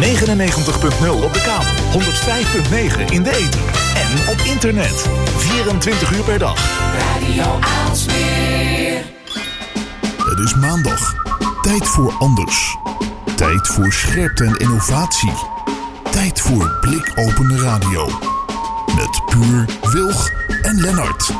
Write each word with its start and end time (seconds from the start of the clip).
99.0 0.00 1.24
op 1.24 1.32
de 1.32 1.40
kabel, 1.40 2.00
105.9 2.00 3.12
in 3.12 3.22
de 3.22 3.30
ether 3.30 3.60
en 3.94 4.28
op 4.28 4.38
internet. 4.38 5.08
24 5.36 6.12
uur 6.12 6.22
per 6.22 6.38
dag. 6.38 6.56
Radio 6.98 7.58
Aalsmeer. 7.60 9.02
Het 10.16 10.38
is 10.38 10.54
maandag. 10.54 11.14
Tijd 11.62 11.86
voor 11.88 12.12
anders. 12.18 12.76
Tijd 13.36 13.68
voor 13.68 13.92
scherpte 13.92 14.44
en 14.44 14.56
innovatie. 14.56 15.32
Tijd 16.10 16.40
voor 16.40 16.76
blikopende 16.80 17.58
radio. 17.58 18.06
Met 18.96 19.22
Puur, 19.26 19.66
Wilg 19.92 20.30
en 20.62 20.80
Lennart. 20.80 21.32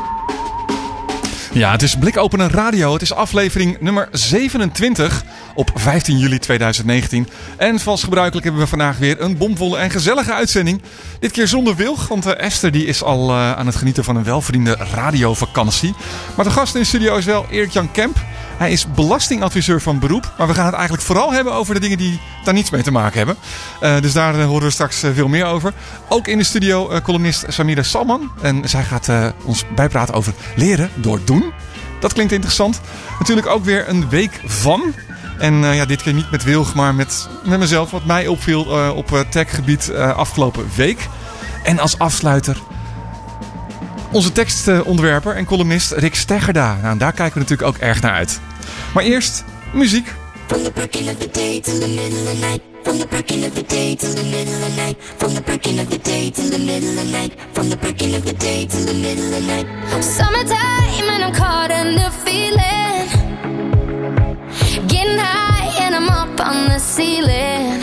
Ja, 1.53 1.71
het 1.71 1.82
is 1.82 1.96
Blikopenen 1.96 2.50
Radio. 2.50 2.93
Het 2.93 3.03
is 3.03 3.12
aflevering 3.12 3.80
nummer 3.80 4.09
27 4.11 5.25
op 5.55 5.71
15 5.75 6.19
juli 6.19 6.39
2019. 6.39 7.29
En 7.57 7.79
zoals 7.79 8.02
gebruikelijk 8.02 8.45
hebben 8.45 8.62
we 8.62 8.69
vandaag 8.69 8.98
weer 8.98 9.21
een 9.21 9.37
bomvolle 9.37 9.79
en 9.79 9.91
gezellige 9.91 10.33
uitzending. 10.33 10.83
Dit 11.20 11.30
keer 11.30 11.48
zonder 11.48 11.77
Wilg, 11.77 12.09
want 12.09 12.27
uh, 12.27 12.38
Esther 12.38 12.73
die 12.73 12.87
is 12.87 13.02
al 13.02 13.30
uh, 13.30 13.52
aan 13.52 13.66
het 13.66 13.77
genieten 13.77 14.05
van 14.05 14.16
een 14.16 14.25
welverdiende 14.25 14.77
radiovakantie. 14.95 15.95
Maar 16.37 16.45
de 16.45 16.51
gast 16.51 16.75
in 16.75 16.80
de 16.80 16.87
studio 16.87 17.16
is 17.16 17.25
wel 17.25 17.47
Erik-Jan 17.51 17.91
Kemp. 17.91 18.16
Hij 18.56 18.73
is 18.73 18.87
belastingadviseur 18.95 19.80
van 19.80 19.98
beroep. 19.98 20.33
Maar 20.38 20.47
we 20.47 20.55
gaan 20.55 20.66
het 20.66 20.75
eigenlijk 20.75 21.05
vooral 21.05 21.33
hebben 21.33 21.53
over 21.53 21.75
de 21.75 21.80
dingen 21.80 21.98
die 21.98 22.20
daar 22.45 22.55
niets 22.55 22.70
mee 22.70 22.83
te 22.83 22.91
maken 22.91 23.16
hebben. 23.16 23.37
Uh, 23.83 24.00
dus 24.00 24.12
daar 24.12 24.42
horen 24.42 24.66
we 24.66 24.70
straks 24.70 25.03
veel 25.14 25.28
meer 25.28 25.45
over. 25.45 25.73
Ook 26.09 26.27
in 26.27 26.39
de 26.39 26.45
studio 26.45 27.00
columnist 27.00 27.45
Samira 27.48 27.83
Salman. 27.83 28.30
En 28.42 28.69
zij 28.69 28.83
gaat 28.83 29.34
ons 29.45 29.64
bijpraten 29.75 30.14
over 30.14 30.33
leren 30.56 30.91
door 30.95 31.20
doen. 31.25 31.53
Dat 32.00 32.12
klinkt 32.12 32.33
interessant. 32.33 32.80
Natuurlijk 33.19 33.47
ook 33.47 33.64
weer 33.64 33.89
een 33.89 34.09
week 34.09 34.41
van. 34.45 34.95
En 35.38 35.54
uh, 35.54 35.77
ja, 35.77 35.84
dit 35.84 36.02
keer 36.02 36.12
niet 36.12 36.30
met 36.30 36.45
Wilg, 36.45 36.74
maar 36.74 36.95
met, 36.95 37.28
met 37.45 37.59
mezelf. 37.59 37.91
Wat 37.91 38.04
mij 38.04 38.27
opviel 38.27 38.66
uh, 38.66 38.96
op 38.96 39.10
uh, 39.10 39.20
techgebied 39.20 39.95
afgelopen 39.95 40.68
week. 40.77 41.08
En 41.62 41.78
als 41.78 41.98
afsluiter 41.98 42.56
onze 44.12 44.33
tekstontwerper 44.33 45.36
en 45.36 45.44
columnist 45.44 45.92
Rick 45.92 46.14
Steggerda. 46.14 46.78
Nou, 46.83 46.98
daar 46.98 47.12
kijken 47.12 47.34
we 47.34 47.41
natuurlijk 47.41 47.69
ook 47.69 47.77
erg 47.77 48.00
naar 48.00 48.12
uit. 48.12 48.41
Maar 48.94 49.05
eerst 49.05 49.44
muziek. 49.72 50.12
The 58.84 58.94
middle 58.94 59.67
of. 59.96 60.05
Summertime 60.05 61.08
and 61.08 61.22
I'm 61.24 61.33
caught 61.33 61.70
in 61.70 61.94
the 61.94 62.11
feeling. 62.24 63.22
On 66.43 66.69
the 66.69 66.79
ceiling. 66.79 67.81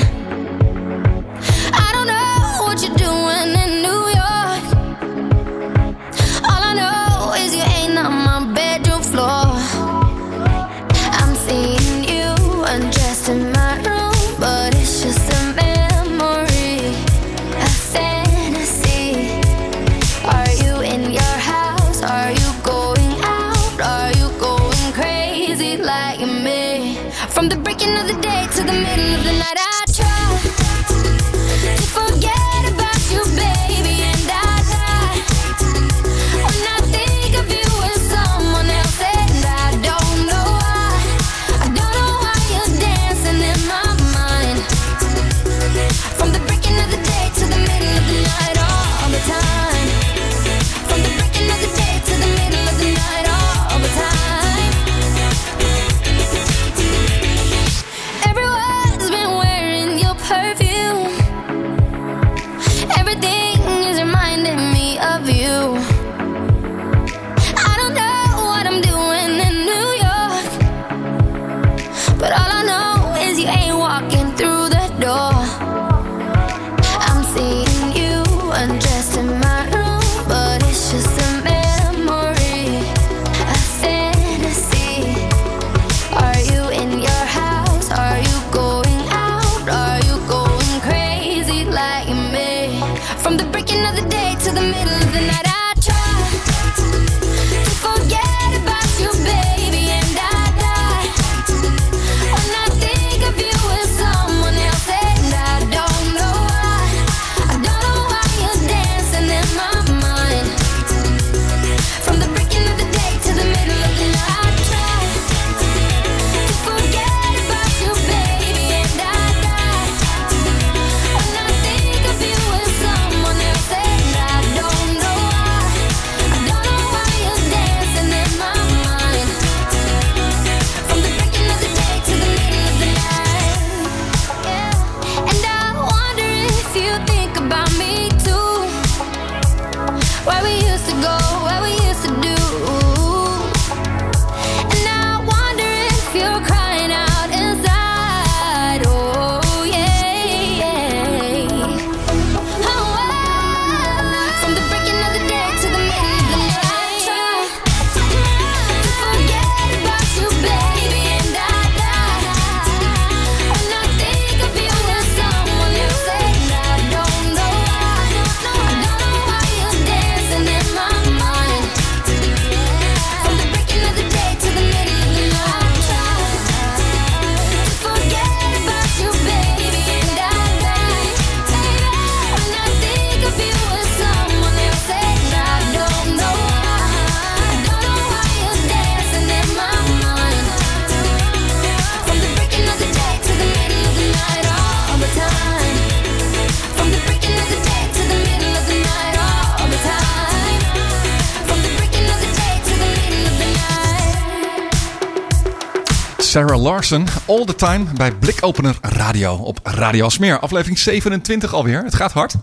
Larson, 206.60 207.06
All 207.28 207.46
the 207.46 207.56
Time 207.56 207.86
bij 207.98 208.12
Blikopener 208.12 208.78
Radio 208.82 209.34
op 209.34 209.60
Radio 209.64 210.04
Alsmeer. 210.04 210.40
Aflevering 210.40 210.80
27 210.80 211.54
alweer. 211.54 211.84
Het 211.84 211.96
gaat 211.96 212.12
hard. 212.12 212.34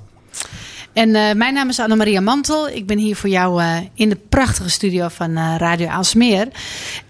En 0.93 1.09
uh, 1.09 1.33
mijn 1.33 1.55
naam 1.55 1.69
is 1.69 1.81
Annemaria 1.81 2.21
Mantel. 2.21 2.69
Ik 2.69 2.87
ben 2.87 2.99
hier 2.99 3.17
voor 3.17 3.29
jou 3.29 3.63
uh, 3.63 3.77
in 3.95 4.09
de 4.09 4.19
prachtige 4.29 4.71
studio 4.71 5.09
van 5.09 5.31
uh, 5.31 5.55
Radio 5.59 5.89
Aalsmeer. 5.89 6.49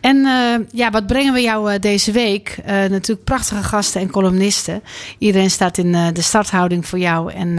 En 0.00 0.16
ja, 0.72 0.90
wat 0.90 1.06
brengen 1.06 1.32
we 1.32 1.40
jou 1.40 1.78
deze 1.78 2.12
week? 2.12 2.58
natuurlijk 2.66 3.24
prachtige 3.24 3.62
gasten 3.62 4.00
en 4.00 4.10
columnisten. 4.10 4.82
Iedereen 5.18 5.50
staat 5.50 5.78
in 5.78 5.92
de 5.92 6.22
starthouding 6.22 6.86
voor 6.86 6.98
jou. 6.98 7.32
En 7.32 7.58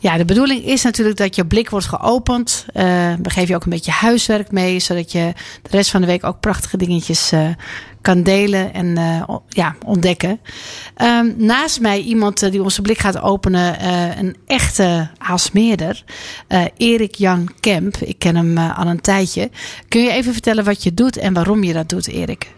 ja, 0.00 0.16
de 0.16 0.24
bedoeling 0.24 0.64
is 0.64 0.82
natuurlijk 0.82 1.16
dat 1.16 1.36
je 1.36 1.46
blik 1.46 1.70
wordt 1.70 1.86
geopend. 1.86 2.66
Uh, 2.68 2.82
we 3.22 3.30
geven 3.30 3.48
je 3.48 3.54
ook 3.54 3.64
een 3.64 3.70
beetje 3.70 3.90
huiswerk 3.90 4.50
mee, 4.50 4.78
zodat 4.78 5.12
je 5.12 5.32
de 5.62 5.68
rest 5.70 5.90
van 5.90 6.00
de 6.00 6.06
week 6.06 6.24
ook 6.24 6.40
prachtige 6.40 6.76
dingetjes 6.76 7.32
uh, 7.32 7.48
kan 8.00 8.22
delen 8.22 8.72
en 8.72 8.86
uh, 8.86 9.36
ja, 9.48 9.76
ontdekken. 9.84 10.40
Um, 11.02 11.34
naast 11.36 11.80
mij 11.80 12.00
iemand 12.00 12.50
die 12.50 12.62
onze 12.62 12.82
blik 12.82 12.98
gaat 12.98 13.20
openen, 13.20 13.88
een 14.18 14.36
echte 14.46 15.10
Aalsmeerder, 15.18 16.04
Erik 16.76 17.14
Jan 17.14 17.48
Kemp. 17.60 17.96
Ik 17.96 18.18
ken 18.18 18.36
hem 18.36 18.58
al 18.58 18.86
een 18.86 19.00
tijdje. 19.00 19.50
Kun 19.88 20.02
je 20.02 20.10
even 20.10 20.32
vertellen 20.32 20.64
wat 20.64 20.82
je 20.82 20.94
doet 20.94 21.16
en 21.16 21.32
waarom 21.32 21.64
je 21.64 21.72
dat 21.72 21.88
doet, 21.88 22.08
Erik? 22.08 22.52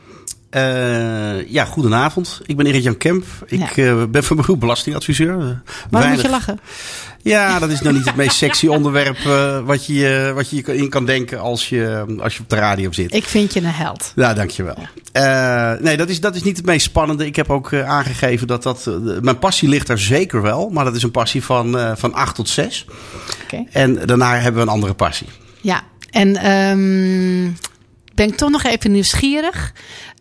Uh, 0.57 1.51
ja, 1.51 1.65
goedenavond. 1.65 2.41
Ik 2.47 2.57
ben 2.57 2.67
Erik 2.67 2.83
Jan 2.83 2.97
Kemp. 2.97 3.25
Ik 3.47 3.75
ja. 3.75 3.85
uh, 3.85 4.05
ben 4.05 4.25
van 4.25 4.37
beroep 4.37 4.61
belastingadviseur. 4.61 5.37
Waarom 5.37 5.63
Weinig... 5.91 6.13
moet 6.13 6.23
je 6.23 6.29
lachen? 6.29 6.61
Ja, 7.23 7.59
dat 7.59 7.71
is 7.71 7.81
nou 7.81 7.95
niet 7.95 8.05
het 8.05 8.17
meest 8.17 8.37
sexy 8.37 8.67
onderwerp 8.67 9.19
uh, 9.19 9.61
wat, 9.61 9.87
je, 9.87 10.33
wat 10.35 10.51
je 10.51 10.63
in 10.77 10.89
kan 10.89 11.05
denken 11.05 11.41
als 11.41 11.69
je, 11.69 12.05
als 12.19 12.37
je 12.37 12.43
op 12.43 12.49
de 12.49 12.57
radio 12.57 12.93
zit. 12.93 13.15
Ik 13.15 13.25
vind 13.25 13.55
je 13.55 13.61
een 13.61 13.67
held. 13.67 14.13
Ja, 14.17 14.35
dankjewel. 14.35 14.77
Ja. 15.13 15.79
nee, 15.81 15.97
dat 15.97 16.09
is, 16.09 16.21
dat 16.21 16.35
is 16.35 16.43
niet 16.43 16.57
het 16.57 16.67
meest 16.67 16.85
spannende. 16.85 17.27
Ik 17.27 17.37
heb 17.37 17.51
ook 17.51 17.75
aangegeven 17.75 18.47
dat 18.47 18.63
dat... 18.63 18.91
mijn 19.21 19.39
passie 19.39 19.69
ligt 19.69 19.89
er 19.89 19.99
zeker 19.99 20.43
wel. 20.43 20.71
Maar 20.71 20.85
dat 20.85 20.97
is 20.97 21.03
een 21.03 21.11
passie 21.11 21.43
van, 21.43 21.97
van 21.97 22.15
8 22.15 22.35
tot 22.35 22.49
6. 22.49 22.87
Okay. 23.45 23.67
En 23.73 24.07
daarna 24.07 24.35
hebben 24.35 24.55
we 24.55 24.67
een 24.67 24.75
andere 24.75 24.95
passie. 24.95 25.29
Ja, 25.61 25.83
en 26.11 26.51
um, 26.51 27.57
ben 28.15 28.29
ik 28.29 28.37
toch 28.37 28.51
nog 28.51 28.63
even 28.63 28.93
nieuwsgierig. 28.93 29.73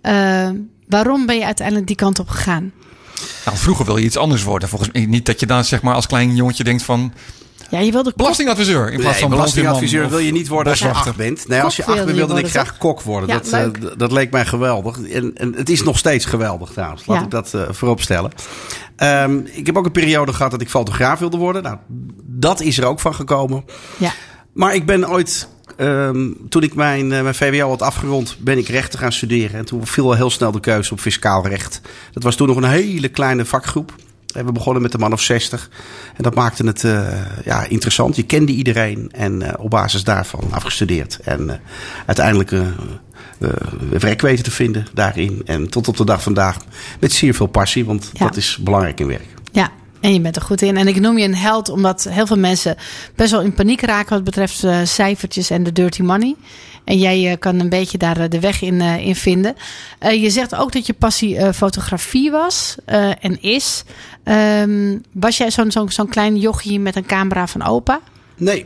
Uh, 0.03 0.49
waarom 0.87 1.25
ben 1.25 1.37
je 1.37 1.45
uiteindelijk 1.45 1.87
die 1.87 1.95
kant 1.95 2.19
op 2.19 2.29
gegaan? 2.29 2.71
Nou, 3.45 3.57
vroeger 3.57 3.85
wil 3.85 3.97
je 3.97 4.05
iets 4.05 4.17
anders 4.17 4.43
worden. 4.43 4.69
Volgens 4.69 4.91
mij 4.91 5.05
niet 5.05 5.25
dat 5.25 5.39
je 5.39 5.45
dan 5.45 5.63
zeg 5.63 5.81
maar 5.81 5.95
als 5.95 6.07
klein 6.07 6.35
jongetje 6.35 6.63
denkt 6.63 6.83
van... 6.83 7.13
Ja, 7.69 7.79
je 7.79 7.91
wilde 7.91 8.13
belastingadviseur 8.15 8.91
in 8.91 8.99
plaats 8.99 9.11
nee, 9.11 9.21
van 9.21 9.29
belastingadviseur 9.29 10.09
wil 10.09 10.19
je 10.19 10.31
niet 10.31 10.47
worden 10.47 10.71
als 10.71 10.81
je 10.81 10.89
acht 10.89 11.15
bent. 11.15 11.47
Nee, 11.47 11.61
als 11.61 11.75
je 11.75 11.85
acht 11.85 12.05
bent 12.05 12.17
wilde 12.17 12.39
ik 12.39 12.49
graag 12.49 12.77
kok 12.77 13.01
worden. 13.01 13.29
Ja, 13.29 13.39
dat, 13.39 13.53
uh, 13.53 13.91
dat 13.97 14.11
leek 14.11 14.31
mij 14.31 14.45
geweldig. 14.45 15.01
En, 15.01 15.31
en, 15.35 15.53
het 15.53 15.69
is 15.69 15.83
nog 15.83 15.97
steeds 15.97 16.25
geweldig 16.25 16.69
trouwens. 16.69 17.05
Laat 17.05 17.17
ja. 17.17 17.23
ik 17.23 17.31
dat 17.31 17.51
uh, 17.55 17.61
voorop 17.69 18.01
stellen. 18.01 18.31
Um, 18.97 19.47
ik 19.51 19.65
heb 19.65 19.77
ook 19.77 19.85
een 19.85 19.91
periode 19.91 20.33
gehad 20.33 20.51
dat 20.51 20.61
ik 20.61 20.69
fotograaf 20.69 21.19
wilde 21.19 21.37
worden. 21.37 21.63
Nou, 21.63 21.77
dat 22.23 22.61
is 22.61 22.77
er 22.77 22.85
ook 22.85 22.99
van 22.99 23.15
gekomen. 23.15 23.65
Ja. 23.97 24.11
Maar 24.53 24.75
ik 24.75 24.85
ben 24.85 25.09
ooit 25.09 25.47
Um, 25.77 26.37
toen 26.49 26.63
ik 26.63 26.75
mijn, 26.75 27.11
uh, 27.11 27.21
mijn 27.21 27.35
VWO 27.35 27.69
had 27.69 27.81
afgerond, 27.81 28.37
ben 28.39 28.57
ik 28.57 28.67
rechten 28.67 28.99
gaan 28.99 29.11
studeren. 29.11 29.59
En 29.59 29.65
toen 29.65 29.87
viel 29.87 30.05
al 30.05 30.15
heel 30.15 30.29
snel 30.29 30.51
de 30.51 30.59
keuze 30.59 30.93
op 30.93 30.99
fiscaal 30.99 31.47
recht. 31.47 31.81
Dat 32.11 32.23
was 32.23 32.35
toen 32.35 32.47
nog 32.47 32.57
een 32.57 32.63
hele 32.63 33.07
kleine 33.07 33.45
vakgroep. 33.45 33.95
En 34.33 34.45
we 34.45 34.51
begonnen 34.51 34.81
met 34.81 34.93
een 34.93 34.99
man 34.99 35.13
of 35.13 35.21
60. 35.21 35.69
En 36.15 36.23
dat 36.23 36.35
maakte 36.35 36.65
het 36.65 36.83
uh, 36.83 37.07
ja, 37.45 37.63
interessant. 37.63 38.15
Je 38.15 38.23
kende 38.23 38.51
iedereen 38.51 39.09
en 39.11 39.41
uh, 39.41 39.49
op 39.57 39.69
basis 39.69 40.03
daarvan 40.03 40.43
afgestudeerd. 40.49 41.19
En 41.23 41.61
uiteindelijk 42.05 42.51
werk 43.99 44.21
weten 44.21 44.43
te 44.43 44.51
vinden 44.51 44.87
daarin. 44.93 45.41
En 45.45 45.69
tot 45.69 45.87
op 45.87 45.97
de 45.97 46.05
dag 46.05 46.23
vandaag 46.23 46.57
met 46.99 47.11
zeer 47.11 47.33
veel 47.33 47.45
passie, 47.45 47.85
want 47.85 48.09
ja. 48.13 48.25
dat 48.25 48.35
is 48.35 48.57
belangrijk 48.61 48.99
in 48.99 49.07
werk. 49.07 49.27
En 50.01 50.13
je 50.13 50.21
bent 50.21 50.35
er 50.35 50.41
goed 50.41 50.61
in. 50.61 50.77
En 50.77 50.87
ik 50.87 50.99
noem 50.99 51.17
je 51.17 51.25
een 51.25 51.35
held 51.35 51.69
omdat 51.69 52.07
heel 52.09 52.27
veel 52.27 52.37
mensen 52.37 52.75
best 53.15 53.31
wel 53.31 53.41
in 53.41 53.53
paniek 53.53 53.81
raken 53.81 54.15
wat 54.15 54.23
betreft 54.23 54.63
uh, 54.63 54.79
cijfertjes 54.83 55.49
en 55.49 55.63
de 55.63 55.71
dirty 55.71 56.01
money. 56.01 56.35
En 56.83 56.97
jij 56.97 57.31
uh, 57.31 57.37
kan 57.39 57.59
een 57.59 57.69
beetje 57.69 57.97
daar 57.97 58.19
uh, 58.19 58.29
de 58.29 58.39
weg 58.39 58.61
in, 58.61 58.81
in 58.81 59.15
vinden. 59.15 59.55
je 59.99 60.29
zegt 60.29 60.55
ook 60.55 60.71
dat 60.71 60.85
je 60.85 60.93
passie 60.93 61.53
fotografie 61.53 62.31
was 62.31 62.75
en 63.19 63.41
is. 63.41 63.83
Um, 64.23 65.01
was 65.11 65.37
jij 65.37 65.51
zo'n 65.51 65.71
zo'n 65.71 65.91
zo'n 65.91 66.09
klein 66.09 66.37
jochie 66.37 66.79
met 66.79 66.95
een 66.95 67.05
camera 67.05 67.47
van 67.47 67.63
opa? 67.63 67.99
Nee. 68.37 68.65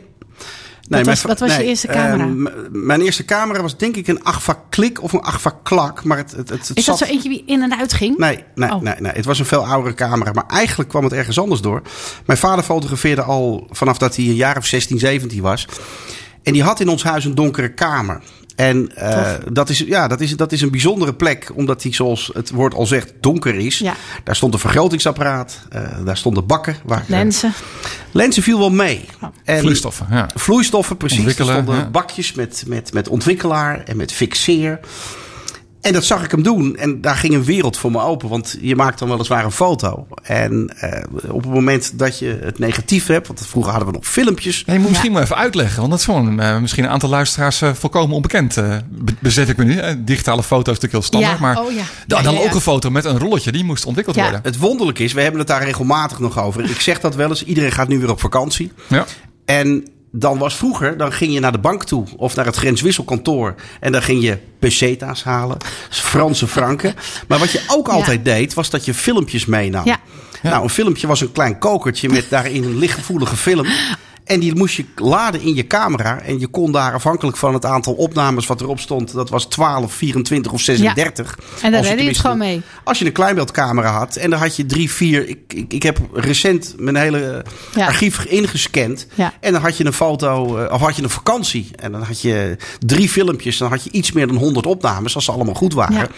Nee, 0.88 1.04
was, 1.04 1.22
wat 1.22 1.40
was 1.40 1.48
nee, 1.48 1.58
je 1.58 1.64
eerste 1.64 1.86
camera? 1.86 2.26
Uh, 2.26 2.50
mijn 2.70 3.00
eerste 3.00 3.24
camera 3.24 3.62
was 3.62 3.76
denk 3.76 3.96
ik 3.96 4.08
een 4.08 4.24
Agfa 4.24 4.64
Klik 4.70 5.02
of 5.02 5.12
een 5.12 5.20
Agfa 5.20 5.60
Klak. 5.62 6.04
Maar 6.04 6.16
het, 6.16 6.30
het, 6.30 6.48
het, 6.48 6.68
het 6.68 6.76
Is 6.76 6.84
zat... 6.84 6.98
dat 6.98 7.08
zo 7.08 7.14
eentje 7.14 7.28
die 7.28 7.42
in 7.46 7.62
en 7.62 7.78
uit 7.78 7.92
ging? 7.92 8.18
Nee, 8.18 8.44
nee, 8.54 8.70
oh. 8.70 8.80
nee, 8.80 8.94
nee, 8.98 9.12
het 9.12 9.24
was 9.24 9.38
een 9.38 9.44
veel 9.44 9.66
oudere 9.66 9.94
camera. 9.94 10.32
Maar 10.32 10.46
eigenlijk 10.46 10.88
kwam 10.88 11.04
het 11.04 11.12
ergens 11.12 11.38
anders 11.38 11.60
door. 11.60 11.82
Mijn 12.26 12.38
vader 12.38 12.64
fotografeerde 12.64 13.22
al 13.22 13.66
vanaf 13.70 13.98
dat 13.98 14.16
hij 14.16 14.24
een 14.24 14.34
jaar 14.34 14.56
of 14.56 14.66
16, 14.66 14.98
17 14.98 15.42
was. 15.42 15.66
En 16.42 16.52
die 16.52 16.62
had 16.62 16.80
in 16.80 16.88
ons 16.88 17.02
huis 17.02 17.24
een 17.24 17.34
donkere 17.34 17.74
kamer. 17.74 18.22
En 18.56 18.90
uh, 18.98 19.32
dat, 19.52 19.68
is, 19.68 19.78
ja, 19.78 20.08
dat, 20.08 20.20
is, 20.20 20.36
dat 20.36 20.52
is 20.52 20.60
een 20.60 20.70
bijzondere 20.70 21.14
plek, 21.14 21.50
omdat 21.54 21.82
die, 21.82 21.94
zoals 21.94 22.30
het 22.34 22.50
woord 22.50 22.74
al 22.74 22.86
zegt, 22.86 23.12
donker 23.20 23.54
is. 23.54 23.78
Ja. 23.78 23.94
Daar 24.24 24.36
stond 24.36 24.54
een 24.54 24.60
vergrotingsapparaat, 24.60 25.60
uh, 25.74 26.04
daar 26.04 26.16
stonden 26.16 26.46
bakken. 26.46 26.76
Waar, 26.84 27.04
lenzen. 27.08 27.48
Uh, 27.48 27.90
lenzen 28.10 28.42
viel 28.42 28.58
wel 28.58 28.70
mee. 28.70 29.04
Oh. 29.20 29.28
En 29.44 29.60
vloeistoffen, 29.60 30.06
ja. 30.10 30.30
Vloeistoffen, 30.34 30.96
precies. 30.96 31.24
Er 31.24 31.44
stonden 31.44 31.76
ja. 31.76 31.90
bakjes 31.90 32.32
met, 32.32 32.64
met, 32.66 32.92
met 32.92 33.08
ontwikkelaar 33.08 33.82
en 33.84 33.96
met 33.96 34.12
fixeer. 34.12 34.80
En 35.86 35.92
dat 35.92 36.04
zag 36.04 36.24
ik 36.24 36.30
hem 36.30 36.42
doen. 36.42 36.76
En 36.76 37.00
daar 37.00 37.16
ging 37.16 37.34
een 37.34 37.44
wereld 37.44 37.76
voor 37.76 37.90
me 37.90 38.00
open. 38.00 38.28
Want 38.28 38.56
je 38.60 38.76
maakt 38.76 38.98
dan 38.98 39.08
weliswaar 39.08 39.44
een 39.44 39.52
foto. 39.52 40.06
En 40.22 40.74
uh, 40.84 41.32
op 41.34 41.42
het 41.42 41.52
moment 41.52 41.98
dat 41.98 42.18
je 42.18 42.38
het 42.42 42.58
negatief 42.58 43.06
hebt. 43.06 43.26
Want 43.26 43.46
vroeger 43.46 43.72
hadden 43.72 43.90
we 43.90 43.96
nog 43.96 44.06
filmpjes. 44.06 44.62
Ja, 44.66 44.72
je 44.72 44.78
moet 44.78 44.88
misschien 44.88 45.10
ja. 45.10 45.16
maar 45.16 45.24
even 45.24 45.36
uitleggen. 45.36 45.78
Want 45.78 45.90
dat 45.90 45.98
is 45.98 46.04
gewoon 46.04 46.40
uh, 46.40 46.58
misschien 46.58 46.84
een 46.84 46.90
aantal 46.90 47.08
luisteraars 47.08 47.62
uh, 47.62 47.74
volkomen 47.74 48.16
onbekend. 48.16 48.56
bezet 49.20 49.48
ik 49.48 49.56
me 49.56 49.64
nu. 49.64 50.04
digitale 50.04 50.42
foto 50.42 50.72
is 50.72 50.80
natuurlijk 50.80 50.92
heel 50.92 51.02
standaard. 51.02 51.38
Ja. 51.38 51.40
Maar 51.40 51.60
oh, 51.60 51.72
ja. 51.72 51.82
de 52.06 52.16
analoge 52.16 52.60
foto 52.60 52.90
met 52.90 53.04
een 53.04 53.18
rolletje. 53.18 53.52
Die 53.52 53.64
moest 53.64 53.86
ontwikkeld 53.86 54.16
worden. 54.16 54.40
Het 54.42 54.58
wonderlijke 54.58 55.04
is. 55.04 55.12
We 55.12 55.20
hebben 55.20 55.38
het 55.38 55.48
daar 55.48 55.64
regelmatig 55.64 56.18
nog 56.18 56.38
over. 56.38 56.64
Ik 56.64 56.80
zeg 56.80 57.00
dat 57.00 57.14
wel 57.14 57.28
eens. 57.28 57.44
Iedereen 57.44 57.72
gaat 57.72 57.88
nu 57.88 57.98
weer 57.98 58.10
op 58.10 58.20
vakantie. 58.20 58.72
Ja. 58.88 59.04
En 59.44 59.88
dan 60.18 60.38
was 60.38 60.56
vroeger, 60.56 60.96
dan 60.96 61.12
ging 61.12 61.32
je 61.32 61.40
naar 61.40 61.52
de 61.52 61.58
bank 61.58 61.84
toe 61.84 62.04
of 62.16 62.36
naar 62.36 62.44
het 62.44 62.56
grenswisselkantoor. 62.56 63.54
En 63.80 63.92
dan 63.92 64.02
ging 64.02 64.22
je 64.22 64.38
peseta's 64.58 65.24
halen, 65.24 65.56
Franse 65.90 66.46
franken. 66.46 66.94
Maar 67.28 67.38
wat 67.38 67.52
je 67.52 67.64
ook 67.68 67.88
altijd 67.88 68.20
ja. 68.24 68.34
deed, 68.34 68.54
was 68.54 68.70
dat 68.70 68.84
je 68.84 68.94
filmpjes 68.94 69.46
meenam. 69.46 69.84
Ja. 69.84 70.00
Nou, 70.42 70.62
een 70.62 70.70
filmpje 70.70 71.06
was 71.06 71.20
een 71.20 71.32
klein 71.32 71.58
kokertje 71.58 72.08
met 72.08 72.26
daarin 72.30 72.64
een 72.64 72.78
lichtgevoelige 72.78 73.36
film. 73.36 73.66
En 74.26 74.40
die 74.40 74.54
moest 74.54 74.76
je 74.76 74.84
laden 74.96 75.40
in 75.40 75.54
je 75.54 75.66
camera. 75.66 76.20
En 76.20 76.40
je 76.40 76.46
kon 76.46 76.72
daar 76.72 76.92
afhankelijk 76.92 77.36
van 77.36 77.54
het 77.54 77.64
aantal 77.64 77.92
opnames 77.92 78.46
wat 78.46 78.60
erop 78.60 78.80
stond. 78.80 79.12
Dat 79.12 79.30
was 79.30 79.46
12, 79.46 79.92
24 79.92 80.52
of 80.52 80.60
36. 80.60 81.36
Ja. 81.38 81.62
En 81.62 81.72
daar 81.72 81.82
redde 81.82 82.02
je 82.02 82.08
het 82.08 82.18
gewoon 82.18 82.38
mee. 82.38 82.62
Als 82.84 82.98
je 82.98 83.04
een 83.04 83.12
kleinbeeldcamera 83.12 83.90
had. 83.90 84.16
En 84.16 84.30
dan 84.30 84.38
had 84.38 84.56
je 84.56 84.66
drie, 84.66 84.90
vier. 84.90 85.28
Ik, 85.28 85.38
ik, 85.48 85.72
ik 85.72 85.82
heb 85.82 85.98
recent 86.12 86.74
mijn 86.78 86.96
hele 86.96 87.44
ja. 87.74 87.86
archief 87.86 88.24
ingescand. 88.24 89.06
Ja. 89.14 89.32
En 89.40 89.52
dan 89.52 89.62
had 89.62 89.76
je 89.76 89.84
een 89.84 89.92
foto. 89.92 90.66
Of 90.70 90.80
had 90.80 90.96
je 90.96 91.02
een 91.02 91.10
vakantie. 91.10 91.70
En 91.76 91.92
dan 91.92 92.02
had 92.02 92.20
je 92.20 92.56
drie 92.78 93.08
filmpjes. 93.08 93.58
Dan 93.58 93.70
had 93.70 93.84
je 93.84 93.90
iets 93.90 94.12
meer 94.12 94.26
dan 94.26 94.36
100 94.36 94.66
opnames. 94.66 95.14
Als 95.14 95.24
ze 95.24 95.32
allemaal 95.32 95.54
goed 95.54 95.74
waren. 95.74 95.94
Ja. 95.94 96.08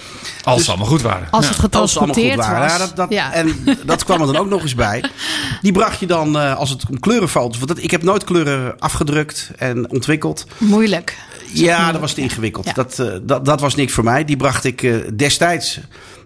Als 0.42 0.56
dus, 0.56 0.64
ze 0.64 0.70
allemaal 0.70 0.88
goed 0.88 1.02
waren. 1.02 1.30
Als 1.30 1.48
het 1.48 1.58
getransporteerd 1.58 2.36
was. 2.36 2.46
Ja, 2.46 2.78
dat, 2.78 2.96
dat, 2.96 3.10
En 3.10 3.54
dat 3.84 4.04
kwam 4.04 4.20
er 4.20 4.26
dan 4.26 4.36
ook 4.36 4.48
nog 4.48 4.62
eens 4.62 4.74
bij. 4.74 5.04
Die 5.62 5.72
bracht 5.72 6.00
je 6.00 6.06
dan, 6.06 6.36
uh, 6.36 6.56
als 6.56 6.70
het 6.70 6.84
om 6.90 7.00
kleurenfoto's. 7.00 7.56
Want 7.56 7.68
dat, 7.68 7.82
ik 7.82 7.90
heb 7.90 7.97
nooit 8.02 8.24
kleuren 8.24 8.78
afgedrukt 8.78 9.50
en 9.56 9.90
ontwikkeld. 9.90 10.46
Moeilijk. 10.58 11.16
Ja, 11.52 11.92
dat 11.92 12.00
was 12.00 12.12
te 12.12 12.20
ingewikkeld. 12.20 12.66
Ja. 12.66 12.72
Dat, 12.72 12.98
uh, 13.00 13.12
dat, 13.22 13.44
dat 13.44 13.60
was 13.60 13.74
niks 13.74 13.92
voor 13.92 14.04
mij. 14.04 14.24
Die 14.24 14.36
bracht 14.36 14.64
ik 14.64 14.82
uh, 14.82 14.96
destijds 15.16 15.80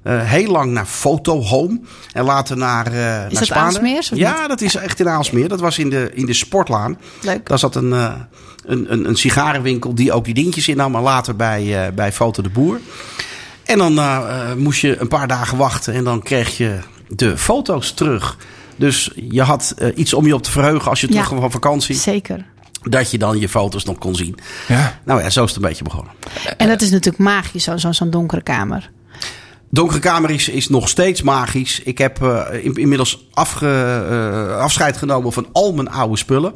uh, 0.05 0.23
heel 0.23 0.51
lang 0.51 0.73
naar 0.73 0.87
Foto 0.87 1.43
Home. 1.43 1.81
En 2.13 2.25
later 2.25 2.57
naar, 2.57 2.93
uh, 2.93 3.31
is 3.31 3.49
naar 3.49 3.73
dat? 3.73 4.11
Ja, 4.15 4.47
dat 4.49 4.61
is 4.61 4.75
echt 4.75 5.01
in 5.01 5.09
Aalsmeer. 5.09 5.49
Dat 5.49 5.61
was 5.61 5.79
in 5.79 5.91
de, 5.91 6.11
in 6.15 6.27
de 6.27 6.33
Sportlaan. 6.33 6.99
Leuk. 7.23 7.47
Daar 7.49 7.59
zat 7.59 7.75
een, 7.75 7.91
uh, 7.91 8.13
een, 8.67 8.93
een, 8.93 9.09
een 9.09 9.17
sigarenwinkel 9.17 9.95
die 9.95 10.13
ook 10.13 10.25
die 10.25 10.35
dingetjes 10.35 10.69
innam. 10.69 10.93
Maar 10.93 11.03
later 11.03 11.37
bij, 11.37 11.93
bij 11.95 12.13
Foto 12.13 12.43
de 12.43 12.51
Boer. 12.51 12.81
En 13.65 13.79
dan 13.79 14.01
moest 14.59 14.81
je 14.81 15.01
een 15.01 15.09
paar 15.09 15.29
dagen 15.29 15.59
wachten. 15.59 15.95
En 15.95 16.05
dan 16.05 16.23
kreeg 16.23 16.57
je 16.57 16.79
de 17.09 17.39
foto's 17.39 17.93
terug. 17.93 18.37
Dus 18.83 19.11
je 19.15 19.43
had 19.43 19.75
uh, 19.79 19.89
iets 19.95 20.15
om 20.15 20.27
je 20.27 20.35
op 20.35 20.43
te 20.43 20.51
verheugen 20.51 20.91
als 20.91 21.01
je 21.01 21.07
terug 21.07 21.27
kwam 21.27 21.41
van 21.41 21.51
vakantie. 21.51 21.95
Zeker. 21.97 22.45
Dat 22.83 23.11
je 23.11 23.19
dan 23.19 23.39
je 23.39 23.49
foto's 23.49 23.85
nog 23.85 23.99
kon 23.99 24.15
zien. 24.15 24.39
Ja. 24.69 25.01
Nou 25.05 25.23
ja, 25.23 25.31
zo 25.31 25.43
is 25.43 25.49
het 25.49 25.63
een 25.63 25.69
beetje 25.69 25.85
begonnen. 25.85 26.13
En 26.57 26.69
dat 26.69 26.81
is 26.81 26.91
natuurlijk 26.91 27.23
magisch, 27.23 27.65
zo'n 27.65 27.79
zo, 27.79 27.93
zo 27.93 28.09
donkere 28.09 28.43
kamer. 28.43 28.91
Donkere 29.71 29.99
kamer 29.99 30.31
is, 30.31 30.49
is 30.49 30.69
nog 30.69 30.89
steeds 30.89 31.23
magisch. 31.23 31.81
Ik 31.81 31.99
heb 31.99 32.23
uh, 32.23 32.45
in, 32.63 32.75
inmiddels 32.75 33.27
afge, 33.33 33.67
uh, 34.11 34.57
afscheid 34.57 34.97
genomen 34.97 35.33
van 35.33 35.47
al 35.53 35.73
mijn 35.73 35.91
oude 35.91 36.17
spullen. 36.17 36.55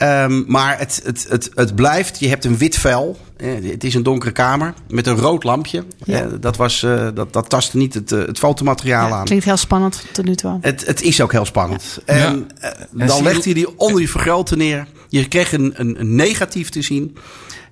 Ehm, 0.00 0.42
maar 0.46 0.78
het, 0.78 1.00
het, 1.04 1.26
het, 1.28 1.50
het 1.54 1.74
blijft, 1.74 2.20
je 2.20 2.28
hebt 2.28 2.44
een 2.44 2.56
wit 2.58 2.78
vel. 2.78 3.18
Eh, 3.36 3.48
het 3.70 3.84
is 3.84 3.94
een 3.94 4.02
donkere 4.02 4.32
kamer 4.32 4.74
met 4.88 5.06
een 5.06 5.16
rood 5.16 5.44
lampje. 5.44 5.84
Ja. 6.04 6.20
Eh, 6.20 6.26
dat, 6.40 6.56
was, 6.56 6.82
eh, 6.82 7.08
dat, 7.14 7.32
dat 7.32 7.48
tastte 7.48 7.76
niet 7.76 7.94
het, 7.94 8.10
het 8.10 8.38
fotomateriaal 8.38 9.08
Ja, 9.08 9.14
aan. 9.14 9.24
klinkt 9.24 9.44
heel 9.44 9.56
spannend 9.56 10.04
tot 10.12 10.24
nu 10.24 10.34
toe. 10.34 10.58
Het, 10.60 10.86
het 10.86 11.02
is 11.02 11.20
ook 11.20 11.32
heel 11.32 11.44
spannend. 11.44 11.98
En 12.04 12.50
eh, 12.60 12.70
zie 12.90 13.06
dan 13.06 13.16
je- 13.16 13.22
legt 13.22 13.44
hij 13.44 13.54
die 13.54 13.78
onder 13.78 14.00
je 14.00 14.08
vergroten 14.08 14.58
neer. 14.58 14.86
Je 15.08 15.28
kreeg 15.28 15.52
een, 15.52 15.72
een, 15.76 16.00
een 16.00 16.14
negatief 16.14 16.68
te 16.68 16.82
zien. 16.82 17.16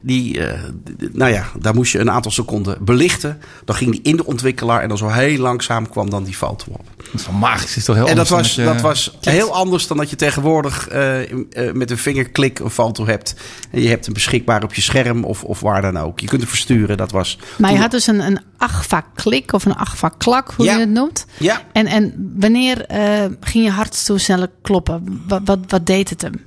Die, 0.00 0.46
eh, 0.46 0.60
nou 1.12 1.32
ja, 1.32 1.44
daar 1.60 1.74
moest 1.74 1.92
je 1.92 1.98
een 1.98 2.10
aantal 2.10 2.30
seconden 2.30 2.76
belichten. 2.84 3.40
Dan 3.64 3.76
ging 3.76 3.90
die 3.90 4.02
in 4.02 4.16
de 4.16 4.26
ontwikkelaar 4.26 4.82
en 4.82 4.88
dan 4.88 4.98
zo 4.98 5.08
heel 5.08 5.38
langzaam 5.38 5.88
kwam 5.88 6.10
dan 6.10 6.24
die 6.24 6.34
foto 6.34 6.64
op. 6.72 6.84
Dat 6.96 7.20
is 7.20 7.26
wel 7.26 7.34
magisch. 7.34 7.68
Het 7.68 7.76
is 7.76 7.84
toch 7.84 7.96
heel 7.96 8.08
En 8.08 8.16
dat 8.16 8.30
anders 8.32 8.48
was, 8.56 8.64
dan 8.64 8.66
dat 8.66 8.76
je- 8.76 8.82
was 8.82 9.18
heel 9.20 9.54
anders 9.54 9.86
dan 9.86 9.96
dat 9.96 10.10
je 10.10 10.16
tegenwoordig 10.16 10.88
eh, 10.88 11.22
eh, 11.22 11.74
met 11.74 11.90
een 11.90 11.98
vingerklik 11.98 12.58
een 12.58 12.70
foto 12.70 13.06
hebt. 13.06 13.34
En 13.70 13.82
je 13.82 13.88
hebt 13.88 14.04
hem 14.04 14.14
beschikbaar 14.14 14.62
op 14.62 14.74
je 14.74 14.80
scherm 14.82 15.24
of, 15.24 15.44
of 15.44 15.60
waar 15.60 15.82
dan 15.82 15.96
ook. 15.98 16.20
Je 16.20 16.26
kunt 16.26 16.40
hem 16.40 16.50
versturen. 16.50 16.96
Dat 16.96 17.10
was. 17.10 17.38
Maar 17.58 17.72
je 17.72 17.78
had 17.78 17.90
dus 17.90 18.06
een, 18.06 18.20
een 18.20 18.40
agfa-klik 18.56 19.52
of 19.52 19.64
een 19.64 19.76
agfa-klak, 19.76 20.52
hoe 20.56 20.64
Ja. 20.66 20.72
je 20.74 20.80
het 20.80 20.90
noemt. 20.90 21.26
Ja, 21.38 21.62
En, 21.72 21.86
en 21.86 22.32
wanneer 22.38 22.84
eh, 22.86 23.24
ging 23.40 23.64
je 23.64 23.70
hartstoestellen 23.70 24.50
kloppen? 24.62 25.22
Wat, 25.28 25.40
wat, 25.44 25.58
wat 25.68 25.86
deed 25.86 26.10
het 26.10 26.22
hem? 26.22 26.46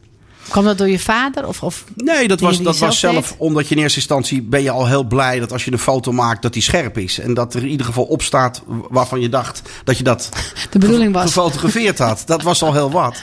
Kwam 0.52 0.64
dat 0.64 0.78
door 0.78 0.90
je 0.90 1.00
vader? 1.00 1.48
Of, 1.48 1.64
of 1.64 1.84
Nee, 1.96 2.28
dat 2.28 2.40
was, 2.40 2.58
dat 2.58 2.66
was 2.66 2.78
zelf 2.78 2.96
zelf 2.96 3.30
deed? 3.30 3.38
omdat 3.38 3.68
je 3.68 3.76
in 3.76 3.82
eerste 3.82 3.98
instantie 4.00 4.42
ben 4.42 4.64
je 4.64 4.72
al 4.72 4.88
heel 4.88 5.04
blij 5.04 5.40
dat 5.40 5.52
als 5.52 5.66
je 5.66 5.72
een 5.72 5.80
foto 5.80 6.12
maakt 6.12 6.42
dat 6.42 6.54
die 6.54 6.62
scherp 6.62 6.98
is. 6.98 7.20
En 7.20 7.34
dat 7.34 7.54
er 7.54 7.62
in 7.64 7.70
ieder 7.70 7.86
geval 7.86 8.04
op 8.04 8.22
staat 8.22 8.62
waarvan 8.90 9.22
je 9.22 9.30
dacht 9.30 9.62
dat 9.84 9.98
je 9.98 10.04
dat 10.04 10.30
de 10.72 10.80
bedoeling 10.80 11.14
was? 11.14 11.24
gefotografeerd 11.24 11.98
had. 11.98 12.24
Dat 12.32 12.42
was 12.44 12.64
al 12.64 12.74
heel 12.74 12.92
wat. 12.92 13.22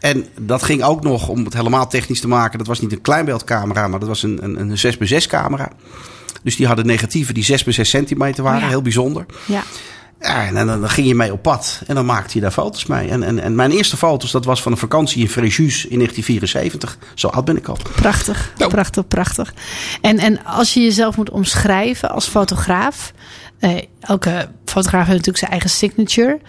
En 0.00 0.26
dat 0.40 0.62
ging 0.62 0.82
ook 0.82 1.02
nog, 1.02 1.28
om 1.28 1.44
het 1.44 1.54
helemaal 1.54 1.88
technisch 1.88 2.20
te 2.20 2.28
maken, 2.28 2.58
dat 2.58 2.66
was 2.66 2.80
niet 2.80 2.92
een 2.92 3.00
kleinbeeldcamera, 3.00 3.88
maar 3.88 3.98
dat 3.98 4.08
was 4.08 4.22
een, 4.22 4.38
een, 4.44 4.60
een 4.60 4.94
6x6 5.22 5.26
camera. 5.28 5.70
Dus 6.42 6.56
die 6.56 6.66
hadden 6.66 6.86
negatieven 6.86 7.34
die 7.34 7.44
6 7.44 7.64
bij 7.64 7.72
6 7.72 7.88
centimeter 7.90 8.42
waren, 8.42 8.58
Oh 8.58 8.64
ja. 8.64 8.70
heel 8.70 8.82
bijzonder. 8.82 9.26
Ja. 9.44 9.62
Ja, 10.20 10.46
en 10.46 10.54
dan, 10.54 10.66
dan 10.66 10.88
ging 10.90 11.06
je 11.06 11.14
mee 11.14 11.32
op 11.32 11.42
pad 11.42 11.82
en 11.86 11.94
dan 11.94 12.06
maakte 12.06 12.34
je 12.34 12.40
daar 12.40 12.50
foto's 12.50 12.86
mee. 12.86 13.08
En, 13.08 13.22
en, 13.22 13.38
en 13.38 13.54
mijn 13.54 13.70
eerste 13.70 13.96
foto's, 13.96 14.30
dat 14.30 14.44
was 14.44 14.62
van 14.62 14.72
een 14.72 14.78
vakantie 14.78 15.22
in 15.22 15.28
Fréjus 15.28 15.84
in 15.86 15.96
1974. 15.98 16.98
Zo 17.14 17.28
oud 17.28 17.44
ben 17.44 17.56
ik 17.56 17.68
al. 17.68 17.76
Prachtig, 17.94 18.52
Nou. 18.56 18.70
prachtig, 18.70 19.06
prachtig. 19.08 19.54
En, 20.00 20.18
en 20.18 20.44
als 20.44 20.74
je 20.74 20.80
jezelf 20.80 21.16
moet 21.16 21.30
omschrijven 21.30 22.10
als 22.10 22.26
fotograaf. 22.28 23.12
eh, 23.58 23.76
elke 24.00 24.48
fotograaf 24.64 25.00
heeft 25.06 25.10
natuurlijk 25.26 25.38
zijn 25.38 25.50
eigen 25.50 25.70
signature. 25.70 26.40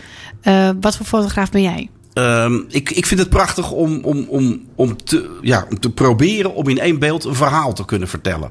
Eh, 0.42 0.70
wat 0.82 0.96
voor 0.98 1.06
fotograaf 1.06 1.52
ben 1.52 1.62
jij? 1.62 1.90
Ehm, 2.14 2.60
ik, 2.68 2.90
ik 2.92 3.06
vind 3.06 3.20
het 3.20 3.30
prachtig 3.30 3.72
om, 3.72 4.00
om, 4.04 4.26
om, 4.30 4.66
om, 4.76 5.04
te, 5.04 5.38
ja, 5.42 5.66
om 5.70 5.80
te 5.80 5.90
proberen 5.90 6.54
om 6.56 6.68
in 6.68 6.80
één 6.80 7.00
beeld 7.00 7.24
een 7.24 7.36
verhaal 7.36 7.74
te 7.74 7.86
kunnen 7.86 8.08
vertellen. 8.08 8.50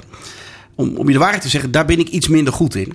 Om, 0.75 0.97
om 0.97 1.07
je 1.07 1.13
de 1.13 1.19
waarheid 1.19 1.43
te 1.43 1.49
zeggen, 1.49 1.71
daar 1.71 1.85
ben 1.85 1.99
ik 1.99 2.09
iets 2.09 2.29
minder 2.29 2.53
goed 2.53 2.75
in. 2.75 2.93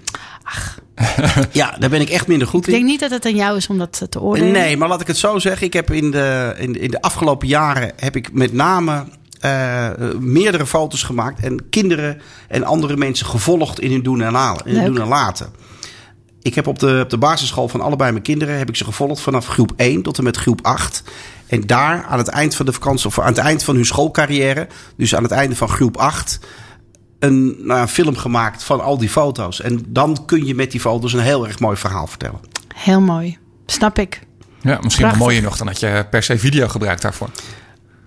Ja, 1.51 1.75
daar 1.79 1.89
ben 1.89 2.01
ik 2.01 2.09
echt 2.09 2.27
minder 2.27 2.47
goed 2.47 2.61
Ik 2.61 2.67
in. 2.67 2.73
denk 2.73 2.85
niet 2.85 2.99
dat 2.99 3.11
het 3.11 3.25
aan 3.25 3.35
jou 3.35 3.57
is 3.57 3.67
om 3.67 3.77
dat 3.77 4.05
te 4.09 4.21
oordelen. 4.21 4.51
Nee, 4.51 4.77
maar 4.77 4.87
laat 4.87 5.01
ik 5.01 5.07
het 5.07 5.17
zo 5.17 5.39
zeggen. 5.39 5.67
Ik 5.67 5.73
heb 5.73 5.91
in 5.91 6.11
de, 6.11 6.53
in, 6.57 6.81
in 6.81 6.91
de 6.91 7.01
afgelopen 7.01 7.47
jaren 7.47 7.91
heb 7.95 8.15
ik 8.15 8.33
met 8.33 8.53
name 8.53 9.05
eh, 9.39 9.89
meerdere 10.19 10.65
foto's 10.65 11.03
gemaakt. 11.03 11.43
En 11.43 11.69
kinderen 11.69 12.21
en 12.47 12.63
andere 12.63 12.97
mensen 12.97 13.25
gevolgd 13.25 13.79
in 13.79 13.91
hun 13.91 14.03
doen 14.03 14.21
en, 14.21 14.33
halen, 14.33 14.65
in 14.65 14.75
hun 14.75 14.85
doen 14.85 15.01
en 15.01 15.07
laten. 15.07 15.51
Ik 16.41 16.55
heb 16.55 16.67
op 16.67 16.79
de, 16.79 16.99
op 17.03 17.09
de 17.09 17.17
basisschool 17.17 17.67
van 17.67 17.81
allebei 17.81 18.11
mijn 18.11 18.23
kinderen 18.23 18.57
heb 18.57 18.69
ik 18.69 18.75
ze 18.75 18.83
gevolgd 18.83 19.21
vanaf 19.21 19.47
groep 19.47 19.73
1 19.75 20.01
tot 20.01 20.17
en 20.17 20.23
met 20.23 20.37
groep 20.37 20.59
8. 20.61 21.03
En 21.47 21.61
daar 21.61 22.03
aan 22.03 22.17
het 22.17 22.27
eind 22.27 22.55
van 22.55 22.65
de 22.65 22.73
vakantie, 22.73 23.07
of 23.07 23.19
aan 23.19 23.25
het 23.25 23.37
eind 23.37 23.63
van 23.63 23.75
hun 23.75 23.85
schoolcarrière, 23.85 24.67
dus 24.97 25.15
aan 25.15 25.23
het 25.23 25.31
einde 25.31 25.55
van 25.55 25.69
groep 25.69 25.97
8, 25.97 26.39
een, 27.23 27.55
nou, 27.59 27.81
een 27.81 27.87
film 27.87 28.15
gemaakt 28.15 28.63
van 28.63 28.81
al 28.81 28.97
die 28.97 29.09
foto's. 29.09 29.61
En 29.61 29.85
dan 29.87 30.25
kun 30.25 30.45
je 30.45 30.55
met 30.55 30.71
die 30.71 30.79
foto's 30.79 31.13
een 31.13 31.19
heel 31.19 31.47
erg 31.47 31.59
mooi 31.59 31.77
verhaal 31.77 32.07
vertellen. 32.07 32.39
Heel 32.75 33.01
mooi. 33.01 33.37
Snap 33.65 33.99
ik. 33.99 34.21
Ja, 34.61 34.79
misschien 34.81 35.05
wel 35.05 35.15
mooier 35.15 35.41
nog 35.41 35.57
dan 35.57 35.67
dat 35.67 35.79
je 35.79 36.05
per 36.09 36.23
se 36.23 36.37
video 36.37 36.67
gebruikt 36.67 37.01
daarvoor. 37.01 37.29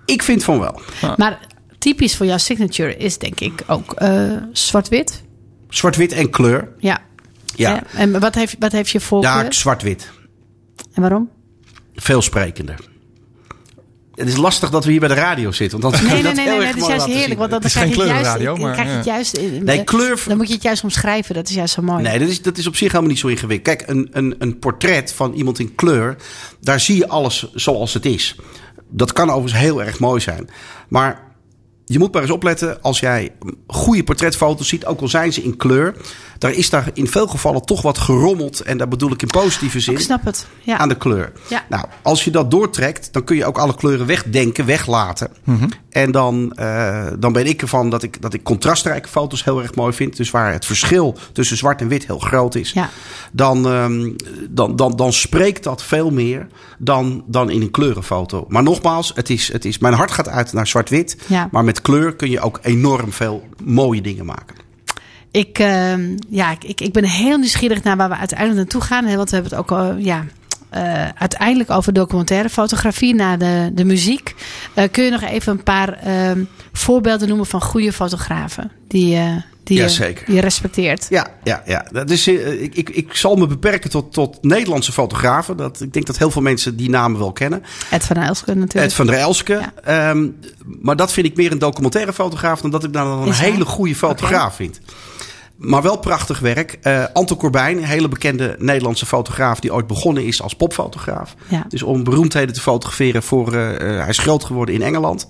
Ik 0.04 0.22
vind 0.22 0.44
van 0.44 0.58
wel. 0.60 0.80
Maar 1.16 1.38
typisch 1.78 2.16
voor 2.16 2.26
jouw 2.26 2.38
signature 2.38 2.96
is 2.96 3.18
denk 3.18 3.40
ik 3.40 3.62
ook 3.66 3.92
eh, 3.92 4.32
zwart-wit. 4.52 5.22
Zwart-wit 5.68 6.12
en 6.12 6.30
kleur. 6.30 6.68
Ja. 6.78 6.98
Ja? 7.54 7.82
En 7.94 8.20
wat 8.20 8.34
heeft, 8.34 8.56
wat 8.58 8.72
heeft 8.72 8.90
je 8.90 9.00
voorkeur? 9.00 9.44
ja 9.44 9.50
zwart-wit. 9.50 10.10
En 10.92 11.00
waarom? 11.00 11.30
Veel 11.94 12.22
sprekender. 12.22 12.78
Het 14.16 14.28
is 14.28 14.36
lastig 14.36 14.70
dat 14.70 14.84
we 14.84 14.90
hier 14.90 15.00
bij 15.00 15.08
de 15.08 15.14
radio 15.14 15.52
zitten. 15.52 15.80
Want 15.80 15.94
dan 15.94 16.04
Nee, 16.04 16.12
nee, 16.22 16.22
dat 16.22 16.34
nee, 16.34 16.44
heel 16.44 16.56
nee, 16.56 16.66
erg 16.66 16.76
dat 16.76 16.82
is 16.82 16.88
mooi 16.88 16.96
juist 16.96 17.06
heerlijk. 17.06 17.28
zien. 17.28 17.38
Want 17.38 17.50
dan 17.50 17.58
Het 17.58 17.68
is 17.68 17.74
krijg 17.74 17.88
je 17.88 17.94
geen 17.94 18.02
het 18.02 18.10
juist, 18.10 18.36
kleurenradio, 18.36 18.54
dan 18.54 18.62
maar, 18.62 18.72
krijg 18.72 18.88
je 18.88 18.96
het 18.96 19.04
ja. 19.04 19.12
juist, 19.14 19.36
eh, 19.36 19.62
Nee, 19.62 19.84
kleur... 19.84 20.22
dan 20.28 20.36
moet 20.36 20.48
je 20.48 20.54
het 20.54 20.62
juist 20.62 20.82
omschrijven. 20.82 21.34
Dat 21.34 21.48
is 21.48 21.54
juist 21.54 21.74
zo 21.74 21.82
mooi. 21.82 22.02
Nee, 22.02 22.18
dat 22.18 22.28
is, 22.28 22.42
dat 22.42 22.58
is 22.58 22.66
op 22.66 22.76
zich 22.76 22.88
helemaal 22.88 23.10
niet 23.10 23.20
zo 23.20 23.26
ingewikkeld. 23.26 23.76
Kijk, 23.76 23.88
een, 23.90 24.08
een, 24.12 24.34
een 24.38 24.58
portret 24.58 25.12
van 25.12 25.32
iemand 25.32 25.58
in 25.58 25.74
kleur, 25.74 26.16
daar 26.60 26.80
zie 26.80 26.96
je 26.96 27.08
alles 27.08 27.50
zoals 27.54 27.94
het 27.94 28.06
is. 28.06 28.36
Dat 28.88 29.12
kan 29.12 29.30
overigens 29.30 29.60
heel 29.62 29.82
erg 29.82 29.98
mooi 29.98 30.20
zijn. 30.20 30.48
Maar 30.88 31.22
je 31.84 31.98
moet 31.98 32.12
maar 32.12 32.22
eens 32.22 32.30
opletten 32.30 32.82
als 32.82 33.00
jij 33.00 33.32
goede 33.66 34.04
portretfoto's 34.04 34.68
ziet, 34.68 34.86
ook 34.86 35.00
al 35.00 35.08
zijn 35.08 35.32
ze 35.32 35.42
in 35.42 35.56
kleur. 35.56 35.96
Daar 36.38 36.52
is 36.52 36.70
daar 36.70 36.90
in 36.92 37.08
veel 37.08 37.26
gevallen 37.26 37.64
toch 37.64 37.82
wat 37.82 37.98
gerommeld. 37.98 38.60
En 38.60 38.78
daar 38.78 38.88
bedoel 38.88 39.12
ik 39.12 39.22
in 39.22 39.28
positieve 39.28 39.80
zin. 39.80 39.94
ik 39.94 40.00
snap 40.00 40.24
het. 40.24 40.46
Ja. 40.62 40.78
aan 40.78 40.88
de 40.88 40.96
kleur. 40.96 41.32
Ja. 41.48 41.64
Nou, 41.68 41.84
als 42.02 42.24
je 42.24 42.30
dat 42.30 42.50
doortrekt, 42.50 43.12
dan 43.12 43.24
kun 43.24 43.36
je 43.36 43.44
ook 43.44 43.58
alle 43.58 43.74
kleuren 43.74 44.06
wegdenken, 44.06 44.66
weglaten. 44.66 45.30
En 45.90 46.10
dan, 46.10 46.52
eh, 46.52 47.06
dan 47.18 47.32
ben 47.32 47.46
ik 47.46 47.62
ervan 47.62 47.90
dat 47.90 48.02
ik, 48.02 48.22
dat 48.22 48.34
ik 48.34 48.42
contrastrijke 48.42 49.08
foto's 49.08 49.44
heel 49.44 49.62
erg 49.62 49.74
mooi 49.74 49.92
vind. 49.92 50.16
Dus 50.16 50.30
waar 50.30 50.52
het 50.52 50.66
verschil 50.66 51.16
tussen 51.32 51.56
zwart 51.56 51.80
en 51.80 51.88
wit 51.88 52.06
heel 52.06 52.18
groot 52.18 52.54
is. 52.54 52.72
Ja. 52.72 52.90
Dan, 53.32 53.66
ehm, 53.66 54.10
dan, 54.50 54.76
dan, 54.76 54.96
dan 54.96 55.12
spreekt 55.12 55.62
dat 55.62 55.82
veel 55.82 56.10
meer 56.10 56.46
dan, 56.78 57.24
dan 57.26 57.50
in 57.50 57.62
een 57.62 57.70
kleurenfoto. 57.70 58.44
Maar 58.48 58.62
nogmaals, 58.62 59.12
het 59.14 59.30
is, 59.30 59.52
het 59.52 59.64
is, 59.64 59.78
mijn 59.78 59.94
hart 59.94 60.10
gaat 60.10 60.28
uit 60.28 60.52
naar 60.52 60.66
zwart-wit. 60.66 61.16
Ja. 61.26 61.48
Maar 61.50 61.64
met 61.64 61.82
kleur 61.82 62.16
kun 62.16 62.30
je 62.30 62.40
ook 62.40 62.58
enorm 62.62 63.12
veel 63.12 63.44
mooie 63.64 64.00
dingen 64.00 64.26
maken. 64.26 64.65
Ik, 65.38 65.58
ehm, 65.58 66.16
ja, 66.28 66.56
ik- 66.66 66.80
ik, 66.80 66.92
ben 66.92 67.04
heel 67.04 67.38
nieuwsgierig 67.38 67.82
naar 67.82 67.96
waar 67.96 68.08
we 68.08 68.16
uiteindelijk 68.16 68.58
naartoe 68.58 68.80
gaan. 68.80 69.04
Hè, 69.04 69.16
Want 69.16 69.30
we 69.30 69.36
hebben 69.36 69.58
het 69.58 69.70
ook 69.70 69.94
ja, 69.98 70.24
eh, 70.70 71.08
uiteindelijk 71.18 71.70
over 71.70 71.92
documentaire 71.92 72.48
fotografie 72.48 73.14
naar 73.14 73.38
de, 73.38 73.70
de 73.74 73.84
muziek. 73.84 74.34
Eh, 74.74 74.84
kun 74.90 75.04
je 75.04 75.10
nog 75.10 75.22
even 75.22 75.52
een 75.52 75.62
paar 75.62 75.92
ehm, 75.92 76.44
voorbeelden 76.72 77.28
noemen 77.28 77.46
van 77.46 77.60
goede 77.62 77.92
fotografen 77.92 78.70
die, 78.88 79.16
eh, 79.16 79.36
die, 79.64 79.76
je, 79.76 79.82
Jazeker. 79.82 80.24
die 80.26 80.34
je 80.34 80.40
respecteert? 80.40 81.06
Ja, 81.08 81.26
ja, 81.44 81.62
ja. 81.66 81.86
Dat 81.92 82.10
is, 82.10 82.26
eh, 82.26 82.62
ik, 82.62 82.74
ik, 82.74 82.88
ik 82.90 83.14
zal 83.14 83.36
me 83.36 83.46
beperken 83.46 83.90
tot, 83.90 84.12
tot 84.12 84.38
Nederlandse 84.42 84.92
fotografen. 84.92 85.56
Dat, 85.56 85.80
ik 85.80 85.92
denk 85.92 86.06
dat 86.06 86.18
heel 86.18 86.30
veel 86.30 86.42
mensen 86.42 86.76
die 86.76 86.90
namen 86.90 87.18
wel 87.18 87.32
kennen. 87.32 87.62
Ed 87.90 88.04
van 88.04 88.16
Elske 88.16 88.54
natuurlijk. 88.54 88.86
Ed 88.86 88.92
van 88.94 89.06
der 89.06 89.14
Elske. 89.18 89.52
Ja. 89.84 90.08
Ehm, 90.10 90.28
maar 90.80 90.96
dat 90.96 91.12
vind 91.12 91.26
ik 91.26 91.36
meer 91.36 91.52
een 91.52 91.58
documentaire 91.58 92.12
fotograaf... 92.12 92.60
dan 92.60 92.70
dat 92.70 92.84
ik 92.84 92.90
nou 92.90 93.22
een 93.22 93.28
Is 93.28 93.38
hij? 93.38 93.50
hele 93.50 93.64
goede 93.64 93.94
fotograaf 93.94 94.54
vind. 94.56 94.80
Maar 95.56 95.82
wel 95.82 95.98
prachtig 95.98 96.38
werk. 96.38 96.78
Eh 96.82 97.04
Anton 97.12 97.36
Corbijn, 97.36 97.76
een 97.76 97.84
hele 97.84 98.08
bekende 98.08 98.56
Nederlandse 98.58 99.06
fotograaf... 99.06 99.60
die 99.60 99.72
ooit 99.72 99.86
begonnen 99.86 100.24
is 100.24 100.42
als 100.42 100.54
popfotograaf. 100.54 101.34
Ja. 101.48 101.66
Dus 101.68 101.82
om 101.82 102.04
beroemdheden 102.04 102.54
te 102.54 102.60
fotograferen. 102.60 103.22
Voor, 103.22 103.52
eh, 103.52 103.74
eh, 103.74 104.00
hij 104.00 104.08
is 104.08 104.18
groot 104.18 104.44
geworden 104.44 104.74
in 104.74 104.82
Engeland. 104.82 105.26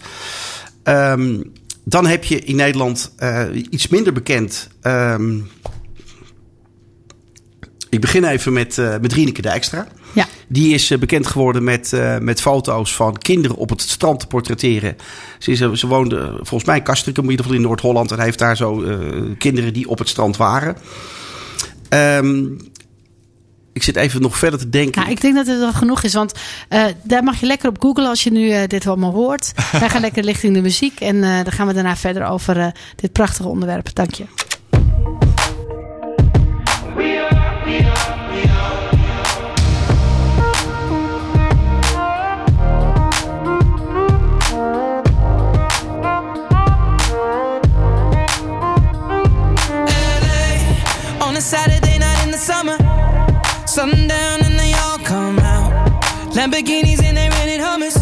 Ehm, 0.82 1.42
dan 1.84 2.06
heb 2.06 2.24
je 2.24 2.38
in 2.38 2.56
Nederland 2.56 3.14
iets 3.70 3.88
minder 3.88 4.12
bekend... 4.12 4.68
ehm, 4.80 5.38
ik 7.90 8.00
begin 8.00 8.24
even 8.24 8.52
met, 8.52 8.76
met 9.00 9.12
Rieneke 9.12 9.42
Dijkstra. 9.42 9.86
Ja. 10.16 10.26
Die 10.48 10.74
is 10.74 10.90
eh, 10.90 10.98
bekend 10.98 11.26
geworden 11.26 11.64
met, 11.64 11.92
eh, 11.92 12.18
met 12.18 12.40
foto's 12.40 12.94
van 12.94 13.18
kinderen 13.18 13.56
op 13.56 13.70
het 13.70 13.80
strand 13.80 14.20
te 14.20 14.26
portretteren. 14.26 14.96
Ze, 15.38 15.50
is, 15.50 15.60
eh, 15.60 15.72
ze 15.72 15.86
woonde 15.86 16.32
volgens 16.34 16.64
mij 16.64 16.76
in 16.76 16.82
Castricum, 16.82 17.24
in 17.24 17.30
ieder 17.30 17.44
geval 17.44 17.60
in 17.60 17.66
Noord-Holland. 17.66 18.10
En 18.10 18.16
hij 18.16 18.24
heeft 18.24 18.38
daar 18.38 18.56
zo 18.56 18.84
kinderen 19.38 19.72
die 19.72 19.88
op 19.88 19.98
het 19.98 20.08
strand 20.08 20.36
waren. 20.36 20.76
Ehm, 21.88 22.44
ik 23.72 23.82
zit 23.82 23.96
even 23.96 24.20
nog 24.20 24.38
verder 24.38 24.58
te 24.58 24.68
denken. 24.68 25.00
Nou, 25.00 25.12
ik 25.12 25.20
denk 25.20 25.34
dat 25.34 25.46
het 25.46 25.58
wel 25.58 25.72
genoeg 25.72 26.02
is, 26.02 26.14
want 26.14 26.32
daar 27.02 27.22
mag 27.22 27.40
je 27.40 27.46
lekker 27.46 27.68
op 27.68 27.80
googlen 27.80 28.08
als 28.08 28.24
je 28.24 28.32
nu 28.32 28.66
dit 28.66 28.86
allemaal 28.86 29.12
hoort. 29.12 29.52
Wij 29.80 29.88
gaan 29.88 30.00
lekker 30.00 30.24
richting 30.24 30.54
de 30.54 30.62
muziek 30.62 31.00
en 31.00 31.24
eh, 31.24 31.44
dan 31.44 31.52
gaan 31.52 31.66
we 31.66 31.72
daarna 31.72 31.96
verder 31.96 32.26
over 32.26 32.72
dit 32.96 33.12
prachtige 33.12 33.48
onderwerp. 33.48 33.94
Dank 33.94 34.14
je. 34.14 34.24
Lamborghinis 56.56 57.02
and 57.02 57.16
they 57.18 57.28
rented 57.28 57.60
hummus. 57.60 57.94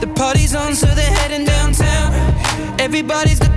The 0.00 0.06
party's 0.06 0.54
on, 0.54 0.76
so 0.76 0.86
they're 0.86 1.04
heading 1.04 1.44
downtown. 1.44 2.12
Everybody's 2.78 3.40
got 3.40 3.51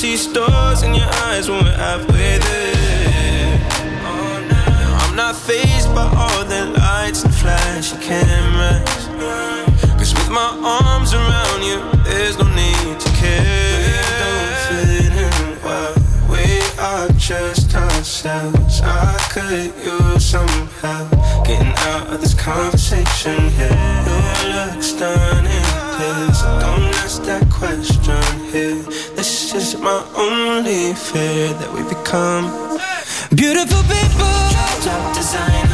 see 0.00 0.16
stars 0.16 0.82
in 0.82 0.94
your 0.94 1.10
eyes 1.28 1.50
when 1.50 1.62
we're 1.62 1.76
halfway 1.76 2.38
there. 2.38 3.60
Oh, 4.08 4.46
now 4.48 4.96
I'm 5.02 5.14
not 5.14 5.36
phased 5.36 5.94
by 5.94 6.06
all 6.16 6.42
the 6.46 6.72
lights 6.80 7.22
and 7.22 7.34
flashy 7.34 7.98
cameras. 7.98 9.08
Cause 9.98 10.14
with 10.14 10.30
my 10.30 10.50
arms 10.64 11.12
around 11.12 11.62
you, 11.62 11.78
there's 12.04 12.38
no 12.38 12.48
need 12.54 12.98
to 12.98 13.10
care. 13.12 13.76
We 13.84 14.08
don't 14.22 14.56
fit 14.68 15.12
in 15.26 15.62
well. 15.62 15.94
We 16.32 16.46
are 16.80 17.08
just 17.18 17.74
ourselves. 17.74 18.80
I 18.80 19.18
could 19.30 19.74
use 19.84 20.24
some 20.24 20.48
help 20.80 21.10
getting 21.44 21.74
out 21.90 22.06
of 22.06 22.22
this 22.22 22.32
conversation 22.32 23.50
here. 23.50 23.76
You 24.40 24.48
look 24.56 24.82
stunning, 24.82 25.66
please. 25.96 26.40
Don't 26.64 26.88
ask 27.04 27.22
that 27.24 27.46
question 27.50 28.24
here. 28.50 28.82
This 29.14 29.39
is 29.54 29.80
my 29.80 30.04
only 30.16 30.94
fear 30.94 31.48
that 31.54 31.72
we 31.72 31.82
become 31.88 32.44
beautiful 33.34 33.82
people. 33.82 34.30
Top 34.84 35.14
designer 35.14 35.69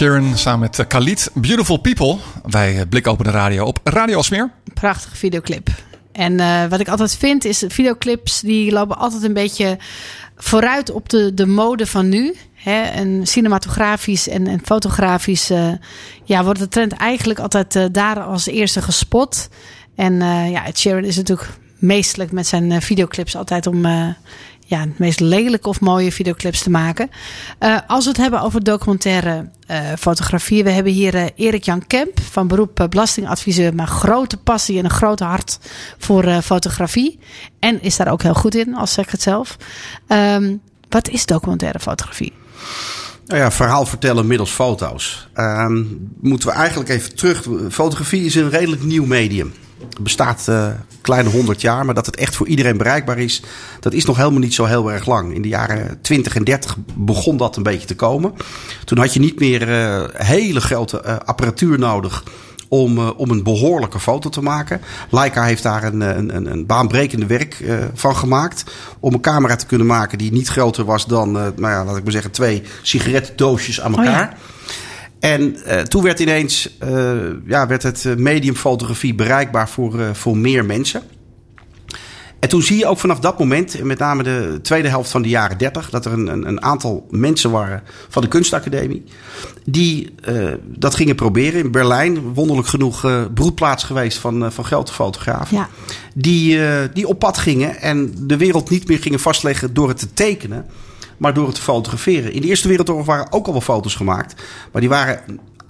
Sheeran 0.00 0.38
samen 0.38 0.60
met 0.60 0.78
eh, 0.78 0.86
Khalid. 0.86 1.30
Beautiful 1.34 1.76
People. 1.76 2.16
Bij 2.46 2.78
eh, 2.78 2.82
Blik 2.88 3.06
Open 3.06 3.24
de 3.24 3.30
Radio 3.30 3.64
op 3.64 3.80
Radio 3.84 4.16
Alsmeer. 4.16 4.50
Prachtige 4.74 5.16
videoclip. 5.16 5.68
En 6.12 6.40
eh, 6.40 6.66
wat 6.66 6.80
ik 6.80 6.88
altijd 6.88 7.16
vind 7.16 7.44
is 7.44 7.64
videoclips 7.68 8.40
die 8.40 8.72
lopen 8.72 8.98
altijd 8.98 9.22
een 9.22 9.32
beetje 9.32 9.78
vooruit 10.36 10.90
op 10.90 11.08
de, 11.08 11.34
de 11.34 11.46
mode 11.46 11.86
van 11.86 12.08
nu. 12.08 12.34
Hè? 12.54 12.82
En 12.82 13.26
cinematografisch 13.26 14.28
en, 14.28 14.46
en 14.46 14.60
fotografisch 14.64 15.50
ja, 16.24 16.44
wordt 16.44 16.58
de 16.58 16.68
trend 16.68 16.92
eigenlijk 16.92 17.38
altijd 17.38 17.94
daar 17.94 18.20
als 18.20 18.46
eerste 18.46 18.82
gespot. 18.82 19.48
En 19.96 20.14
ja, 20.50 20.64
Sheeran 20.74 21.04
is 21.04 21.16
natuurlijk 21.16 21.48
meestelijk 21.78 22.32
met 22.32 22.46
zijn 22.46 22.82
videoclips 22.82 23.36
altijd 23.36 23.66
om 23.66 23.86
ja, 24.70 24.84
de 24.84 24.92
meest 24.96 25.20
lelijke 25.20 25.68
of 25.68 25.80
mooie 25.80 26.12
videoclips 26.12 26.62
te 26.62 26.70
maken. 26.70 27.10
Eh, 27.58 27.76
als 27.86 28.04
we 28.04 28.10
het 28.10 28.20
hebben 28.20 28.40
over 28.40 28.64
documentaire 28.64 29.50
eh, 29.66 29.92
fotografie. 29.98 30.64
We 30.64 30.70
hebben 30.70 30.92
hier 30.92 31.14
eh, 31.14 31.24
Erik 31.34 31.64
Jan 31.64 31.86
Kemp 31.86 32.20
van 32.20 32.48
beroep 32.48 32.86
belastingadviseur. 32.90 33.74
Maar 33.74 33.86
grote 33.86 34.36
passie 34.36 34.78
en 34.78 34.84
een 34.84 34.90
groot 34.90 35.20
hart 35.20 35.58
voor 35.98 36.42
fotografie. 36.42 37.18
En 37.58 37.82
is 37.82 37.96
daar 37.96 38.12
ook 38.12 38.22
heel 38.22 38.34
goed 38.34 38.54
in, 38.54 38.74
als 38.74 38.92
zeg 38.92 39.04
ik 39.04 39.10
het 39.10 39.22
zelf. 39.22 39.56
Ehm, 40.06 40.56
wat 40.88 41.08
is 41.08 41.26
documentaire 41.26 41.80
fotografie? 41.80 42.32
Nou 43.30 43.42
ja, 43.42 43.50
verhaal 43.50 43.86
vertellen 43.86 44.26
middels 44.26 44.50
foto's. 44.50 45.28
Ehm, 45.34 45.84
moeten 46.20 46.48
we 46.48 46.54
eigenlijk 46.54 46.90
even 46.90 47.16
terug. 47.16 47.46
Fotografie 47.70 48.24
is 48.24 48.34
een 48.34 48.50
redelijk 48.50 48.82
nieuw 48.82 49.04
medium. 49.04 49.52
Het 49.88 49.98
bestaat 49.98 50.48
eh 50.48 50.68
kleine 51.00 51.28
100 51.28 51.60
jaar, 51.60 51.84
maar 51.84 51.94
dat 51.94 52.06
het 52.06 52.16
echt 52.16 52.36
voor 52.36 52.46
iedereen 52.46 52.76
bereikbaar 52.76 53.18
is, 53.18 53.42
dat 53.80 53.92
is 53.92 54.04
nog 54.04 54.16
helemaal 54.16 54.40
niet 54.40 54.54
zo 54.54 54.64
heel 54.64 54.92
erg 54.92 55.06
lang. 55.06 55.34
In 55.34 55.42
de 55.42 55.48
jaren 55.48 55.98
20 56.00 56.36
en 56.36 56.44
30 56.44 56.76
begon 56.94 57.36
dat 57.36 57.56
een 57.56 57.62
beetje 57.62 57.86
te 57.86 57.94
komen. 57.94 58.32
Toen 58.84 58.98
had 58.98 59.14
je 59.14 59.20
niet 59.20 59.40
meer 59.40 59.68
eh, 59.68 60.04
hele 60.26 60.60
grote 60.60 61.00
eh, 61.00 61.16
apparatuur 61.24 61.78
nodig 61.78 62.24
om, 62.70 62.98
eh, 62.98 63.10
om 63.16 63.30
een 63.30 63.42
behoorlijke 63.42 64.00
foto 64.00 64.28
te 64.28 64.42
maken. 64.42 64.80
Leica 65.10 65.44
heeft 65.44 65.62
daar 65.62 65.84
een, 65.84 66.02
eh, 66.02 66.16
een, 66.16 66.36
een, 66.36 66.46
een 66.52 66.66
baanbrekende 66.66 67.26
werk 67.26 67.60
eh, 67.60 67.74
van 67.94 68.16
gemaakt. 68.16 68.64
Om 69.00 69.14
een 69.14 69.20
camera 69.20 69.56
te 69.56 69.66
kunnen 69.66 69.86
maken 69.86 70.18
die 70.18 70.32
niet 70.32 70.48
groter 70.48 70.84
was 70.84 71.06
dan, 71.06 71.32
nou 71.32 71.60
ja, 71.60 71.84
laat 71.84 71.96
ik 71.96 72.02
maar 72.02 72.12
zeggen, 72.12 72.30
twee 72.30 72.62
sigarettendoosjes 72.82 73.80
aan 73.80 73.98
Oh 73.98 74.04
ja. 74.04 74.10
elkaar. 74.10 74.36
En 75.18 75.56
toen 75.88 76.02
werd 76.02 76.20
ineens 76.20 76.76
ja, 77.46 77.66
werd 77.66 77.82
het 77.82 78.18
medium 78.18 78.56
fotografie 78.56 79.14
bereikbaar 79.14 79.68
voor, 79.68 80.00
voor 80.12 80.36
meer 80.36 80.64
mensen. 80.64 81.02
En 82.40 82.48
toen 82.48 82.62
zie 82.62 82.78
je 82.78 82.86
ook 82.86 82.98
vanaf 82.98 83.18
dat 83.18 83.38
moment, 83.38 83.80
en 83.80 83.86
met 83.86 83.98
name 83.98 84.22
de 84.22 84.58
tweede 84.62 84.88
helft 84.88 85.10
van 85.10 85.22
de 85.22 85.28
jaren 85.28 85.58
30, 85.58 85.90
dat 85.90 86.04
er 86.04 86.12
een, 86.12 86.26
een, 86.26 86.48
een 86.48 86.62
aantal 86.62 87.06
mensen 87.10 87.50
waren 87.50 87.82
van 88.08 88.22
de 88.22 88.28
kunstacademie. 88.28 89.04
Die 89.64 90.14
eh, 90.22 90.52
dat 90.64 90.94
gingen 90.94 91.14
proberen 91.14 91.60
in 91.60 91.70
Berlijn. 91.70 92.34
Wonderlijk 92.34 92.68
genoeg 92.68 93.04
eh, 93.04 93.22
broedplaats 93.34 93.84
geweest 93.84 94.18
van, 94.18 94.44
eh, 94.44 94.50
van 94.50 94.64
grote 94.64 94.92
fotografen. 94.92 95.56
Ja. 95.56 95.68
Die, 96.14 96.58
die 96.92 97.08
op 97.08 97.18
pad 97.18 97.38
gingen 97.38 97.80
en 97.80 98.14
de 98.18 98.36
wereld 98.36 98.70
niet 98.70 98.88
meer 98.88 98.98
gingen 98.98 99.20
vastleggen 99.20 99.74
door 99.74 99.88
het 99.88 99.98
te 99.98 100.12
tekenen, 100.12 100.66
maar 101.16 101.34
door 101.34 101.46
het 101.46 101.54
te 101.54 101.62
fotograferen. 101.62 102.32
In 102.32 102.40
de 102.40 102.46
Eerste 102.46 102.68
Wereldoorlog 102.68 103.06
waren 103.06 103.32
ook 103.32 103.46
al 103.46 103.52
wel 103.52 103.60
foto's 103.60 103.94
gemaakt, 103.94 104.42
maar 104.72 104.80
die 104.80 104.90
waren 104.90 105.20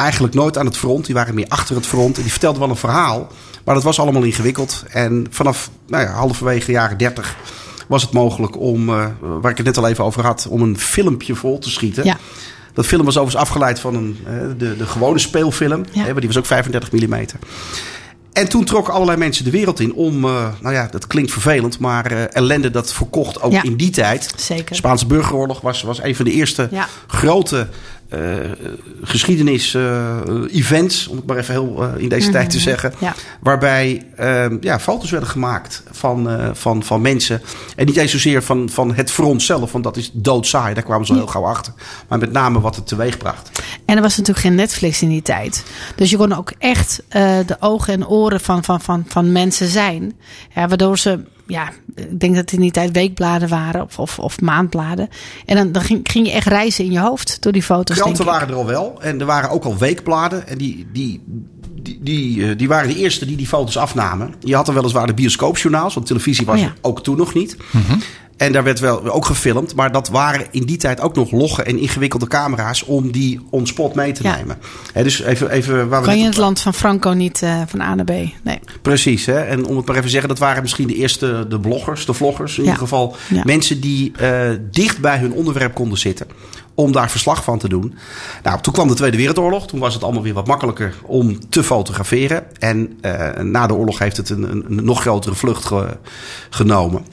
eigenlijk 0.01 0.35
nooit 0.35 0.59
aan 0.59 0.67
het 0.67 0.77
front. 0.77 1.05
Die 1.07 1.15
waren 1.15 1.35
meer 1.35 1.49
achter 1.49 1.77
het 1.77 1.87
front 1.87 2.17
en 2.17 2.23
die 2.23 2.31
vertelden 2.31 2.61
wel 2.61 2.71
een 2.71 2.77
verhaal. 2.77 3.29
Maar 3.65 3.75
dat 3.75 3.85
was 3.85 4.01
allemaal 4.01 4.23
ingewikkeld. 4.23 4.85
En 4.91 5.27
vanaf 5.31 5.71
nou 5.89 6.03
ja, 6.05 6.11
halverwege 6.13 6.67
de 6.67 6.73
jaren 6.73 6.99
30 6.99 7.37
was 7.89 8.03
het 8.03 8.13
mogelijk 8.13 8.59
om, 8.61 8.89
eh, 8.89 9.07
waar 9.41 9.51
ik 9.51 9.57
het 9.57 9.67
net 9.67 9.77
al 9.79 9.89
even 9.89 10.05
over 10.05 10.25
had, 10.25 10.47
om 10.51 10.63
een 10.63 10.79
filmpje 10.79 11.35
vol 11.35 11.59
te 11.59 11.71
schieten. 11.71 12.05
Ja. 12.05 12.19
Dat 12.75 12.87
film 12.87 13.05
was 13.05 13.17
overigens 13.17 13.43
afgeleid 13.49 13.81
van 13.81 13.95
een, 13.95 14.19
eh, 14.27 14.33
de, 14.59 14.77
de 14.77 14.87
gewone 14.87 15.19
speelfilm. 15.19 15.85
Ja. 15.93 16.03
Hè, 16.05 16.11
maar 16.13 16.21
die 16.21 16.29
was 16.29 16.39
ook 16.39 16.47
35 16.47 16.93
mm. 16.93 17.25
En 18.33 18.49
toen 18.49 18.65
trokken 18.65 18.93
allerlei 18.95 19.19
mensen 19.19 19.45
de 19.45 19.51
wereld 19.51 19.81
in 19.81 19.93
om, 19.95 20.25
eh, 20.25 20.47
nou 20.61 20.75
ja, 20.75 20.89
dat 20.91 21.07
klinkt 21.07 21.33
vervelend, 21.33 21.79
maar 21.79 22.13
ellende 22.13 22.71
dat 22.71 22.93
verkocht 22.93 23.43
ook 23.43 23.53
Ja. 23.53 23.63
in 23.63 23.77
die 23.77 23.91
tijd. 23.91 24.33
Zeker. 24.37 24.65
De 24.65 24.75
Spaanse 24.75 25.07
burgeroorlog 25.07 25.61
was, 25.61 25.83
was 25.83 26.03
een 26.03 26.17
van 26.17 26.25
de 26.25 26.31
eerste 26.33 26.69
Ja. 26.71 26.89
grote 27.07 27.69
geschiedenis 29.03 29.75
eh, 29.75 30.17
events, 30.51 31.07
om 31.07 31.17
het 31.17 31.27
maar 31.27 31.37
even 31.37 31.55
heel 31.55 31.85
eh, 31.85 32.03
in 32.03 32.09
deze 32.09 32.31
tijd 32.31 32.51
te 32.51 32.59
zeggen. 32.59 32.93
Ja. 32.99 33.15
Waarbij 33.41 34.07
ehm, 34.17 34.57
ja, 34.61 34.81
foto's 34.81 35.11
werden 35.11 35.29
gemaakt 35.29 35.83
van, 35.91 36.31
eh, 36.31 36.49
van, 36.53 36.83
van 36.83 37.01
mensen. 37.01 37.43
En 37.77 37.87
niet 37.87 37.97
eens 37.97 38.11
zozeer 38.11 38.43
van, 38.43 38.69
van 38.69 38.95
het 38.95 39.11
front 39.11 39.43
zelf, 39.43 39.73
want 39.73 39.85
dat 39.85 39.97
is 39.97 40.11
doodsaai. 40.13 40.75
Daar 40.75 40.83
kwamen 40.83 41.07
ze 41.07 41.13
al 41.13 41.19
heel 41.19 41.27
gauw 41.27 41.45
achter. 41.45 41.73
Maar 42.09 42.19
met 42.19 42.33
name 42.33 42.61
wat 42.61 42.77
het 42.77 42.87
teweeg 42.87 43.17
bracht. 43.17 43.51
En 43.85 43.97
er 43.97 44.03
was 44.03 44.17
natuurlijk 44.17 44.47
geen 44.47 44.55
Netflix 44.55 45.03
in 45.03 45.09
die 45.09 45.23
tijd. 45.23 45.65
Dus 45.97 46.11
je 46.11 46.17
kon 46.17 46.33
ook 46.33 46.53
echt 46.59 47.03
eh, 47.09 47.39
de 47.47 47.57
ogen 47.61 47.93
en 47.93 48.09
oren 48.09 48.41
van, 48.41 48.65
van, 48.65 48.81
van, 48.81 49.05
van 49.09 49.33
mensen 49.33 49.69
zijn. 49.69 50.13
Ja, 50.55 50.69
waardoor 50.69 50.99
ze, 50.99 51.25
ja, 51.51 51.69
ik 51.95 52.21
denk 52.21 52.35
dat 52.35 52.41
het 52.41 52.53
in 52.53 52.61
die 52.61 52.71
tijd 52.71 52.93
weekbladen 52.93 53.49
waren 53.49 53.83
of, 53.83 53.99
of, 53.99 54.19
of 54.19 54.41
maandbladen. 54.41 55.09
En 55.47 55.57
dan, 55.57 55.73
dan 55.73 55.83
ging, 55.83 56.01
ging 56.03 56.27
je 56.27 56.33
echt 56.33 56.47
reizen 56.47 56.85
in 56.85 56.93
je 56.93 57.01
hoofd 57.01 57.43
door 57.43 57.53
die 57.53 57.63
foto's. 57.63 57.97
Kranten 57.97 58.25
denk 58.25 58.29
ik. 58.29 58.35
waren 58.35 58.55
er 58.55 58.61
al 58.61 58.67
wel. 58.67 59.03
En 59.03 59.21
er 59.21 59.27
waren 59.27 59.51
ook 59.51 59.65
al 59.65 59.79
weekbladen. 59.79 60.47
En 60.49 60.59
die, 60.59 60.87
die, 60.93 61.23
die, 61.83 61.99
die, 62.03 62.49
eh, 62.51 62.59
die 62.59 62.69
waren 62.69 62.89
de 62.89 62.97
eerste 62.97 63.27
die 63.27 63.37
die 63.37 63.47
foto's 63.47 63.77
afnamen. 63.77 64.35
Je 64.41 64.55
had 64.55 64.67
dan 64.67 64.75
weliswaar 64.75 65.07
de 65.07 65.15
bioscoopjournaals. 65.15 65.95
Want 65.95 66.07
televisie 66.07 66.47
was 66.47 66.57
Oh 66.57 66.61
ja. 66.63 66.69
er 66.69 66.75
ook 66.81 67.03
toen 67.03 67.17
nog 67.17 67.35
niet. 67.35 67.57
En 68.41 68.53
daar 68.53 68.65
werd 68.65 68.81
wel 68.81 69.09
ook 69.11 69.27
gefilmd. 69.27 69.75
Maar 69.75 69.93
dat 69.93 70.09
waren 70.09 70.47
in 70.51 70.65
die 70.65 70.77
tijd 70.77 71.01
ook 71.01 71.15
nog 71.15 71.31
logge 71.31 71.63
en 71.63 71.79
ingewikkelde 71.79 72.27
camera's... 72.27 72.83
om 72.85 73.11
die 73.13 73.41
on 73.51 73.67
spot 73.67 73.95
mee 73.95 74.13
te 74.13 74.23
Ja. 74.23 74.37
nemen. 74.37 74.59
Dus 74.95 75.21
even, 75.23 75.51
even 75.51 75.89
waar 75.89 76.01
we 76.01 76.07
Kan 76.07 76.19
je 76.19 76.25
het 76.25 76.37
land 76.37 76.61
van 76.61 76.75
Franco 76.75 77.11
niet 77.11 77.43
eh, 77.43 77.61
van 77.67 77.81
A 77.81 77.95
naar 77.95 78.05
B? 78.05 78.09
Nee. 78.43 78.59
Precies, 78.83 79.27
hè? 79.27 79.41
en 79.41 79.67
om 79.67 79.77
het 79.77 79.85
maar 79.87 79.95
even 79.95 80.07
te 80.07 80.11
zeggen, 80.13 80.29
dat 80.29 80.39
waren 80.39 80.63
misschien 80.63 80.87
de 80.87 80.95
eerste 80.95 81.47
de 81.49 81.61
bloggers, 81.61 82.07
de 82.07 82.13
vloggers. 82.13 82.53
In 82.59 82.63
Ja. 82.65 82.69
ieder 82.71 82.83
geval 82.83 83.17
Ja. 83.29 83.43
mensen 83.45 83.81
die 83.81 84.13
eh, 84.17 84.51
dicht 84.71 84.99
bij 85.01 85.19
hun 85.19 85.33
onderwerp 85.33 85.75
konden 85.75 85.99
zitten. 85.99 86.27
Om 86.75 86.93
daar 86.93 87.11
verslag 87.11 87.45
van 87.45 87.59
te 87.59 87.69
doen. 87.69 87.95
Nou, 88.43 88.61
toen 88.61 88.73
kwam 88.73 88.89
de 88.89 88.95
Tweede 88.95 89.17
Wereldoorlog. 89.17 89.67
Toen 89.67 89.81
was 89.81 89.95
het 89.95 90.03
allemaal 90.03 90.23
weer 90.23 90.35
wat 90.35 90.47
makkelijker 90.47 90.95
om 91.03 91.49
te 91.49 91.63
fotograferen. 91.63 92.43
En 92.59 92.99
eh, 93.01 93.43
na 93.43 93.67
de 93.67 93.75
oorlog 93.75 93.99
heeft 93.99 94.17
het 94.17 94.31
een, 94.31 94.43
een, 94.51 94.65
een 94.69 94.85
nog 94.85 95.01
grotere 95.01 95.35
vlucht 95.35 95.65
ge- 95.65 95.97
genomen. 96.51 97.05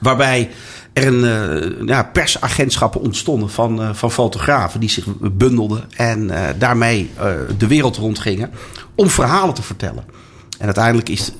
Waarbij 0.00 0.50
er 0.94 1.06
een, 1.06 1.24
eh, 1.24 1.86
ja, 1.86 2.02
persagentschappen 2.02 3.00
ontstonden 3.00 3.50
van, 3.50 3.82
eh, 3.82 3.94
van 3.94 4.10
fotografen 4.10 4.80
die 4.80 4.88
zich 4.88 5.04
bundelden 5.18 5.84
en 5.96 6.30
eh, 6.30 6.54
daarmee 6.58 7.10
de 7.58 7.66
wereld 7.66 7.96
rondgingen 7.96 8.50
om 8.94 9.08
verhalen 9.08 9.54
te 9.54 9.62
vertellen. 9.62 10.04
En 10.58 10.64
uiteindelijk 10.64 11.08
is, 11.08 11.32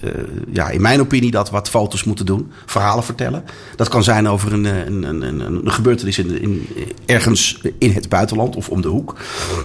ja, 0.53 0.69
in 0.69 0.81
mijn 0.81 1.01
opinie, 1.01 1.31
dat 1.31 1.51
wat 1.51 1.69
foto's 1.69 2.05
moeten 2.05 2.27
doen. 2.27 2.53
Verhalen 2.67 3.05
vertellen. 3.05 3.45
Dat 3.77 3.89
kan 3.89 4.05
zijn 4.05 4.29
over 4.29 4.53
een, 4.53 4.65
een, 4.65 5.03
een, 5.03 5.23
een, 5.23 5.41
een 5.41 5.73
gebeurtenis 5.73 6.19
in, 6.19 6.41
in, 6.41 6.69
ergens 7.07 7.61
in 7.79 7.93
het 7.93 8.09
buitenland 8.09 8.57
of 8.57 8.69
om 8.69 8.83
de 8.83 8.89
hoek. 8.89 9.17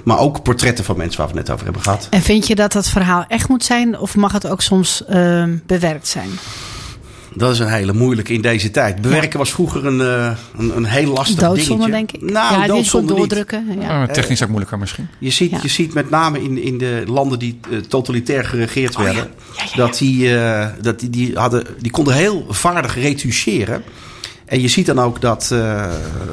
Maar 0.04 0.20
ook 0.20 0.44
portretten 0.44 0.86
van 0.86 0.98
mensen 0.98 1.18
waar 1.18 1.30
we 1.30 1.38
het 1.38 1.42
net 1.42 1.54
over 1.54 1.66
hebben 1.66 1.84
gehad. 1.84 2.08
En 2.10 2.22
vind 2.22 2.48
je 2.48 2.56
dat 2.56 2.72
dat 2.72 2.90
verhaal 2.90 3.26
echt 3.28 3.50
moet 3.50 3.64
zijn? 3.64 4.00
Of 4.00 4.16
mag 4.16 4.32
het 4.32 4.48
ook 4.48 4.62
soms 4.62 5.06
ehm, 5.06 5.58
bewerkt 5.66 6.08
zijn? 6.08 6.30
Dat 7.34 7.52
is 7.52 7.60
een 7.60 7.68
hele 7.68 7.94
moeilijke 7.94 8.34
in 8.34 8.42
deze 8.42 8.72
tijd. 8.72 9.02
Bewerken 9.02 9.40
was 9.40 9.52
vroeger 9.52 9.86
een, 9.86 10.02
eh, 10.02 10.32
een, 10.58 10.76
een 10.78 10.86
heel 10.86 11.14
lastig 11.14 11.36
Doodzonde, 11.40 11.86
dingetje. 11.86 11.92
denk 11.92 12.12
ik. 12.12 12.32
Nou, 12.32 12.62
ja, 12.62 12.68
doodzonde 12.68 13.14
doordrukken. 13.16 13.66
Ja. 13.80 13.88
Maar 13.88 14.14
technisch 14.14 14.42
ook 14.44 14.48
moeilijker 14.50 14.78
misschien. 14.80 15.08
Je 15.20 15.30
ziet, 15.30 15.52
Ja. 15.52 15.60
je 15.62 15.68
ziet 15.68 15.94
met 15.94 16.10
name 16.10 16.44
in, 16.44 16.64
in 16.64 16.78
de 16.78 17.04
landen 17.08 17.40
die 17.40 17.60
eh, 17.72 17.78
totalitair 17.78 18.46
geregeerd 18.46 18.96
Oh 18.96 19.02
werden, 19.04 19.28
dat, 19.76 19.98
die, 19.98 20.38
eh, 20.38 20.68
dat 20.82 21.00
die, 21.00 21.10
die, 21.10 21.32
hadden, 21.36 21.64
die 21.80 21.92
konden 21.92 22.14
heel 22.14 22.46
vaardig 22.50 22.96
retoucheren. 22.96 23.84
En 24.50 24.62
je 24.62 24.68
ziet 24.68 24.86
dan 24.86 25.00
ook 25.00 25.22
dat 25.22 25.50
eh, 25.52 25.60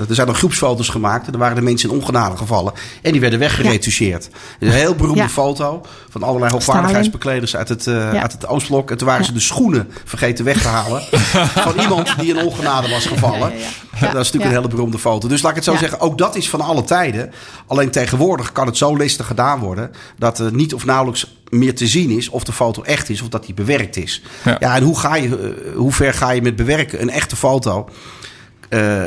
er 0.09 0.15
zijn 0.15 0.27
dan 0.27 0.37
groepsfoto's 0.37 0.89
gemaakt. 0.89 1.27
En 1.27 1.33
er 1.33 1.39
waren 1.39 1.57
de 1.57 1.63
mensen 1.63 1.91
in 1.91 1.95
ongenade 1.97 2.37
gevallen. 2.37 2.73
En 3.03 3.13
die 3.13 3.21
werden 3.21 3.39
weggeretoucheerd. 3.39 4.29
Een 4.61 4.71
heel 4.71 4.95
beroemde 4.95 5.21
Ja. 5.23 5.29
foto 5.29 5.83
van 6.11 6.23
allerlei 6.23 6.53
hoogwaardigheidsbekleders 6.53 7.57
uit 7.57 7.69
het, 7.69 7.87
eh, 7.87 7.95
Ja. 7.95 8.23
uit 8.23 8.33
het 8.33 8.47
Oostblok. 8.47 8.91
En 8.91 8.97
toen 8.97 9.07
waren 9.07 9.25
ze 9.25 9.33
de 9.33 9.41
schoenen 9.41 9.91
vergeten 10.05 10.45
weg 10.45 10.63
te 10.63 10.69
halen 10.69 11.03
van 11.67 11.81
iemand 11.81 12.19
die 12.19 12.35
in 12.37 12.45
ongenade 12.45 12.89
was 12.89 13.07
gevallen. 13.07 13.53
Dat 14.01 14.09
is 14.09 14.13
natuurlijk 14.15 14.43
Ja. 14.43 14.49
een 14.49 14.57
hele 14.63 14.69
beroemde 14.75 14.99
foto. 14.99 15.29
Dus 15.29 15.41
laat 15.43 15.51
ik 15.51 15.57
het 15.57 15.65
zo 15.65 15.73
Ja. 15.73 15.79
zeggen, 15.79 16.01
ook 16.01 16.19
dat 16.19 16.37
is 16.37 16.51
van 16.51 16.61
alle 16.61 16.85
tijden. 16.85 17.33
Alleen 17.67 17.91
tegenwoordig 17.91 18.53
kan 18.53 18.67
het 18.67 18.77
zo 18.77 18.97
listig 18.97 19.27
gedaan 19.27 19.59
worden 19.61 19.91
dat 20.19 20.39
er 20.39 20.53
niet 20.55 20.75
of 20.75 20.85
nauwelijks 20.85 21.37
meer 21.49 21.75
te 21.75 21.87
zien 21.87 22.11
is 22.11 22.29
of 22.29 22.45
de 22.45 22.53
foto 22.53 22.83
echt 22.83 23.09
is 23.09 23.23
of 23.23 23.29
dat 23.29 23.45
die 23.47 23.55
bewerkt 23.55 23.97
is. 23.97 24.23
Ja, 24.45 24.57
Ja. 24.61 24.77
en 24.77 24.83
hoe, 24.83 24.99
ga 24.99 25.17
je, 25.17 25.39
eh, 25.39 25.77
hoe 25.77 25.93
ver 25.93 26.15
ga 26.15 26.31
je 26.31 26.43
met 26.43 26.57
bewerken 26.57 27.01
een 27.03 27.11
echte 27.11 27.37
foto? 27.37 27.89
eh, 28.69 29.05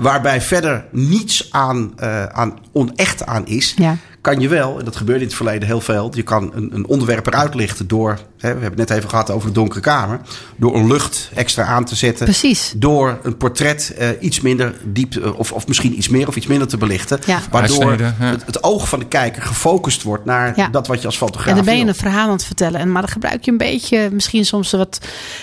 waarbij 0.00 0.40
verder 0.40 0.84
niets 0.90 1.48
aan, 1.50 1.92
eh, 1.96 2.24
aan 2.24 2.58
onecht 2.72 3.26
aan 3.26 3.46
is, 3.46 3.74
Ja. 3.76 3.96
kan 4.20 4.40
je 4.40 4.48
wel, 4.48 4.78
en 4.78 4.84
dat 4.84 4.96
gebeurde 4.96 5.20
in 5.20 5.26
het 5.26 5.36
verleden 5.36 5.68
heel 5.68 5.80
veel, 5.80 6.10
je 6.14 6.22
kan 6.22 6.50
een, 6.54 6.70
een 6.74 6.86
onderwerp 6.86 7.26
eruit 7.26 7.54
lichten 7.54 7.88
door, 7.88 8.18
we 8.40 8.46
hebben 8.46 8.68
het 8.68 8.76
net 8.76 8.90
even 8.90 9.08
gehad 9.10 9.30
over 9.30 9.48
de 9.48 9.54
donkere 9.54 9.80
kamer, 9.80 10.20
door 10.56 10.74
een 10.76 10.86
lucht 10.86 11.30
extra 11.34 11.64
aan 11.64 11.84
te 11.84 11.94
zetten. 11.96 12.24
Precies. 12.24 12.72
Door 12.76 13.18
een 13.22 13.36
portret 13.36 13.94
eh, 13.98 14.08
iets 14.20 14.40
minder 14.40 14.74
diep, 14.84 15.16
eh, 15.16 15.38
of, 15.38 15.52
of 15.52 15.66
misschien 15.66 15.96
iets 15.96 16.08
meer 16.08 16.28
of 16.28 16.36
iets 16.36 16.46
minder 16.46 16.68
te 16.68 16.76
belichten. 16.76 17.18
Ja. 17.26 17.40
Waardoor 17.50 17.98
ja. 18.00 18.14
het, 18.18 18.46
het 18.46 18.62
oog 18.62 18.88
van 18.88 18.98
de 18.98 19.06
kijker 19.06 19.42
gefocust 19.42 20.02
wordt 20.02 20.24
naar 20.24 20.52
Ja. 20.56 20.68
dat 20.68 20.86
wat 20.86 21.00
je 21.00 21.06
als 21.06 21.16
fotograaf 21.16 21.48
En 21.48 21.54
dan 21.56 21.64
ben 21.64 21.78
je 21.78 21.84
een 21.86 21.94
verhaal 21.94 22.26
aan 22.26 22.32
het 22.32 22.44
vertellen. 22.44 22.80
En, 22.80 22.92
maar 22.92 23.02
dan 23.02 23.10
gebruik 23.10 23.44
je 23.44 23.50
een 23.50 23.56
beetje, 23.56 24.08
misschien 24.12 24.44
soms 24.44 24.70
wat. 24.70 24.98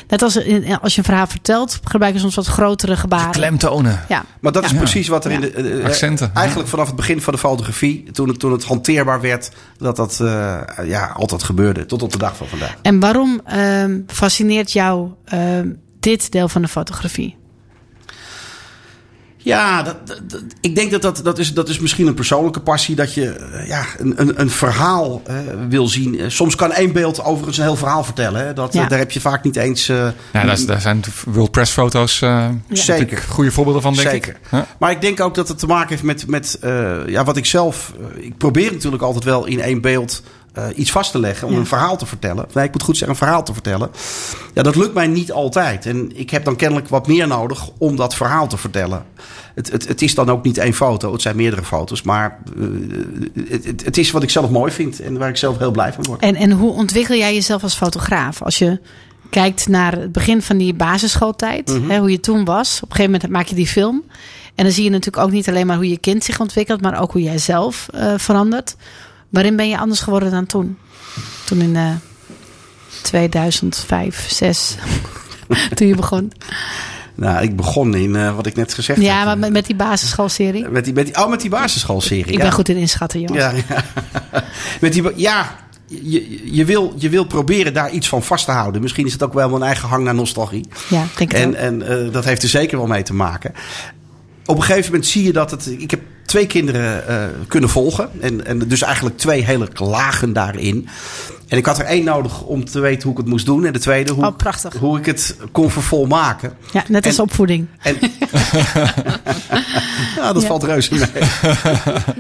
Net 0.08 0.22
als 0.22 0.36
in- 0.36 0.80
als 0.82 0.94
je 0.94 1.00
een 1.00 1.06
verhaal 1.06 1.28
vertelt, 1.28 1.80
gebruik 1.84 2.14
je 2.14 2.20
soms 2.20 2.36
wat 2.36 2.46
grotere 2.46 2.96
gebaren. 2.98 3.32
Klemtonen. 3.32 4.00
Ja. 4.10 4.26
Maar 4.40 4.52
dat 4.52 4.64
is 4.66 4.74
precies 4.74 5.08
wat 5.08 5.26
er 5.26 5.32
Ja. 5.32 5.36
in 5.38 5.42
de. 5.42 5.52
eh, 5.52 5.86
Accenten, 5.86 6.32
Eigenlijk 6.34 6.70
vanaf 6.70 6.88
het 6.88 6.96
begin 6.96 7.22
van 7.22 7.34
de 7.34 7.40
fotografie, 7.40 8.12
toen 8.12 8.28
het, 8.28 8.40
toen 8.40 8.52
het 8.52 8.64
hanteerbaar 8.64 9.22
werd, 9.22 9.50
dat 9.78 9.96
dat 9.96 10.20
eh, 10.20 10.58
ja, 10.86 11.12
altijd 11.16 11.44
gebeurde. 11.44 11.86
Tot 11.86 12.02
op 12.04 12.12
de 12.12 12.18
dag 12.18 12.36
van 12.38 12.48
vandaag. 12.48 12.76
En 12.88 13.00
waarom 13.00 13.42
ehm, 13.46 14.00
fascineert 14.08 14.72
jou 14.72 15.10
ehm, 15.26 15.70
dit 16.00 16.32
deel 16.32 16.50
van 16.50 16.62
de 16.62 16.68
fotografie? 16.68 17.36
Ja, 19.38 19.82
dat, 19.84 20.08
dat- 20.08 20.30
dat- 20.30 20.44
ik 20.62 20.76
denk 20.76 20.92
dat 20.92 21.02
dat, 21.02 21.22
dat, 21.24 21.40
is, 21.40 21.54
dat 21.54 21.70
is 21.70 21.80
misschien 21.80 22.08
een 22.08 22.14
persoonlijke 22.14 22.60
passie. 22.60 22.96
Dat 22.96 23.14
je 23.14 23.30
eh, 23.30 23.68
ja, 23.68 23.86
een, 23.98 24.14
een, 24.22 24.42
een 24.42 24.50
verhaal 24.50 25.22
eh, 25.26 25.36
wil 25.70 25.88
zien. 25.88 26.20
Eh, 26.20 26.30
Soms 26.30 26.56
kan 26.56 26.72
één 26.72 26.92
beeld 26.92 27.24
overigens 27.24 27.58
een 27.58 27.64
heel 27.64 27.76
verhaal 27.76 28.04
vertellen. 28.04 28.46
Hè? 28.46 28.54
Dat, 28.54 28.74
Ja. 28.74 28.88
daar 28.88 29.00
heb 29.00 29.12
je 29.12 29.20
vaak 29.20 29.44
niet 29.44 29.56
eens. 29.56 29.90
eh, 29.90 29.96
Ja, 30.34 30.44
daar, 30.44 30.66
daar 30.66 30.82
zijn 30.82 31.04
World 31.26 31.52
Press 31.52 31.72
foto's 31.72 32.22
eh 32.22 32.50
Zeker. 32.70 33.18
goede 33.18 33.52
voorbeelden 33.52 33.82
van, 33.82 33.94
denk 33.94 34.10
Zeker. 34.10 34.38
ik. 34.52 34.64
Maar 34.80 34.92
ik 34.92 35.02
denk 35.02 35.20
ook 35.20 35.36
dat 35.36 35.48
het 35.48 35.60
te 35.60 35.68
maken 35.68 35.90
heeft 35.90 36.04
met, 36.04 36.28
met 36.28 36.58
eh, 36.62 37.08
ja, 37.08 37.24
wat 37.24 37.38
ik 37.38 37.46
zelf. 37.46 37.94
ik 38.16 38.38
probeer 38.38 38.72
natuurlijk 38.72 39.04
altijd 39.04 39.24
wel 39.24 39.46
in 39.46 39.62
één 39.62 39.82
beeld 39.82 40.24
eh, 40.58 40.64
iets 40.76 40.92
vast 40.92 41.12
te 41.12 41.20
leggen 41.20 41.48
om 41.48 41.54
Ja. 41.54 41.60
een 41.60 41.66
verhaal 41.66 41.98
te 41.98 42.06
vertellen. 42.06 42.46
Nee, 42.54 42.66
ik 42.66 42.72
moet 42.72 42.84
goed 42.84 42.98
zeggen, 42.98 43.10
een 43.18 43.24
verhaal 43.26 43.44
te 43.44 43.54
vertellen. 43.54 43.90
Ja, 44.54 44.64
dat 44.64 44.76
lukt 44.76 44.94
mij 44.94 45.08
niet 45.08 45.32
altijd. 45.32 45.86
En 45.86 46.12
ik 46.18 46.30
heb 46.30 46.46
dan 46.46 46.56
kennelijk 46.56 46.88
wat 46.90 47.08
meer 47.08 47.28
nodig 47.28 47.70
om 47.78 47.96
dat 47.96 48.16
verhaal 48.16 48.48
te 48.48 48.58
vertellen. 48.58 49.06
Het, 49.56 49.72
het, 49.72 49.88
het 49.88 50.02
is 50.02 50.16
dan 50.16 50.30
ook 50.30 50.44
niet 50.44 50.58
één 50.58 50.74
foto, 50.74 51.12
het 51.12 51.22
zijn 51.22 51.36
meerdere 51.36 51.64
foto's. 51.64 52.02
Maar 52.02 52.40
eh, 52.58 52.64
het, 53.50 53.66
het, 53.66 53.86
het 53.86 53.98
is 53.98 54.12
wat 54.12 54.24
ik 54.24 54.30
zelf 54.30 54.50
mooi 54.50 54.72
vind 54.72 55.00
en 55.00 55.18
waar 55.18 55.30
ik 55.30 55.38
zelf 55.38 55.58
heel 55.58 55.72
blij 55.72 55.94
van 55.94 56.04
word. 56.04 56.22
En, 56.22 56.36
en 56.36 56.52
hoe 56.52 56.72
ontwikkel 56.72 57.16
jij 57.16 57.34
jezelf 57.34 57.64
als 57.64 57.76
fotograaf? 57.76 58.42
Als 58.42 58.58
je 58.58 58.80
kijkt 59.30 59.68
naar 59.68 59.92
het 59.92 60.12
begin 60.12 60.42
van 60.42 60.58
die 60.58 60.74
basisschooltijd, 60.74 61.68
Mhm. 61.80 61.90
hè, 61.90 62.00
hoe 62.00 62.12
je 62.12 62.20
toen 62.20 62.46
was. 62.46 62.76
Op 62.76 62.90
een 62.90 62.96
gegeven 62.96 63.12
moment 63.12 63.32
maak 63.32 63.46
je 63.48 63.56
die 63.56 63.68
film. 63.68 64.04
En 64.56 64.64
dan 64.64 64.74
zie 64.74 64.84
je 64.84 64.90
natuurlijk 64.90 65.26
ook 65.26 65.32
niet 65.32 65.48
alleen 65.50 65.68
maar 65.68 65.76
hoe 65.76 65.90
je 65.90 65.98
kind 65.98 66.24
zich 66.24 66.40
ontwikkelt, 66.40 66.82
maar 66.82 67.02
ook 67.02 67.12
hoe 67.12 67.22
jij 67.22 67.38
zelf 67.38 67.88
eh, 67.94 68.14
verandert. 68.18 68.76
Waarin 69.30 69.56
ben 69.56 69.70
je 69.70 69.78
anders 69.78 70.00
geworden 70.00 70.32
dan 70.32 70.46
toen? 70.46 70.78
Toen 71.46 71.62
in 71.62 71.76
eh 71.76 71.92
2005, 73.02 74.28
6 74.30 74.76
toen 75.76 75.88
je 75.88 75.96
begon. 75.96 76.32
Nou, 77.16 77.44
ik 77.44 77.56
begon 77.56 77.96
in 77.96 78.16
eh, 78.16 78.36
wat 78.36 78.46
ik 78.46 78.56
net 78.56 78.74
gezegd 78.74 79.00
heb. 79.00 79.08
Ja, 79.08 79.26
maar 79.26 79.38
met, 79.38 79.52
met 79.52 79.66
die 79.66 79.76
basisschoolserie. 79.76 80.68
Met 80.70 80.84
die, 80.84 80.94
met 80.94 81.06
die, 81.06 81.16
oh, 81.16 81.30
met 81.30 81.42
die 81.42 81.50
basisschoolserie. 81.50 82.26
Ik 82.26 82.38
ja. 82.38 82.44
ben 82.44 82.52
goed 82.52 82.70
in 82.70 82.78
inschatten, 82.78 83.22
jongens. 83.22 83.44
Ja, 83.44 83.52
ja. 83.70 83.84
Met 84.82 84.94
die, 84.94 85.04
ja 85.16 85.56
je, 85.88 86.54
je, 86.56 86.66
wil, 86.66 86.94
je 86.98 87.10
wil 87.10 87.26
proberen 87.26 87.74
daar 87.74 87.92
iets 87.92 88.10
van 88.10 88.24
vast 88.24 88.46
te 88.46 88.52
houden. 88.52 88.82
Misschien 88.82 89.06
is 89.06 89.14
het 89.14 89.24
ook 89.24 89.34
wel 89.34 89.56
een 89.56 89.64
eigen 89.64 89.90
hang 89.90 90.04
naar 90.04 90.16
nostalgie. 90.16 90.66
Ja, 90.90 91.06
denk 91.18 91.32
ik 91.32 91.38
En, 91.38 91.56
en 91.56 91.82
eh, 91.82 92.12
dat 92.14 92.26
heeft 92.26 92.44
er 92.44 92.50
zeker 92.50 92.78
wel 92.78 92.88
mee 92.88 93.04
te 93.04 93.14
maken. 93.14 93.54
Op 94.46 94.56
een 94.56 94.64
gegeven 94.64 94.92
moment 94.92 95.10
zie 95.10 95.24
je 95.24 95.34
dat 95.34 95.52
het. 95.52 95.68
Ik 95.68 95.92
heb 95.92 96.02
twee 96.28 96.48
kinderen 96.48 97.08
eh, 97.08 97.24
kunnen 97.48 97.70
volgen. 97.70 98.10
En, 98.20 98.46
en 98.46 98.60
dus 98.60 98.82
eigenlijk 98.82 99.18
twee 99.18 99.44
hele 99.44 99.68
lagen 99.74 100.34
daarin. 100.34 100.88
En 101.48 101.58
ik 101.58 101.66
had 101.66 101.80
er 101.80 101.86
één 101.86 102.04
nodig 102.04 102.42
om 102.42 102.66
te 102.66 102.80
weten 102.80 103.02
hoe 103.04 103.12
ik 103.12 103.18
het 103.18 103.28
moest 103.28 103.46
doen. 103.46 103.66
En 103.66 103.74
de 103.74 103.80
tweede 103.80 104.14
hoe, 104.14 104.26
Oh, 104.26 104.66
hoe 104.80 104.98
ik 104.98 105.06
het 105.06 105.38
kon 105.52 105.70
vervolmaken. 105.72 106.54
Ja, 106.72 106.84
net 106.88 107.06
als 107.06 107.18
en- 107.18 107.24
opvoeding. 107.24 107.68
En, 107.82 107.98
ja, 110.16 110.34
dat 110.34 110.42
Ja. 110.42 110.48
valt 110.48 110.64
reuze 110.64 110.94
mee. 110.94 111.02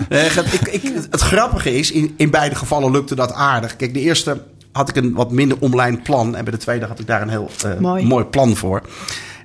Nee, 0.09 0.25
ik, 0.51 0.67
ik, 0.67 0.81
het 1.11 1.21
grappige 1.21 1.75
is, 1.75 1.91
in, 1.91 2.13
in 2.17 2.29
beide 2.29 2.55
gevallen 2.55 2.91
lukte 2.91 3.15
dat 3.15 3.33
aardig. 3.33 3.75
Kijk, 3.75 3.93
de 3.93 3.99
eerste 3.99 4.41
had 4.71 4.89
ik 4.89 4.95
een 4.95 5.13
wat 5.13 5.31
minder 5.31 5.57
omlijnd 5.59 6.03
plan. 6.03 6.35
En 6.35 6.43
bij 6.43 6.53
de 6.53 6.59
tweede 6.59 6.85
had 6.85 6.99
ik 6.99 7.07
daar 7.07 7.21
een 7.21 7.29
heel 7.29 7.49
eh, 7.65 7.79
Mooi. 7.79 8.05
mooi 8.05 8.25
plan 8.25 8.55
voor. 8.55 8.81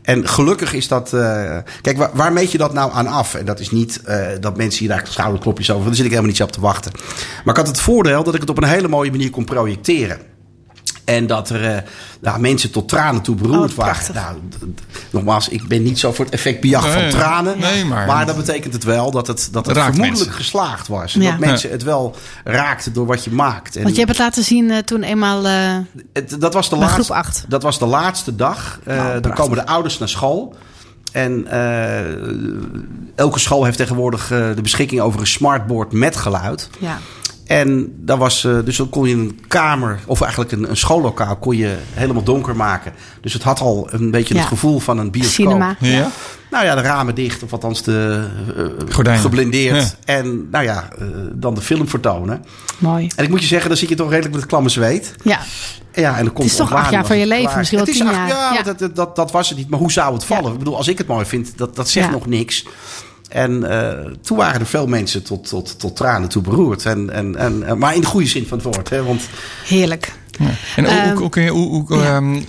En 0.03 0.29
gelukkig 0.29 0.73
is 0.73 0.89
dat. 0.89 1.13
eh, 1.13 1.57
kijk, 1.81 2.09
waar, 2.13 2.33
meet 2.33 2.53
je 2.53 2.59
dat 2.59 2.73
nou 2.73 2.93
aan 2.93 3.07
af? 3.07 3.35
En 3.35 3.45
dat 3.45 3.61
is 3.61 3.71
niet 3.71 4.01
eh, 4.05 4.27
dat 4.41 4.57
mensen 4.57 4.79
hier 4.79 4.89
daar 4.89 5.07
schouderklopjes 5.09 5.71
over. 5.71 5.87
Daar 5.87 5.95
zit 5.95 6.05
ik 6.05 6.11
helemaal 6.11 6.31
niet 6.31 6.43
op 6.43 6.53
te 6.53 6.61
wachten. 6.61 6.93
Maar 7.45 7.55
ik 7.55 7.61
had 7.61 7.67
het 7.69 7.81
voordeel 7.81 8.25
dat 8.25 8.35
ik 8.35 8.41
het 8.41 8.51
op 8.51 8.63
een 8.63 8.69
hele 8.69 8.89
mooie 8.89 9.11
manier 9.11 9.31
kon 9.31 9.45
projecteren. 9.45 10.19
En 11.05 11.27
dat 11.27 11.51
er 11.51 11.65
eh, 11.77 11.83
nou, 12.21 12.41
mensen 12.41 12.71
tot 12.71 12.89
tranen 12.89 13.23
toe 13.23 13.35
beroerd 13.35 13.71
Oh, 13.71 13.77
waren. 13.77 14.15
Nou, 14.15 14.37
nogmaals, 15.11 15.49
ik 15.49 15.69
ben 15.69 15.83
niet 15.83 15.99
zo 15.99 16.13
voor 16.13 16.25
het 16.25 16.35
effect 16.35 16.61
bejag 16.61 16.93
van 16.93 17.09
tranen. 17.09 17.59
nee, 17.59 17.85
maar- 17.85 18.27
dat 18.27 18.37
betekent 18.37 18.73
het 18.73 18.85
wel 18.85 19.11
dat 19.11 19.27
het, 19.27 19.49
dat 19.53 19.67
het 19.67 19.77
Raakt 19.77 19.89
vermoedelijk 19.95 20.27
mensen. 20.27 20.45
geslaagd 20.45 20.89
was. 20.89 21.15
En 21.15 21.21
Ja. 21.23 21.31
dat 21.31 21.39
mensen 21.39 21.71
het 21.71 21.83
wel 21.83 22.17
raakten 22.45 22.93
door 22.93 23.07
wat 23.07 23.25
je 23.25 23.31
maakt. 23.31 23.77
En 23.77 23.83
Want 23.83 23.95
je 23.95 24.01
hebt 24.01 24.13
het 24.17 24.21
laten 24.27 24.43
zien 24.45 24.71
eh, 24.71 24.79
toen 24.79 25.03
eenmaal... 25.03 25.47
eh, 25.47 25.77
het, 26.13 26.41
dat, 26.41 26.55
was 26.55 26.69
de 26.71 26.77
laatste, 26.77 27.03
groep 27.03 27.17
acht. 27.17 27.45
dat 27.49 27.63
was 27.63 27.79
de 27.79 27.87
laatste 27.87 28.37
dag. 28.37 28.81
Eh, 28.85 29.11
dan 29.21 29.33
komen 29.35 29.57
de 29.59 29.67
ouders 29.67 29.99
naar 29.99 30.09
school. 30.09 30.55
En 31.13 31.47
eh, 31.47 32.01
elke 33.15 33.39
school 33.39 33.65
heeft 33.65 33.77
tegenwoordig 33.77 34.31
eh, 34.31 34.39
de 34.55 34.63
beschikking 34.63 35.01
over 35.01 35.21
een 35.21 35.27
smartboard 35.27 35.93
met 35.93 36.17
geluid. 36.17 36.69
ja. 36.79 36.99
En 37.47 37.93
dat 37.97 38.19
was, 38.19 38.45
eh, 38.45 38.59
dus 38.65 38.77
dan 38.77 38.89
kon 38.89 39.09
je 39.09 39.15
een 39.15 39.41
kamer, 39.49 39.99
of 40.07 40.21
eigenlijk 40.21 40.53
een, 40.53 40.71
een 40.71 40.77
schoollokaal, 40.77 41.37
kon 41.37 41.57
je 41.57 41.77
helemaal 41.93 42.23
donker 42.23 42.57
maken. 42.57 42.93
Dus 43.21 43.33
het 43.33 43.43
had 43.43 43.61
al 43.61 43.89
een 43.91 44.11
beetje 44.11 44.35
Ja. 44.35 44.41
het 44.41 44.49
gevoel 44.49 44.79
van 44.79 44.99
een 44.99 45.11
bioscoop. 45.11 45.47
Cinema. 45.47 45.77
Ja? 45.81 46.11
Nou 46.51 46.65
ja, 46.65 46.75
de 46.75 46.81
ramen 46.81 47.15
dicht, 47.15 47.43
of 47.43 47.53
althans 47.53 47.83
de 47.83 48.25
eh, 48.57 48.65
Gordijnen. 48.95 49.23
geblindeerd. 49.23 49.97
En 50.05 50.49
nou 50.51 50.65
ja, 50.65 50.89
eh, 50.99 51.07
dan 51.33 51.55
de 51.55 51.61
film 51.61 51.89
vertonen. 51.89 52.45
Mooi. 52.79 53.09
En 53.17 53.25
ik 53.25 53.31
moet 53.31 53.41
je 53.41 53.47
zeggen, 53.47 53.69
dan 53.69 53.79
zit 53.79 53.89
je 53.89 53.95
toch 53.95 54.09
redelijk 54.09 54.33
met 54.33 54.41
het 54.41 54.51
klamme 54.51 54.69
zweet. 54.69 55.15
Ja. 55.25 55.39
Ja, 55.93 56.17
en 56.19 56.25
dan 56.25 56.33
komt 56.35 56.49
is 56.49 56.57
toch 56.57 56.73
acht 56.75 56.91
jaar 56.91 57.07
van 57.07 57.17
je 57.17 57.23
het 57.23 57.31
leven, 57.31 57.45
klaar 57.47 57.59
misschien 57.59 57.79
wel 57.79 57.87
Het 57.87 57.97
tien 57.97 58.07
jaar. 58.07 58.29
Ja, 58.29 58.53
Ja. 58.55 58.63
Dat, 58.63 58.79
dat, 58.79 58.97
dat, 58.97 59.17
dat 59.17 59.31
was 59.33 59.49
het 59.49 59.59
niet. 59.59 59.69
Maar 59.71 59.79
hoe 59.79 59.93
zou 59.93 60.15
het 60.15 60.25
vallen? 60.25 60.45
Ja. 60.45 60.53
Ik 60.53 60.59
bedoel, 60.59 60.77
als 60.77 60.89
ik 60.89 60.99
het 60.99 61.07
mooi 61.07 61.25
vind, 61.27 61.59
dat, 61.59 61.77
dat 61.77 61.89
zegt 61.89 62.07
Ja. 62.07 62.13
nog 62.13 62.27
niks. 62.27 62.67
En 63.33 63.71
eh, 63.71 64.11
toen 64.23 64.37
waren 64.37 64.61
er 64.61 64.67
veel 64.67 64.87
mensen 64.87 65.23
tot, 65.23 65.49
tot, 65.49 65.79
tot 65.79 65.97
tranen 65.97 66.29
toe 66.29 66.43
beroerd. 66.43 66.87
En, 66.87 67.11
en, 67.11 67.37
en, 67.37 67.79
maar 67.79 67.95
in 67.95 68.01
de 68.01 68.07
goede 68.07 68.27
zin 68.27 68.47
van 68.47 68.59
het 68.59 68.75
woord. 68.75 68.89
Hè? 68.91 69.03
Want 69.05 69.23
Heerlijk. 69.67 70.13
En 70.77 70.85
hoe, 70.85 70.95
Ehm, 70.95 71.17
hoe, 71.17 71.41
je- 71.43 71.49
hoe, 71.51 71.85
hoe, 71.87 71.99
ja. 71.99 72.17
ehm, 72.17 72.41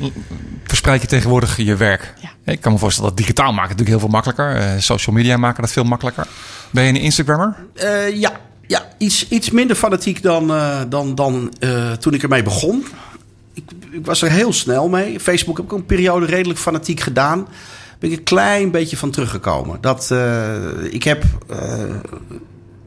verspreid 0.64 1.02
je 1.02 1.08
tegenwoordig 1.08 1.58
je 1.58 1.76
werk? 1.76 2.14
Ja. 2.22 2.52
Ik 2.54 2.62
kan 2.62 2.72
me 2.72 2.78
voorstellen 2.78 3.10
dat 3.10 3.20
digitaal 3.20 3.54
maken 3.54 3.62
natuurlijk 3.62 3.90
heel 3.90 4.00
veel 4.00 4.08
makkelijker. 4.22 4.56
Eh, 4.56 4.80
social 4.80 5.16
media 5.16 5.38
maken 5.38 5.62
dat 5.62 5.72
veel 5.72 5.84
makkelijker. 5.84 6.28
Ben 6.72 6.84
je 6.84 6.90
een 6.90 6.96
Instagrammer? 6.96 7.56
eh, 7.74 8.16
ja, 8.20 8.32
ja 8.68 8.88
iets, 8.98 9.28
iets 9.28 9.50
minder 9.52 9.76
fanatiek 9.76 10.24
dan, 10.24 10.52
eh, 10.54 10.80
dan, 10.90 11.16
dan 11.16 11.54
eh, 11.60 11.92
toen 11.92 12.14
ik 12.14 12.24
ermee 12.24 12.44
begon. 12.44 12.86
Ik, 13.54 13.64
ik 13.92 14.06
was 14.06 14.22
er 14.22 14.30
heel 14.32 14.54
snel 14.54 14.90
mee. 14.90 15.20
Facebook 15.20 15.58
heb 15.58 15.66
ik 15.66 15.72
een 15.72 15.86
periode 15.86 16.26
redelijk 16.26 16.60
fanatiek 16.60 17.00
gedaan. 17.00 17.48
Ben 18.04 18.12
ik 18.12 18.18
een 18.18 18.24
klein 18.24 18.72
beetje 18.72 18.98
van 18.98 19.10
teruggekomen. 19.12 19.78
Dat, 19.82 20.12
eh, 20.12 20.56
ik 20.90 21.04
heb 21.04 21.24
eh, 21.50 21.58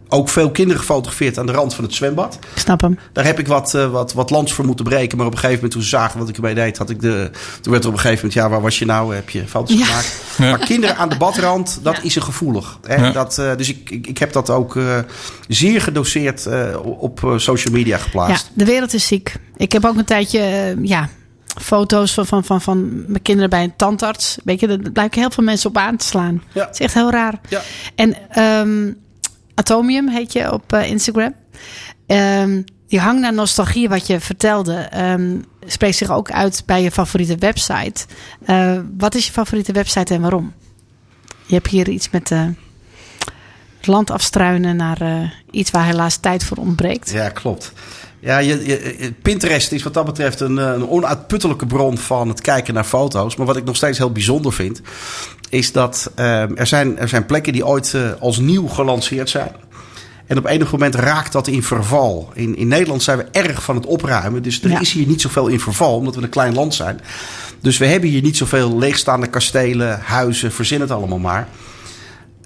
ook 0.09 0.29
veel 0.29 0.51
kinderen 0.51 0.81
gefotografeerd 0.81 1.39
aan 1.39 1.47
de 1.47 1.53
rand 1.53 1.75
van 1.75 1.85
het 1.85 1.95
zwembad. 1.95 2.39
Ik 2.55 2.61
snap 2.61 2.81
hem. 2.81 2.99
Daar 3.13 3.25
heb 3.25 3.39
ik 3.39 3.47
wat, 3.47 3.75
eh, 3.75 3.91
wat, 3.91 4.13
wat 4.13 4.31
lands 4.31 4.53
voor 4.53 4.65
moeten 4.65 4.85
breken. 4.85 5.17
Maar 5.17 5.27
op 5.27 5.33
een 5.33 5.39
gegeven 5.39 5.57
moment, 5.57 5.73
toen 5.73 5.83
ze 5.83 5.89
zagen 5.89 6.19
wat 6.19 6.29
ik 6.29 6.37
ermee 6.37 6.55
deed, 6.55 6.79
had 6.79 6.91
ik 6.91 7.01
de. 7.01 7.31
Toen 7.61 7.73
werd 7.73 7.85
er 7.85 7.89
op 7.91 7.95
een 7.97 8.01
gegeven 8.01 8.27
moment, 8.27 8.33
ja, 8.33 8.49
waar 8.49 8.61
was 8.61 8.79
je 8.79 8.85
nou? 8.85 9.15
Heb 9.15 9.31
je 9.31 9.47
foto's 9.47 9.79
Ja. 9.79 9.85
gemaakt? 9.85 10.17
Ja. 10.39 10.51
Maar 10.51 10.59
kinderen 10.67 10.97
aan 10.97 11.09
de 11.09 11.17
badrand, 11.17 11.79
dat 11.83 11.97
Ja. 11.97 12.03
is 12.03 12.17
een 12.17 12.23
gevoelig. 12.23 12.79
Hè? 12.83 12.95
Ja. 12.95 13.13
Dat, 13.13 13.39
eh, 13.39 13.57
dus 13.57 13.69
ik, 13.69 13.91
ik, 13.91 14.07
ik 14.07 14.19
heb 14.19 14.33
dat 14.33 14.51
ook 14.51 14.77
eh, 14.77 14.99
zeer 15.49 15.81
gedoseerd 15.81 16.47
eh, 16.47 16.77
op 16.83 17.25
eh, 17.25 17.39
social 17.39 17.75
media 17.75 17.97
Ja, 17.97 18.03
geplaatst. 18.03 18.51
de 18.55 18.65
wereld 18.65 18.95
is 18.95 19.07
ziek. 19.07 19.37
Ik 19.57 19.73
heb 19.73 19.85
ook 19.85 19.97
een 19.97 20.05
tijdje, 20.05 20.75
ja, 20.83 21.09
foto's 21.61 22.15
van, 22.15 22.27
van, 22.27 22.45
van, 22.45 22.61
van 22.61 23.05
mijn 23.07 23.23
kinderen 23.23 23.51
bij 23.51 23.63
een 23.63 23.77
tandarts. 23.77 24.39
Weet 24.45 24.61
je, 24.61 24.67
daar 24.67 24.93
blijken 24.93 25.21
heel 25.21 25.31
veel 25.31 25.45
mensen 25.45 25.71
op 25.71 25.77
aan 25.77 25.97
te 25.97 26.07
slaan. 26.07 26.43
Ja. 26.53 26.65
Het 26.65 26.73
is 26.73 26.81
echt 26.81 26.95
heel 26.95 27.11
raar. 27.11 27.41
Ja. 27.49 27.61
En 27.95 28.31
ehm, 28.31 28.93
Atomium 29.55 30.09
heet 30.09 30.33
je 30.33 30.53
op 30.53 30.73
eh, 30.73 30.91
Instagram. 30.91 31.35
Ehm, 32.07 32.63
die 32.89 33.01
hang 33.01 33.21
naar 33.21 33.33
nostalgie, 33.33 33.89
wat 33.89 34.07
je 34.07 34.21
vertelde, 34.21 34.75
ehm, 34.75 35.39
spreekt 35.67 35.97
zich 35.97 36.11
ook 36.11 36.31
uit 36.31 36.63
bij 36.67 36.83
je 36.83 36.91
favoriete 36.91 37.37
website. 37.37 38.07
Eh, 38.45 38.79
wat 38.99 39.15
is 39.15 39.27
je 39.27 39.33
favoriete 39.33 39.73
website 39.73 40.15
en 40.15 40.21
waarom? 40.21 40.53
Je 41.47 41.55
hebt 41.55 41.67
hier 41.67 41.89
iets 41.89 42.11
met 42.11 42.29
het 42.29 43.87
land 43.87 44.11
afstruinen 44.11 44.77
naar 44.77 45.33
iets 45.51 45.71
waar 45.71 45.85
helaas 45.85 46.17
tijd 46.17 46.45
voor 46.45 46.57
ontbreekt. 46.57 47.11
Ja, 47.11 47.29
klopt. 47.29 47.73
Ja, 48.21 48.39
je, 48.39 48.67
je- 48.67 49.13
Pinterest 49.23 49.73
is 49.73 49.83
wat 49.83 49.95
dat 49.95 50.05
betreft 50.05 50.41
een, 50.41 50.59
eh, 50.59 50.65
een 50.65 50.89
onuitputtelijke 50.89 51.67
bron 51.67 51.99
van 51.99 52.29
het 52.29 52.41
kijken 52.41 52.75
naar 52.75 52.85
foto's. 52.85 53.37
Maar 53.37 53.47
wat 53.47 53.57
ik 53.57 53.65
nog 53.65 53.77
steeds 53.77 53.99
heel 53.99 54.13
bijzonder 54.13 54.53
vind, 54.53 54.81
is 55.49 55.73
dat 55.73 56.11
eh, 56.15 56.59
er, 56.59 56.67
zijn, 56.67 56.99
er 56.99 57.09
zijn 57.09 57.27
plekken 57.27 57.53
die 57.53 57.67
ooit 57.67 57.95
eh, 57.95 58.03
als 58.21 58.39
nieuw 58.39 58.67
gelanceerd 58.69 59.31
zijn. 59.31 59.51
En 60.27 60.39
op 60.39 60.47
enig 60.47 60.73
moment 60.73 60.95
raakt 60.95 61.33
dat 61.33 61.47
in 61.47 61.63
verval. 61.63 62.31
In, 62.35 62.57
in 62.57 62.69
Nederland 62.69 63.03
zijn 63.03 63.19
we 63.19 63.27
erg 63.31 63.63
van 63.63 63.75
het 63.77 63.87
opruimen. 63.87 64.43
Dus 64.43 64.63
er 64.63 64.71
Ja. 64.71 64.81
is 64.81 64.93
hier 64.93 65.07
niet 65.07 65.21
zoveel 65.21 65.47
in 65.47 65.61
verval, 65.61 65.97
omdat 65.97 66.15
we 66.15 66.23
een 66.23 66.29
klein 66.29 66.55
land 66.55 66.75
zijn. 66.75 67.01
Dus 67.61 67.79
we 67.79 67.87
hebben 67.87 68.09
hier 68.11 68.23
niet 68.23 68.37
zoveel 68.37 68.79
leegstaande 68.79 69.27
kastelen, 69.27 70.01
huizen, 70.01 70.53
verzin 70.53 70.81
het 70.81 70.91
allemaal 70.91 71.19
maar. 71.19 71.49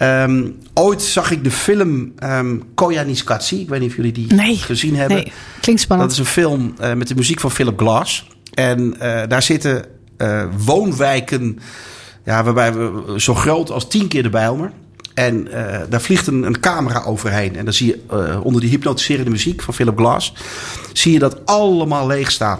Ehm, 0.01 0.49
ooit 0.75 1.03
zag 1.03 1.31
ik 1.31 1.45
de 1.45 1.51
film 1.51 2.13
ehm 2.19 2.59
Koyaanisqatsi. 2.75 3.61
Ik 3.61 3.69
weet 3.69 3.81
niet 3.81 3.91
of 3.91 3.97
jullie 3.97 4.13
die 4.13 4.35
Nee. 4.35 4.57
gezien 4.57 4.97
hebben. 4.97 5.17
Nee, 5.17 5.33
klinkt 5.61 5.83
spannend. 5.83 6.11
Dat 6.11 6.19
is 6.19 6.25
een 6.27 6.33
film 6.33 6.75
eh, 6.79 6.93
met 6.93 7.09
de 7.09 7.15
muziek 7.15 7.41
van 7.41 7.51
Philip 7.51 7.79
Glass. 7.79 8.27
En 8.55 9.01
eh, 9.01 9.29
daar 9.29 9.43
zitten 9.43 9.85
eh, 10.17 10.45
woonwijken, 10.65 11.59
ja, 12.25 12.45
waarbij 12.45 12.73
we 12.73 13.15
zo 13.17 13.35
groot 13.35 13.71
als 13.71 13.89
tien 13.89 14.09
keer 14.09 14.23
de 14.23 14.31
Bijlmer. 14.31 14.73
En 15.15 15.49
daar 15.89 16.01
vliegt 16.01 16.27
een, 16.27 16.43
een 16.43 16.61
camera 16.61 17.03
overheen. 17.05 17.57
En 17.57 17.65
dan 17.65 17.75
zie 17.75 17.87
je 17.87 18.41
onder 18.43 18.61
die 18.61 18.71
hypnotiserende 18.71 19.31
muziek 19.31 19.63
van 19.63 19.75
Philip 19.75 19.97
Glass... 19.99 20.33
zie 20.93 21.13
je 21.13 21.19
dat 21.19 21.47
allemaal 21.47 22.07
leeg 22.07 22.31
staan. 22.31 22.59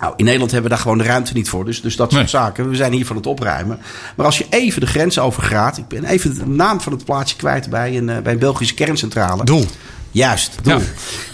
Nou, 0.00 0.12
in 0.16 0.24
Nederland 0.24 0.50
hebben 0.52 0.70
we 0.70 0.76
daar 0.76 0.84
gewoon 0.84 0.98
de 0.98 1.04
ruimte 1.04 1.32
niet 1.32 1.48
voor. 1.48 1.64
Dus, 1.64 1.82
dus 1.82 1.96
dat 1.96 2.10
soort 2.10 2.22
Nee. 2.22 2.30
zaken. 2.30 2.68
We 2.70 2.76
zijn 2.76 2.92
hier 2.92 3.06
van 3.06 3.16
het 3.16 3.26
opruimen. 3.26 3.78
Maar 4.16 4.26
als 4.26 4.38
je 4.38 4.46
even 4.50 4.80
de 4.80 4.86
grens 4.86 5.18
overgaat... 5.18 5.78
Ik 5.78 5.88
ben 5.88 6.04
even 6.04 6.34
de 6.34 6.46
naam 6.46 6.80
van 6.80 6.92
het 6.92 7.04
plaatsje 7.04 7.36
kwijt 7.36 7.70
bij 7.70 7.96
een, 7.96 8.08
eh, 8.08 8.18
bij 8.18 8.32
een 8.32 8.38
Belgische 8.38 8.74
kerncentrale. 8.74 9.44
Doel. 9.44 9.64
Juist, 10.10 10.58
Doel. 10.62 10.78
Ja, 10.78 10.84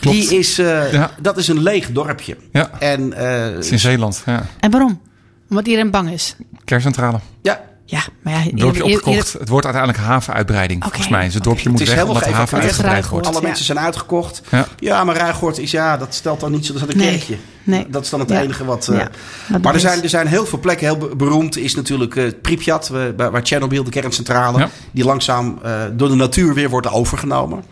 klopt. 0.00 0.16
Die 0.16 0.38
is, 0.38 0.58
eh, 0.58 0.92
Ja. 0.92 1.10
Dat 1.20 1.36
is 1.36 1.48
een 1.48 1.62
leeg 1.62 1.92
dorpje. 1.92 2.36
Ja. 2.52 2.70
En 2.78 3.12
eh, 3.12 3.54
Het 3.54 3.64
is 3.64 3.70
in 3.70 3.78
Zeeland. 3.78 4.22
Ja. 4.26 4.46
En 4.60 4.70
waarom? 4.70 5.00
Omdat 5.50 5.66
iedereen 5.66 5.90
bang 5.90 6.10
is. 6.10 6.36
Kerncentrale. 6.64 7.18
ja, 7.42 7.60
Ja, 7.88 8.00
maar 8.22 8.32
ja, 8.32 8.38
Het 8.38 8.58
dorpje 8.58 8.84
opgekocht. 8.84 9.32
Het 9.32 9.48
wordt 9.48 9.64
uiteindelijk 9.66 10.04
havenuitbreiding. 10.04 10.82
Volgens 10.82 11.08
mij. 11.08 11.24
Dus 11.24 11.34
het 11.34 11.42
oké. 11.42 11.48
dorpje 11.48 11.68
moet 11.70 11.78
Het 11.78 11.88
is 11.88 11.94
weg 11.94 12.02
helemaal 12.04 12.22
omdat 12.22 12.34
de 12.34 12.40
haven 12.40 12.60
uitgebreid 12.60 13.08
wordt. 13.08 13.26
alle 13.26 13.36
Ja. 13.40 13.42
mensen 13.46 13.64
zijn 13.64 13.78
uitgekocht. 13.78 14.42
Ja. 14.50 14.66
Ja, 14.78 15.04
maar 15.04 15.16
Ruigort 15.16 15.58
is, 15.58 15.70
ja, 15.70 15.96
dat 15.96 16.14
stelt 16.14 16.40
dan 16.40 16.52
niet 16.52 16.66
zo. 16.66 16.72
Dat 16.72 16.82
is 16.88 16.94
een 16.94 17.00
Nee. 17.00 17.10
kerkje. 17.10 17.36
Nee. 17.62 17.86
Dat 17.88 18.02
is 18.04 18.10
dan 18.10 18.20
het 18.20 18.28
Ja. 18.28 18.40
enige 18.42 18.64
wat. 18.64 18.88
eh, 18.88 19.00
maar 19.62 19.74
er 19.74 19.80
zijn, 19.80 20.02
er 20.02 20.08
zijn 20.08 20.26
heel 20.26 20.46
veel 20.46 20.58
plekken. 20.58 20.86
Heel 20.86 20.96
be- 20.98 21.16
beroemd 21.16 21.56
is 21.56 21.74
natuurlijk 21.74 22.16
eh 22.16 22.24
Pripyat, 22.42 22.90
waar 23.16 23.42
Tsjernobyl, 23.42 23.84
de 23.84 23.90
kerncentrale, 23.90 24.58
Ja. 24.58 24.68
die 24.90 25.04
langzaam 25.04 25.58
eh, 25.62 25.72
door 25.92 26.08
de 26.08 26.14
natuur 26.14 26.54
weer 26.54 26.70
wordt 26.70 26.90
overgenomen. 26.90 27.64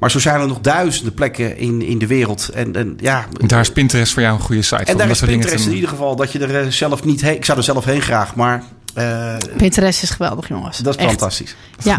Maar 0.00 0.10
zo 0.10 0.18
zijn 0.18 0.40
er 0.40 0.46
nog 0.46 0.60
duizenden 0.60 1.14
plekken 1.14 1.56
in, 1.58 1.82
in 1.82 1.98
de 1.98 2.06
wereld. 2.06 2.48
En, 2.48 2.76
en 2.76 2.96
ja, 3.00 3.26
daar 3.46 3.60
is 3.60 3.70
Pinterest 3.72 4.12
voor 4.12 4.22
jou 4.22 4.34
een 4.34 4.40
goede 4.40 4.62
site 4.62 4.76
en 4.76 4.86
voor, 4.86 4.96
daar 4.96 5.10
is 5.10 5.20
Pinterest 5.20 5.62
te 5.64 5.68
in 5.68 5.74
ieder 5.74 5.88
geval 5.90 6.16
dat 6.16 6.32
je 6.32 6.38
er 6.46 6.72
zelf 6.72 7.04
niet 7.04 7.20
heen. 7.20 7.34
Ik 7.36 7.44
zou 7.44 7.58
er 7.58 7.64
zelf 7.64 7.84
heen 7.84 8.02
graag, 8.02 8.34
maar 8.34 8.62
Pinterest 9.56 10.02
is 10.02 10.10
geweldig, 10.10 10.48
jongens. 10.48 10.78
dat 10.78 10.94
is 10.94 11.00
Echt. 11.00 11.10
fantastisch. 11.10 11.56
Ja. 11.82 11.98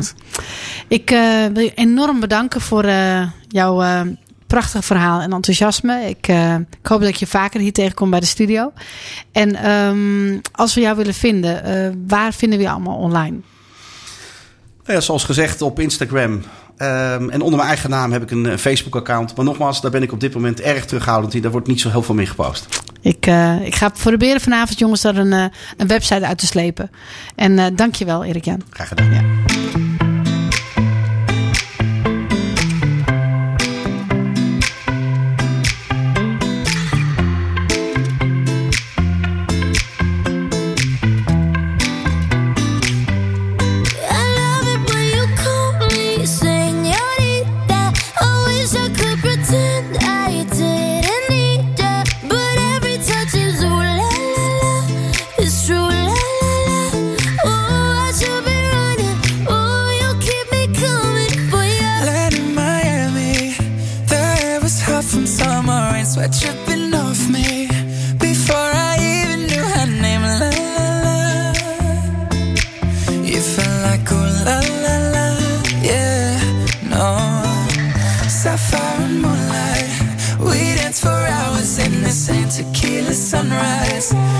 Ik 0.88 1.12
eh, 1.12 1.46
wil 1.54 1.64
je 1.64 1.74
enorm 1.74 2.20
bedanken 2.20 2.62
voor 2.62 2.84
eh, 2.84 3.28
jouw 3.48 4.06
prachtige 4.48 4.84
verhaal 4.84 5.22
en 5.22 5.34
enthousiasme. 5.34 6.02
Ik, 6.10 6.28
ik 6.82 6.88
hoop 6.88 7.00
dat 7.00 7.10
ik 7.10 7.16
je 7.16 7.28
vaker 7.28 7.60
hier 7.60 7.74
tegenkom 7.74 8.10
bij 8.10 8.20
de 8.20 8.26
studio. 8.26 8.72
En 9.32 9.56
ehm, 9.56 10.40
als 10.52 10.74
we 10.74 10.82
jou 10.82 10.98
willen 10.98 11.14
vinden, 11.14 12.06
waar 12.08 12.34
vinden 12.34 12.58
we 12.58 12.64
je 12.64 12.72
allemaal 12.72 12.98
online? 12.98 13.40
Nou 14.84 14.94
ja, 15.00 15.02
zoals 15.02 15.24
gezegd 15.24 15.62
op 15.62 15.80
Instagram. 15.80 16.42
Ehm, 16.78 17.30
en 17.30 17.42
onder 17.42 17.56
mijn 17.56 17.68
eigen 17.68 17.90
naam 17.90 18.12
heb 18.12 18.22
ik 18.22 18.32
een 18.32 18.60
Facebook-account. 18.60 19.36
Maar 19.36 19.46
nogmaals, 19.46 19.82
daar 19.82 19.92
ben 19.92 20.04
ik 20.04 20.12
op 20.12 20.20
dit 20.20 20.34
moment 20.34 20.62
erg 20.62 20.86
terughoudend 20.86 21.34
in. 21.34 21.42
Daar 21.42 21.52
wordt 21.52 21.68
niet 21.68 21.82
zo 21.82 21.90
heel 21.90 22.04
veel 22.04 22.16
meer 22.16 22.28
gepost. 22.28 22.68
Ik, 23.02 23.26
eh, 23.26 23.66
ik 23.66 23.76
ga 23.76 23.90
proberen 23.90 24.42
vanavond, 24.42 24.80
jongens, 24.80 25.02
daar 25.02 25.16
een, 25.16 25.34
eh, 25.34 25.46
een 25.78 25.88
website 25.88 26.26
uit 26.26 26.38
te 26.38 26.46
slepen. 26.46 26.92
En 27.36 27.60
eh 27.60 27.66
dank 27.76 27.96
je 27.96 28.06
wel, 28.06 28.24
Erik-Jan. 28.24 28.62
Graag 28.70 28.88
gedaan. 28.88 29.14
Ja. 29.14 29.81
the 83.12 83.18
sunrise. 83.18 84.31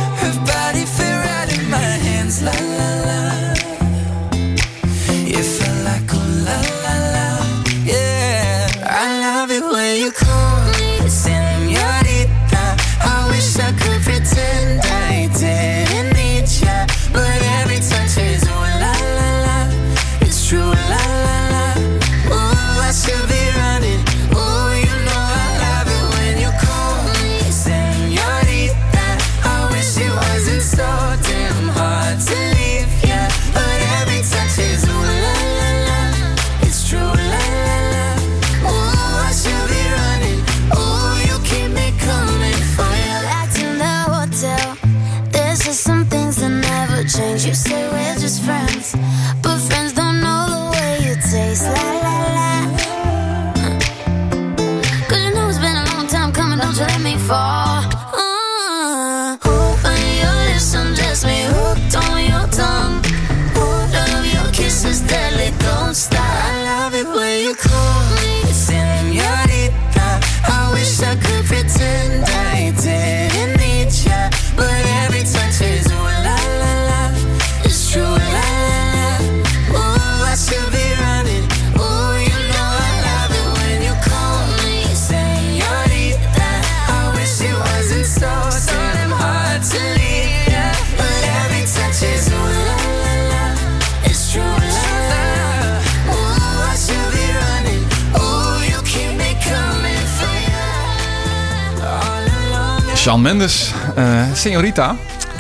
Senorita. 104.42 104.96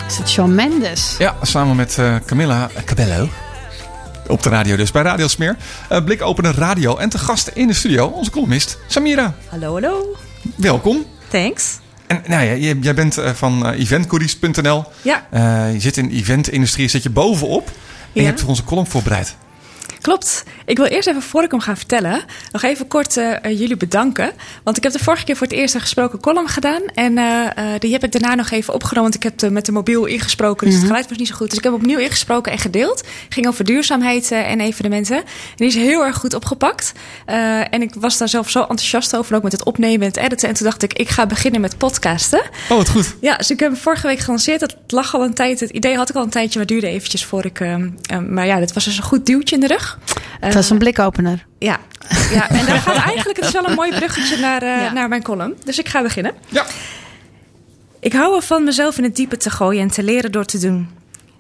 Is 0.08 0.18
het 0.18 0.30
Shawn 0.30 0.56
Mendes? 0.56 1.16
Ja, 1.20 1.36
samen 1.42 1.76
met 1.76 1.98
eh, 1.98 2.16
Camilla 2.26 2.70
Cabello. 2.86 3.30
Op 4.28 4.44
de 4.44 4.50
radio 4.50 4.76
dus, 4.76 4.92
bij 4.92 5.02
Radio 5.02 5.28
Smeer. 5.28 5.56
Eh 5.90 6.04
Blikopener 6.04 6.56
Radio. 6.56 6.98
En 6.98 7.10
te 7.10 7.18
gast 7.18 7.48
in 7.54 7.68
de 7.68 7.74
studio, 7.74 8.08
onze 8.08 8.32
columnist 8.32 8.78
Samira. 8.88 9.34
Hallo, 9.50 9.72
hallo. 9.74 10.16
Welkom. 10.56 11.06
Thanks. 11.28 11.80
En 12.08 12.22
nou 12.28 12.44
ja, 12.44 12.56
jij, 12.56 12.78
jij 12.82 12.94
bent 12.94 13.18
eh, 13.18 13.32
van 13.32 13.70
eventcouriers.nl. 13.70 14.84
Ja, 15.02 15.26
Eh, 15.30 15.74
je 15.74 15.80
zit 15.80 15.98
in 15.98 16.08
de 16.10 16.16
eventindustrie, 16.16 16.88
zit 16.88 17.04
je 17.04 17.10
bovenop. 17.10 17.68
En 18.14 18.22
je 18.22 18.24
hebt 18.24 18.44
onze 18.44 18.64
column 18.64 18.88
voorbereid. 18.88 19.36
Klopt. 20.02 20.44
Ik 20.66 20.78
wil 20.78 20.86
eerst 20.86 21.08
even, 21.08 21.22
voor 21.22 21.44
ik 21.44 21.52
hem 21.52 21.60
ga 21.60 21.76
vertellen, 21.76 22.22
nog 22.52 22.64
even 22.64 22.88
kort 22.88 23.18
eh, 23.18 23.46
eh, 23.46 23.60
jullie 23.60 23.78
bedanken. 23.78 24.32
Want 24.64 24.78
ik 24.78 24.84
heb 24.84 24.92
de 24.92 25.00
vorige 25.00 25.24
keer 25.24 25.36
voor 25.36 25.48
het 25.48 25.56
eerst 25.56 25.76
een 25.76 25.82
gesproken 25.82 26.20
column 26.20 26.48
gedaan. 26.48 26.82
En 26.94 27.18
eh, 27.18 27.66
die 27.80 27.92
heb 27.92 28.04
ik 28.04 28.12
daarna 28.12 28.36
nog 28.36 28.50
even 28.50 28.74
opgenomen. 28.74 29.12
Want 29.12 29.24
ik 29.24 29.24
heb 29.24 29.38
de, 29.38 29.52
met 29.52 29.66
de 29.66 29.72
mobiel 29.72 30.06
ingesproken, 30.06 30.68
dus 30.68 30.76
het 30.76 30.86
geluid 30.86 31.10
was 31.10 31.18
niet 31.18 31.28
zo 31.28 31.36
goed. 31.36 31.50
Dus 31.50 31.58
ik 31.58 31.64
heb 31.64 31.74
opnieuw 31.74 32.00
ingesproken 32.00 32.52
en 32.52 32.58
gedeeld. 32.58 33.04
ging 33.30 33.48
over 33.48 33.66
duurzaamheid 33.66 34.32
en 34.32 34.60
evenementen. 34.60 35.18
En 35.18 35.24
die 35.56 35.68
is 35.68 35.76
heel 35.76 36.06
erg 36.06 36.18
goed 36.18 36.34
opgepakt. 36.34 36.92
En 37.26 37.82
ik 37.82 37.94
was 37.94 38.18
daar 38.18 38.30
zelf 38.30 38.50
zo 38.50 38.60
enthousiast 38.60 39.16
over, 39.16 39.36
ook 39.36 39.44
met 39.44 39.52
het 39.52 39.64
opnemen 39.64 40.02
en 40.02 40.08
het 40.08 40.18
editen. 40.18 40.50
En 40.50 40.56
toen 40.56 40.66
dacht 40.66 40.84
ik, 40.84 40.94
ik 40.94 41.10
ga 41.10 41.26
beginnen 41.26 41.62
met 41.62 41.78
podcasten. 41.78 42.42
Oh, 42.70 42.78
wat 42.78 42.90
goed. 42.90 43.16
Ja, 43.22 43.36
dus 43.36 43.52
ik 43.52 43.60
heb 43.60 43.72
hem 43.72 43.80
vorige 43.80 44.08
week 44.08 44.20
gelanceerd. 44.20 44.62
Het 44.62 44.76
lag 44.88 45.16
al 45.16 45.24
een 45.24 45.34
tijd. 45.34 45.60
Het 45.60 45.70
idee 45.70 45.96
had 45.96 46.10
ik 46.10 46.16
al 46.16 46.24
een 46.24 46.30
tijdje, 46.30 46.60
maar 46.60 46.68
het 46.68 46.82
duurde 46.82 46.96
eventjes 46.96 47.26
voor 47.26 47.46
ik. 47.46 47.60
ehm, 47.60 47.90
ehm, 48.02 48.34
maar 48.34 48.46
ja, 48.46 48.60
dit 48.60 48.74
was 48.74 48.86
dus 48.86 48.98
een 48.98 49.04
goed 49.04 49.26
duwtje 49.26 49.56
in 49.56 49.62
de 49.62 49.68
rug. 49.68 49.90
Het 50.39 50.54
was 50.54 50.69
een 50.69 50.77
blikopener. 50.77 51.45
Ja, 51.60 51.80
ja 52.34 52.49
en 52.49 52.65
daar 52.65 52.77
gaat 52.77 52.95
eigenlijk. 53.06 53.38
Het 53.38 53.45
is 53.45 53.51
wel 53.51 53.67
een 53.69 53.75
mooi 53.75 53.91
bruggetje 53.95 54.38
naar, 54.38 54.62
eh, 54.62 54.67
Ja. 54.84 54.91
naar 54.91 55.08
mijn 55.10 55.23
column. 55.23 55.56
Dus 55.65 55.80
ik 55.80 55.89
ga 55.89 56.01
beginnen. 56.01 56.34
Ja. 56.47 56.65
Ik 57.99 58.13
hou 58.13 58.36
ervan 58.36 58.63
mezelf 58.63 58.97
in 58.97 59.04
het 59.04 59.15
diepe 59.15 59.38
te 59.38 59.49
gooien 59.49 59.82
en 59.82 59.88
te 59.91 60.04
leren 60.04 60.32
door 60.32 60.45
te 60.45 60.58
doen. 60.58 60.89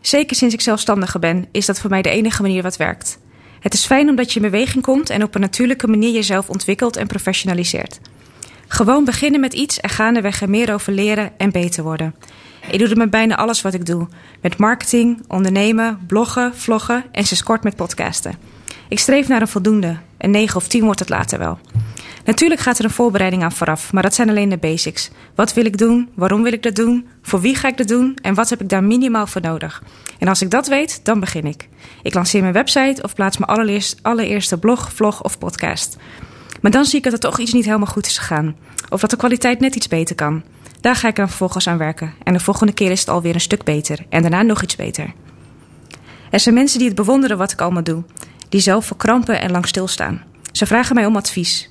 Zeker 0.01 0.35
sinds 0.35 0.53
ik 0.53 0.61
zelfstandige 0.61 1.19
ben, 1.19 1.47
is 1.51 1.65
dat 1.65 1.79
voor 1.79 1.89
mij 1.89 2.01
de 2.01 2.09
enige 2.09 2.41
manier 2.41 2.61
wat 2.63 2.77
werkt. 2.77 3.17
Het 3.59 3.73
is 3.73 3.85
fijn 3.85 4.09
omdat 4.09 4.33
je 4.33 4.39
in 4.39 4.51
beweging 4.51 4.83
komt 4.83 5.09
en 5.09 5.23
op 5.23 5.35
een 5.35 5.41
natuurlijke 5.41 5.87
manier 5.87 6.11
jezelf 6.11 6.49
ontwikkelt 6.49 6.95
en 6.95 7.07
professionaliseert. 7.07 7.99
Gewoon 8.67 9.05
beginnen 9.05 9.39
met 9.39 9.53
iets 9.53 9.79
en 9.79 9.89
gaandeweg 9.89 10.41
er 10.41 10.49
meer 10.49 10.73
over 10.73 10.93
leren 10.93 11.31
en 11.37 11.51
beter 11.51 11.83
worden. 11.83 12.15
Ik 12.69 12.79
doe 12.79 12.87
het 12.87 12.97
met 12.97 13.09
bijna 13.09 13.35
alles 13.35 13.61
wat 13.61 13.73
ik 13.73 13.85
doe. 13.85 14.07
Met 14.41 14.57
marketing, 14.57 15.23
ondernemen, 15.27 15.99
bloggen, 16.07 16.55
vloggen 16.55 17.03
en 17.11 17.25
sinds 17.25 17.43
kort 17.43 17.63
met 17.63 17.75
podcasten. 17.75 18.35
Ik 18.87 18.99
streef 18.99 19.27
naar 19.27 19.41
een 19.41 19.47
voldoende. 19.47 19.97
Een 20.17 20.31
9 20.31 20.55
of 20.55 20.67
10 20.67 20.83
wordt 20.83 20.99
het 20.99 21.09
later 21.09 21.39
wel. 21.39 21.59
Natuurlijk 22.25 22.61
gaat 22.61 22.79
er 22.79 22.85
een 22.85 22.91
voorbereiding 22.91 23.43
aan 23.43 23.51
vooraf, 23.51 23.93
maar 23.93 24.03
dat 24.03 24.13
zijn 24.13 24.29
alleen 24.29 24.49
de 24.49 24.57
basics. 24.57 25.09
Wat 25.35 25.53
wil 25.53 25.65
ik 25.65 25.77
doen? 25.77 26.09
Waarom 26.13 26.43
wil 26.43 26.53
ik 26.53 26.63
dat 26.63 26.75
doen? 26.75 27.07
Voor 27.21 27.41
wie 27.41 27.55
ga 27.55 27.67
ik 27.67 27.77
dat 27.77 27.87
doen? 27.87 28.17
En 28.21 28.33
wat 28.33 28.49
heb 28.49 28.61
ik 28.61 28.69
daar 28.69 28.83
minimaal 28.83 29.27
voor 29.27 29.41
nodig? 29.41 29.83
En 30.19 30.27
als 30.27 30.41
ik 30.41 30.49
dat 30.49 30.67
weet, 30.67 31.05
dan 31.05 31.19
begin 31.19 31.45
ik. 31.45 31.67
Ik 32.03 32.13
lanceer 32.13 32.41
mijn 32.41 32.53
website 32.53 33.01
of 33.01 33.13
plaats 33.13 33.37
mijn 33.37 33.51
allereerst, 33.51 33.99
allereerste 34.01 34.57
blog, 34.57 34.93
vlog 34.93 35.23
of 35.23 35.37
podcast. 35.37 35.97
Maar 36.61 36.71
dan 36.71 36.85
zie 36.85 36.97
ik 36.97 37.03
dat 37.03 37.13
er 37.13 37.19
toch 37.19 37.39
iets 37.39 37.53
niet 37.53 37.65
helemaal 37.65 37.87
goed 37.87 38.05
is 38.05 38.17
gegaan. 38.17 38.55
Of 38.89 39.01
dat 39.01 39.09
de 39.09 39.17
kwaliteit 39.17 39.59
net 39.59 39.75
iets 39.75 39.87
beter 39.87 40.15
kan. 40.15 40.43
Daar 40.81 40.95
ga 40.95 41.07
ik 41.07 41.15
dan 41.15 41.27
vervolgens 41.27 41.67
aan 41.67 41.77
werken. 41.77 42.13
En 42.23 42.33
de 42.33 42.39
volgende 42.39 42.73
keer 42.73 42.91
is 42.91 42.99
het 42.99 43.09
alweer 43.09 43.33
een 43.33 43.41
stuk 43.41 43.63
beter. 43.63 44.05
En 44.09 44.21
daarna 44.21 44.41
nog 44.41 44.63
iets 44.63 44.75
beter. 44.75 45.13
Er 46.29 46.39
zijn 46.39 46.55
mensen 46.55 46.79
die 46.79 46.87
het 46.87 46.97
bewonderen 46.97 47.37
wat 47.37 47.51
ik 47.51 47.61
allemaal 47.61 47.83
doe. 47.83 48.03
Die 48.49 48.61
zelf 48.61 48.85
verkrampen 48.85 49.41
en 49.41 49.51
lang 49.51 49.67
stilstaan. 49.67 50.23
Ze 50.51 50.65
vragen 50.65 50.95
mij 50.95 51.05
om 51.05 51.15
advies. 51.15 51.69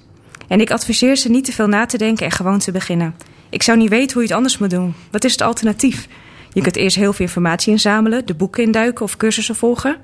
En 0.49 0.61
ik 0.61 0.71
adviseer 0.71 1.17
ze 1.17 1.31
niet 1.31 1.45
te 1.45 1.53
veel 1.53 1.67
na 1.67 1.87
te 1.87 1.99
denken 1.99 2.27
en 2.27 2.33
gewoon 2.33 2.59
te 2.59 2.73
beginnen. 2.73 3.15
Ik 3.51 3.63
zou 3.63 3.79
niet 3.79 3.89
weten 3.89 4.13
hoe 4.13 4.23
je 4.23 4.29
het 4.29 4.37
anders 4.37 4.59
moet 4.59 4.71
doen. 4.71 4.95
Wat 5.11 5.25
is 5.25 5.33
het 5.33 5.41
alternatief? 5.41 6.09
Je 6.53 6.63
kunt 6.63 6.77
eerst 6.77 6.97
heel 6.97 7.13
veel 7.13 7.25
informatie 7.25 7.73
inzamelen, 7.73 8.27
de 8.27 8.35
boeken 8.35 8.63
induiken 8.63 9.05
of 9.05 9.17
cursussen 9.17 9.57
volgen. 9.57 9.97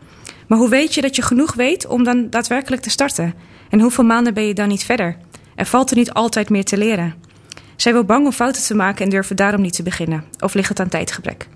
Maar 0.47 0.59
hoe 0.59 0.69
weet 0.69 0.95
je 0.95 1.01
dat 1.01 1.16
je 1.16 1.23
genoeg 1.23 1.55
weet 1.55 1.87
om 1.87 2.05
dan 2.05 2.31
daadwerkelijk 2.31 2.83
te 2.83 2.90
starten? 2.90 3.35
En 3.71 3.81
hoeveel 3.81 4.05
maanden 4.05 4.35
ben 4.35 4.47
je 4.47 4.55
dan 4.55 4.69
niet 4.69 4.85
verder? 4.85 5.16
Er 5.55 5.66
valt 5.66 5.90
er 5.90 5.97
niet 5.97 6.12
altijd 6.12 6.51
meer 6.51 6.64
te 6.64 6.77
leren. 6.77 7.14
Zijn 7.76 7.94
we 7.94 8.04
bang 8.04 8.26
om 8.26 8.32
fouten 8.32 8.62
te 8.62 8.74
maken 8.74 9.04
en 9.04 9.10
durven 9.10 9.36
daarom 9.36 9.60
niet 9.60 9.72
te 9.72 9.83
beginnen? 9.83 10.24
Of 10.40 10.54
ligt 10.54 10.68
het 10.68 10.81
aan 10.81 10.88
tijdgebrek? 10.88 11.48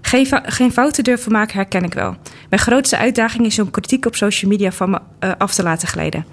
Geen, 0.00 0.26
geen 0.42 0.72
fouten 0.72 1.04
durven 1.04 1.32
maken 1.32 1.56
herken 1.56 1.82
ik 1.84 1.94
wel. 1.94 2.16
Mijn 2.50 2.62
grootste 2.62 2.96
uitdaging 2.96 3.46
is 3.46 3.58
om 3.58 3.70
kritiek 3.70 4.06
op 4.06 4.16
social 4.16 4.50
media 4.50 4.72
van 4.72 4.90
me 4.90 5.00
eh, 5.18 5.30
af 5.38 5.54
te 5.54 5.62
laten 5.62 5.88
glijden. 5.88 6.26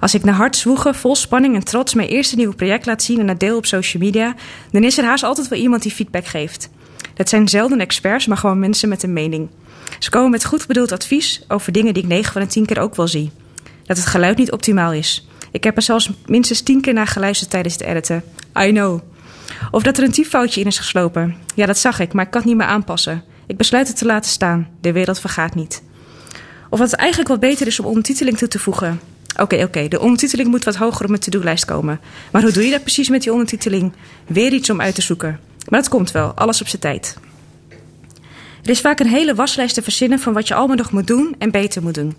Als 0.00 0.14
ik 0.14 0.24
na 0.24 0.32
hard 0.32 0.56
zwoegen, 0.56 0.94
vol 0.94 1.16
spanning 1.16 1.54
en 1.54 1.64
trots 1.64 1.94
mijn 1.94 2.08
eerste 2.08 2.36
nieuwe 2.36 2.54
project 2.54 2.86
laat 2.86 3.02
zien 3.02 3.20
en 3.20 3.26
dat 3.26 3.40
deel 3.40 3.56
op 3.56 3.66
social 3.66 4.02
media, 4.02 4.34
dan 4.70 4.84
is 4.84 4.98
er 4.98 5.04
haast 5.04 5.24
altijd 5.24 5.48
wel 5.48 5.58
iemand 5.58 5.82
die 5.82 5.92
feedback 5.92 6.26
geeft. 6.26 6.70
Dat 7.14 7.28
zijn 7.28 7.48
zelden 7.48 7.80
experts, 7.80 8.26
maar 8.26 8.36
gewoon 8.36 8.58
mensen 8.58 8.88
met 8.88 9.02
een 9.02 9.12
mening. 9.12 9.50
Ze 9.98 10.10
komen 10.10 10.30
met 10.30 10.44
goed 10.44 10.66
bedoeld 10.66 10.92
advies 10.92 11.44
over 11.48 11.72
dingen 11.72 11.94
die 11.94 12.02
ik 12.02 12.08
9 12.08 12.32
van 12.32 12.42
de 12.42 12.48
10 12.48 12.66
keer 12.66 12.80
ook 12.80 12.94
wel 12.94 13.08
zie. 13.08 13.30
Dat 13.84 13.96
het 13.96 14.06
geluid 14.06 14.36
niet 14.36 14.52
optimaal 14.52 14.92
is. 14.92 15.28
Ik 15.50 15.64
heb 15.64 15.76
er 15.76 15.82
zelfs 15.82 16.10
minstens 16.26 16.60
10 16.60 16.80
keer 16.80 16.92
naar 16.92 17.06
geluisterd 17.06 17.50
tijdens 17.50 17.74
het 17.74 17.82
editen. 17.82 18.22
I 18.60 18.72
know. 18.72 19.00
Of 19.70 19.82
dat 19.82 19.98
er 19.98 20.04
een 20.04 20.12
typfoutje 20.12 20.60
in 20.60 20.66
is 20.66 20.78
geslopen. 20.78 21.36
Ja, 21.54 21.66
dat 21.66 21.78
zag 21.78 22.00
ik, 22.00 22.12
maar 22.12 22.24
ik 22.24 22.30
kan 22.30 22.40
het 22.40 22.50
niet 22.50 22.58
meer 22.58 22.66
aanpassen. 22.66 23.24
Ik 23.46 23.56
besluit 23.56 23.88
het 23.88 23.96
te 23.96 24.04
laten 24.04 24.30
staan. 24.30 24.68
De 24.80 24.92
wereld 24.92 25.20
vergaat 25.20 25.54
niet. 25.54 25.82
Of 26.68 26.78
dat 26.78 26.90
het 26.90 27.00
eigenlijk 27.00 27.30
wat 27.30 27.40
beter 27.40 27.66
is 27.66 27.80
om 27.80 27.86
ondertiteling 27.86 28.38
toe 28.38 28.48
te 28.48 28.58
voegen. 28.58 29.00
Oké, 29.40 29.62
oké, 29.62 29.88
de 29.88 30.00
ondertiteling 30.00 30.48
moet 30.48 30.64
wat 30.64 30.76
hoger 30.76 31.02
op 31.02 31.08
mijn 31.08 31.20
to-do-lijst 31.20 31.64
komen. 31.64 32.00
Maar 32.32 32.42
hoe 32.42 32.52
doe 32.52 32.64
je 32.64 32.70
dat 32.70 32.82
precies 32.82 33.08
met 33.08 33.22
die 33.22 33.32
ondertiteling? 33.32 33.92
Weer 34.26 34.52
iets 34.52 34.70
om 34.70 34.80
uit 34.80 34.94
te 34.94 35.02
zoeken. 35.02 35.40
Maar 35.68 35.80
dat 35.80 35.88
komt 35.88 36.10
wel, 36.10 36.32
alles 36.32 36.60
op 36.60 36.68
zijn 36.68 36.82
tijd. 36.82 37.16
Er 38.62 38.70
is 38.70 38.80
vaak 38.80 39.00
een 39.00 39.06
hele 39.06 39.34
waslijst 39.34 39.74
te 39.74 39.82
verzinnen 39.82 40.18
van 40.18 40.32
wat 40.32 40.48
je 40.48 40.54
allemaal 40.54 40.76
nog 40.76 40.92
moet 40.92 41.06
doen 41.06 41.34
en 41.38 41.50
beter 41.50 41.82
moet 41.82 41.94
doen. 41.94 42.16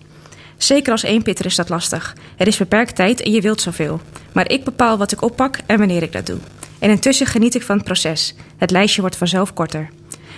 Zeker 0.62 0.92
als 0.92 1.02
eenpitter 1.02 1.46
is 1.46 1.56
dat 1.56 1.68
lastig. 1.68 2.16
Er 2.36 2.46
is 2.46 2.56
beperkt 2.56 2.96
tijd 2.96 3.22
en 3.22 3.32
je 3.32 3.40
wilt 3.40 3.60
zoveel. 3.60 4.00
Maar 4.32 4.50
ik 4.50 4.64
bepaal 4.64 4.98
wat 4.98 5.12
ik 5.12 5.22
oppak 5.22 5.58
en 5.66 5.78
wanneer 5.78 6.02
ik 6.02 6.12
dat 6.12 6.26
doe. 6.26 6.38
En 6.78 6.90
intussen 6.90 7.26
geniet 7.26 7.54
ik 7.54 7.62
van 7.62 7.76
het 7.76 7.84
proces. 7.84 8.34
Het 8.56 8.70
lijstje 8.70 9.00
wordt 9.00 9.16
vanzelf 9.16 9.52
korter. 9.52 9.88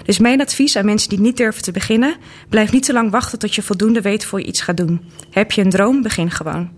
Dus 0.04 0.18
mijn 0.18 0.40
advies 0.40 0.76
aan 0.76 0.84
mensen 0.84 1.08
die 1.08 1.20
niet 1.20 1.36
durven 1.36 1.62
te 1.62 1.72
beginnen: 1.72 2.16
blijf 2.48 2.72
niet 2.72 2.84
te 2.84 2.92
lang 2.92 3.10
wachten 3.10 3.38
tot 3.38 3.54
je 3.54 3.62
voldoende 3.62 4.00
weet 4.00 4.24
voor 4.24 4.40
je 4.40 4.46
iets 4.46 4.60
gaat 4.60 4.76
doen. 4.76 5.10
Heb 5.30 5.52
je 5.52 5.60
een 5.60 5.70
droom, 5.70 6.02
begin 6.02 6.30
gewoon. 6.30 6.70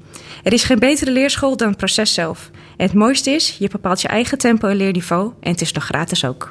Er 0.42 0.52
is 0.52 0.64
geen 0.64 0.78
betere 0.78 1.10
leerschool 1.10 1.56
dan 1.56 1.68
het 1.68 1.76
proces 1.76 2.14
zelf. 2.14 2.50
En 2.76 2.86
het 2.86 2.94
mooiste 2.94 3.30
is, 3.30 3.56
je 3.58 3.68
bepaalt 3.68 4.00
je 4.00 4.08
eigen 4.08 4.38
tempo 4.38 4.68
en 4.68 4.76
leerniveau 4.76 5.32
en 5.40 5.50
het 5.50 5.60
is 5.60 5.72
nog 5.72 5.84
gratis 5.84 6.24
ook. 6.24 6.50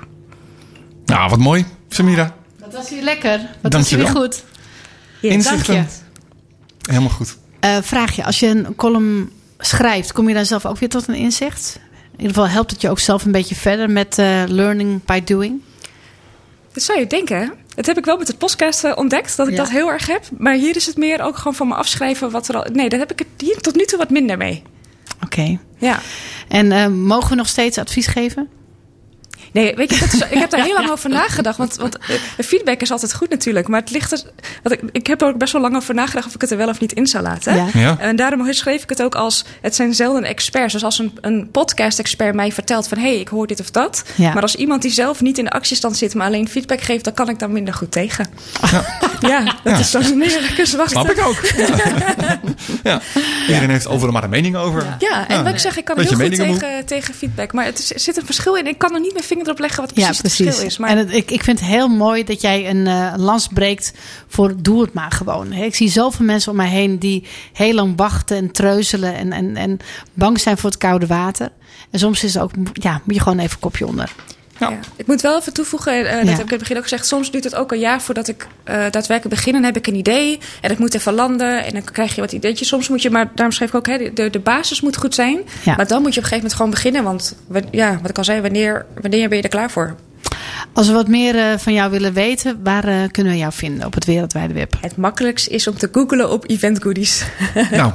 Nou, 1.06 1.30
wat 1.30 1.40
mooi, 1.40 1.66
Samira. 1.90 2.36
Wat 2.60 2.74
was 2.74 2.90
hier 2.90 3.04
lekker. 3.04 3.50
Wat 3.62 3.74
was 3.74 3.90
hier 3.90 4.08
goed. 4.08 4.44
Inzichten. 5.22 5.76
Dank 5.76 5.90
je. 5.90 6.04
Helemaal 6.86 7.10
goed. 7.10 7.38
Eh, 7.60 7.78
vraag 7.82 8.16
je, 8.16 8.24
als 8.26 8.40
je 8.40 8.48
een 8.48 8.76
column 8.76 9.32
schrijft, 9.60 10.12
kom 10.12 10.28
je 10.28 10.34
dan 10.34 10.46
zelf 10.46 10.66
ook 10.66 10.78
weer 10.78 10.90
tot 10.90 11.08
een 11.08 11.16
inzicht? 11.16 11.80
In 12.12 12.22
ieder 12.22 12.36
geval 12.36 12.50
helpt 12.50 12.72
het 12.72 12.82
je 12.82 12.90
ook 12.90 13.00
zelf 13.00 13.26
een 13.26 13.32
beetje 13.32 13.56
verder 13.56 13.90
met 13.90 14.18
eh, 14.18 14.44
learning 14.48 15.04
by 15.06 15.24
doing. 15.24 15.62
Dat 16.74 16.84
zou 16.84 17.00
je 17.00 17.08
denken. 17.08 17.38
hè? 17.40 17.48
Dat 17.76 17.86
heb 17.86 17.98
ik 17.98 18.06
wel 18.06 18.18
met 18.18 18.28
het 18.28 18.38
podcast 18.38 18.84
eh, 18.84 18.92
ontdekt, 18.96 19.38
dat 19.38 19.48
ik 19.48 19.54
Ja. 19.54 19.60
dat 19.60 19.70
heel 19.72 19.90
erg 19.92 20.08
heb. 20.08 20.24
Maar 20.38 20.54
hier 20.54 20.76
is 20.76 20.86
het 20.86 20.98
meer 20.98 21.22
ook 21.22 21.38
gewoon 21.38 21.56
van 21.56 21.68
me 21.68 21.74
afschrijven 21.76 22.32
wat 22.32 22.48
er 22.48 22.56
al... 22.56 22.66
Nee, 22.74 22.90
daar 22.90 23.00
heb 23.00 23.12
ik 23.12 23.20
het 23.20 23.28
hier 23.38 23.62
tot 23.62 23.76
nu 23.76 23.86
toe 23.86 23.98
wat 23.98 24.10
minder 24.10 24.38
mee. 24.38 24.64
Oké. 25.24 25.58
Ja. 25.78 26.00
En 26.48 26.72
eh, 26.72 26.88
mogen 26.88 27.30
we 27.30 27.36
nog 27.36 27.48
steeds 27.48 27.78
advies 27.78 28.08
geven? 28.08 28.50
Nee, 29.56 29.76
weet 29.76 29.94
je, 29.94 30.00
dat 30.00 30.14
is, 30.14 30.20
ik 30.22 30.38
heb 30.38 30.50
daar 30.50 30.64
heel 30.70 30.74
lang 30.74 30.90
over 30.92 31.10
nagedacht. 31.10 31.58
Want, 31.58 31.76
want 31.76 31.98
feedback 32.38 32.82
is 32.82 32.92
altijd 32.92 33.14
goed 33.14 33.30
natuurlijk. 33.30 33.68
Maar 33.68 33.80
het 33.80 33.92
ligt 33.92 34.12
er... 34.12 34.22
Want 34.64 34.76
ik, 34.76 34.90
ik 34.92 35.08
heb 35.08 35.22
er 35.22 35.28
ook 35.28 35.38
best 35.38 35.54
wel 35.54 35.62
lang 35.62 35.76
over 35.76 35.94
nagedacht 35.94 36.28
of 36.28 36.34
ik 36.36 36.42
het 36.42 36.52
er 36.52 36.58
wel 36.58 36.68
of 36.70 36.80
niet 36.80 36.92
in 36.94 37.08
zou 37.08 37.24
laten. 37.24 37.56
Ja. 37.56 37.68
Ja. 37.74 37.98
En 38.00 38.16
daarom 38.16 38.54
schreef 38.54 38.84
ik 38.84 38.90
het 38.90 39.02
ook 39.04 39.16
als... 39.16 39.44
Het 39.62 39.76
zijn 39.76 39.94
zelden 39.94 40.24
experts. 40.24 40.74
Dus 40.74 40.84
als 40.84 41.00
een, 41.00 41.18
een 41.22 41.50
podcast-expert 41.52 42.36
mij 42.36 42.52
vertelt 42.52 42.88
van... 42.88 42.98
hé, 42.98 43.04
hey, 43.08 43.20
ik 43.20 43.28
hoor 43.28 43.48
dit 43.48 43.60
of 43.60 43.72
dat. 43.72 44.04
Ja. 44.16 44.34
Maar 44.34 44.42
als 44.42 44.56
iemand 44.56 44.82
die 44.82 44.92
zelf 44.92 45.22
niet 45.22 45.38
in 45.38 45.44
de 45.44 45.52
actiestand 45.52 45.98
zit... 45.98 46.14
maar 46.14 46.28
alleen 46.28 46.50
feedback 46.50 46.82
geeft... 46.82 47.04
dan 47.04 47.14
kan 47.14 47.30
ik 47.30 47.40
daar 47.40 47.50
minder 47.50 47.74
goed 47.74 47.92
tegen. 47.92 48.28
Ja, 49.20 49.44
dat 49.64 49.74
Ja. 49.74 49.78
is 49.80 49.92
zo'n 49.92 50.22
eerlijke 50.22 50.66
zwarte. 50.66 50.92
Snap 50.92 51.10
ik 51.10 51.26
ook. 51.26 51.42
Ja. 51.58 51.68
ja. 52.84 53.02
Iedereen 53.48 53.70
heeft 53.70 53.88
overal 53.88 54.14
maar 54.14 54.24
een 54.24 54.30
mening 54.30 54.56
over. 54.56 54.96
Ja, 55.00 55.28
en 55.28 55.44
wat 55.44 55.54
ik 55.54 55.60
zeg, 55.60 55.78
ik 55.78 55.86
kan 55.86 55.96
Beetje 55.96 56.16
heel 56.18 56.28
goed 56.48 56.60
tegen, 56.60 56.86
tegen 56.86 57.14
feedback. 57.14 57.54
Maar 57.54 57.66
het 57.66 57.80
is- 57.80 57.94
er 57.94 58.00
zit 58.00 58.18
een 58.18 58.26
verschil 58.26 58.56
in. 58.56 58.68
Ik 58.68 58.78
kan 58.78 58.94
er 58.94 59.00
niet 59.00 59.14
mijn 59.14 59.26
vinger 59.26 59.45
erop 59.46 59.60
leggen 59.60 59.82
wat 59.82 59.90
Ja, 59.96 59.96
precies, 59.96 60.18
het 60.18 60.22
precies. 60.22 60.46
verschil 60.46 60.68
is. 60.68 60.78
Maar 60.78 60.90
En 60.90 60.98
het- 60.98 61.14
ik, 61.14 61.32
ik 61.32 61.44
vind 61.44 61.60
het 61.60 61.70
heel 61.70 61.88
mooi 61.88 62.24
dat 62.24 62.42
jij 62.42 62.70
een 62.70 62.88
eh, 62.88 63.14
lans 63.18 63.48
breekt 63.48 63.94
voor 64.28 64.54
doe 64.62 64.82
het 64.82 64.94
maar 64.94 65.12
gewoon. 65.12 65.52
Hè, 65.52 65.64
Ik 65.64 65.76
zie 65.76 65.90
zoveel 65.90 66.26
mensen 66.26 66.52
om 66.52 66.58
mij 66.58 66.70
heen 66.70 66.98
die 67.00 67.24
heel 67.54 67.74
lang 67.74 67.94
wachten 67.96 68.38
en 68.38 68.52
treuzelen 68.52 69.16
en, 69.16 69.32
en, 69.32 69.56
en 69.58 69.78
bang 70.14 70.40
zijn 70.40 70.58
voor 70.58 70.70
het 70.70 70.80
koude 70.80 71.08
water. 71.08 71.50
En 71.92 72.00
soms 72.00 72.24
is 72.24 72.34
het 72.34 72.44
ook, 72.44 72.52
ja, 72.74 73.02
moet 73.04 73.16
je 73.16 73.22
gewoon 73.22 73.40
even 73.40 73.52
een 73.54 73.60
kopje 73.60 73.88
onder. 73.88 74.12
Ja. 74.60 74.70
Ja. 74.70 74.78
Ik 74.96 75.08
moet 75.08 75.22
wel 75.22 75.40
even 75.40 75.54
toevoegen, 75.54 75.94
eh, 75.94 76.16
dat 76.16 76.24
Ja. 76.24 76.30
heb 76.32 76.40
ik 76.40 76.40
in 76.46 76.50
het 76.50 76.60
begin 76.60 76.78
ook 76.78 76.84
gezegd. 76.84 77.08
Soms 77.08 77.32
duurt 77.32 77.44
het 77.44 77.56
ook 77.56 77.72
een 77.72 77.80
jaar 77.80 78.02
voordat 78.02 78.28
ik 78.28 78.48
eh, 78.64 78.76
daadwerkelijk 78.76 79.30
begin. 79.36 79.54
Dan 79.54 79.64
heb 79.64 79.78
ik 79.78 79.88
een 79.88 79.96
idee 79.96 80.40
en 80.62 80.70
het 80.70 80.80
moet 80.80 80.94
even 80.94 81.14
landen. 81.14 81.66
En 81.66 81.74
dan 81.74 81.84
krijg 81.84 82.16
je 82.16 82.22
wat 82.22 82.32
ideetjes. 82.32 82.68
Soms 82.68 82.90
moet 82.90 83.02
je, 83.02 83.10
maar 83.10 83.32
daarom 83.36 83.52
schreef 83.56 83.70
ik 83.70 83.76
ook, 83.76 83.88
hè, 83.88 84.14
de, 84.14 84.30
de 84.30 84.40
basis 84.40 84.82
moet 84.82 84.98
goed 84.98 85.16
zijn. 85.16 85.40
Ja. 85.64 85.76
Maar 85.76 85.88
dan 85.88 86.02
moet 86.02 86.14
je 86.14 86.20
op 86.20 86.24
een 86.26 86.32
gegeven 86.32 86.36
moment 86.36 86.54
gewoon 86.54 86.72
beginnen. 86.72 87.04
Want 87.04 87.36
wa- 87.48 87.62
ja, 87.72 88.00
wat 88.02 88.10
ik 88.10 88.18
al 88.18 88.24
zei, 88.24 88.42
wanneer, 88.42 88.86
wanneer 89.02 89.28
ben 89.30 89.38
je 89.38 89.44
er 89.44 89.50
klaar 89.50 89.72
voor? 89.72 89.96
Als 90.74 90.88
we 90.88 90.94
wat 90.94 91.08
meer 91.08 91.36
eh, 91.38 91.58
van 91.58 91.74
jou 91.74 91.92
willen 91.92 92.14
weten, 92.14 92.60
waar 92.64 93.10
kunnen 93.12 93.34
we 93.34 93.40
jou 93.40 93.54
vinden 93.54 93.86
op 93.86 93.94
het 93.94 94.06
wereldwijde 94.06 94.54
web? 94.54 94.74
Het 94.82 94.98
makkelijkst 94.98 95.48
is 95.48 95.68
om 95.68 95.78
te 95.78 95.90
googlen 95.92 96.32
op 96.32 96.50
event 96.50 96.82
goodies. 96.84 97.24
Nou, 97.72 97.92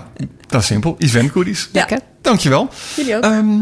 dat 0.46 0.60
is 0.60 0.66
simpel. 0.66 0.94
Event 0.98 1.30
goodies. 1.30 1.68
Lekker. 1.72 1.98
Dankjewel. 2.22 2.68
Jullie 2.96 3.16
ook. 3.16 3.22
Ehm, 3.24 3.60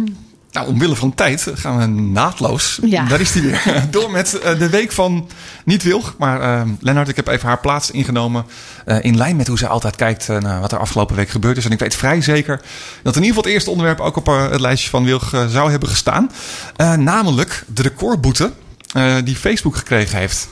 nou, 0.53 0.69
omwille 0.69 0.97
van 0.97 1.15
tijd 1.15 1.47
gaan 1.55 1.79
we 1.79 1.87
naadloos. 1.87 2.79
Ja. 2.85 3.05
Daar 3.05 3.21
is 3.21 3.33
hij 3.35 3.43
weer. 3.43 3.63
Door 3.91 4.11
met 4.11 4.39
eh, 4.39 4.59
de 4.59 4.69
week 4.71 4.93
van 4.93 5.29
niet 5.65 5.83
Wilg. 5.83 6.15
Maar 6.19 6.41
ehm 6.41 6.69
Lennart, 6.81 7.09
ik 7.09 7.17
heb 7.17 7.27
even 7.29 7.49
haar 7.49 7.61
plaats 7.61 7.91
ingenomen. 7.91 8.45
eh, 8.85 8.97
in 9.01 9.17
lijn 9.17 9.37
met 9.37 9.47
hoe 9.47 9.59
zij 9.59 9.69
altijd 9.69 9.97
kijkt 9.97 10.29
naar 10.29 10.61
wat 10.61 10.73
er 10.73 10.79
afgelopen 10.79 11.17
week 11.17 11.29
gebeurd 11.29 11.57
is. 11.57 11.65
En 11.65 11.71
ik 11.71 11.79
weet 11.79 11.95
vrij 11.95 12.21
zeker 12.21 12.61
dat 13.03 13.17
in 13.17 13.23
ieder 13.23 13.27
geval 13.29 13.43
het 13.43 13.53
eerste 13.53 13.71
onderwerp 13.71 14.01
ook 14.01 14.17
op 14.17 14.27
het 14.27 14.61
lijstje 14.61 14.91
van 14.91 15.05
Wilg 15.05 15.29
zou 15.49 15.71
hebben 15.71 15.89
gestaan. 15.89 16.31
Namelijk 16.99 17.65
de 17.75 17.83
recordboete 17.83 18.53
die 19.25 19.37
Facebook 19.37 19.77
gekregen 19.77 20.19
heeft. 20.19 20.49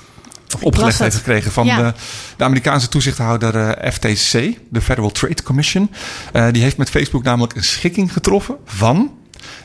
Of 0.55 0.63
opgelegd 0.63 0.99
heeft 0.99 1.17
gekregen 1.17 1.53
van 1.53 1.67
Ja. 1.67 1.77
de, 1.83 1.93
de 2.37 2.45
Amerikaanse 2.45 2.89
toezichthouder 2.89 3.79
FTC, 3.93 4.33
de 4.71 4.81
Federal 4.81 5.11
Trade 5.11 5.43
Commission. 5.43 5.91
Die 6.51 6.63
heeft 6.63 6.77
met 6.77 6.91
Facebook 6.91 7.23
namelijk 7.23 7.55
een 7.57 7.65
schikking 7.65 8.13
getroffen 8.13 8.57
van 8.65 9.11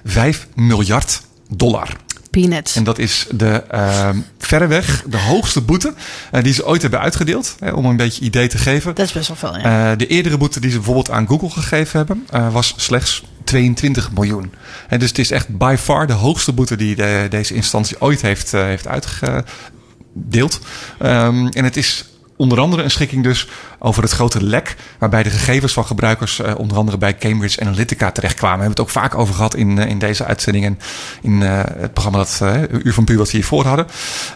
5 0.06 0.48
miljard 0.56 1.22
dollar. 1.50 1.90
Peanuts. 2.30 2.76
En 2.76 2.84
dat 2.84 2.98
is 3.00 3.28
de 3.32 3.64
ehm, 3.70 4.18
verreweg 4.38 5.04
de 5.08 5.18
hoogste 5.18 5.62
boete 5.62 5.94
eh, 6.32 6.44
die 6.44 6.54
ze 6.54 6.66
ooit 6.68 6.82
hebben 6.82 7.00
uitgedeeld. 7.00 7.56
Hè, 7.60 7.72
om 7.72 7.86
een 7.86 7.96
beetje 7.98 8.22
idee 8.26 8.48
te 8.48 8.58
geven. 8.58 8.96
Dat 8.96 9.06
is 9.06 9.12
best 9.12 9.28
wel 9.28 9.38
veel, 9.38 9.58
ja. 9.60 9.92
Eh, 9.92 9.98
de 9.98 10.08
eerdere 10.08 10.38
boete 10.38 10.60
die 10.60 10.70
ze 10.70 10.76
bijvoorbeeld 10.76 11.10
aan 11.12 11.28
Google 11.28 11.50
gegeven 11.50 11.98
hebben, 11.98 12.26
eh, 12.30 12.54
was 12.54 12.74
slechts 12.78 13.24
22 13.44 14.12
miljoen. 14.12 14.54
En 14.88 15.00
dus 15.00 15.10
het 15.10 15.18
is 15.20 15.32
echt 15.32 15.58
by 15.58 15.76
far 15.80 16.08
de 16.08 16.14
hoogste 16.14 16.54
boete 16.54 16.76
die 16.76 16.96
de- 16.96 17.28
deze 17.30 17.54
instantie 17.54 18.02
ooit 18.02 18.22
heeft, 18.22 18.52
heeft 18.52 18.88
uitgedeeld. 18.88 20.60
Ehm, 21.00 21.48
en 21.48 21.64
het 21.64 21.78
is 21.78 22.06
onder 22.42 22.60
andere 22.60 22.84
een 22.84 22.92
schikking 22.92 23.24
dus 23.24 23.48
over 23.80 24.04
het 24.04 24.12
grote 24.12 24.44
lek, 24.44 24.76
waarbij 24.98 25.24
de 25.24 25.30
gegevens 25.30 25.74
van 25.74 25.86
gebruikers 25.86 26.40
eh, 26.40 26.54
onder 26.58 26.78
andere 26.78 26.98
bij 26.98 27.18
Cambridge 27.18 27.62
Analytica 27.62 28.12
terechtkwamen. 28.12 28.58
We 28.58 28.64
hebben 28.64 28.84
het 28.84 28.96
ook 28.96 29.02
vaak 29.04 29.16
over 29.16 29.34
gehad 29.34 29.56
in, 29.56 29.80
eh, 29.80 29.90
in 29.90 30.00
deze 30.00 30.26
uitzending 30.26 30.66
en 30.66 30.80
in 31.22 31.44
eh, 31.44 31.62
het 31.78 31.94
programma 31.94 32.18
dat 32.18 32.42
Uur 32.84 32.94
van 32.94 33.04
Puur 33.04 33.18
wat 33.18 33.32
we 33.32 33.38
hiervoor 33.38 33.66
hadden. 33.66 33.88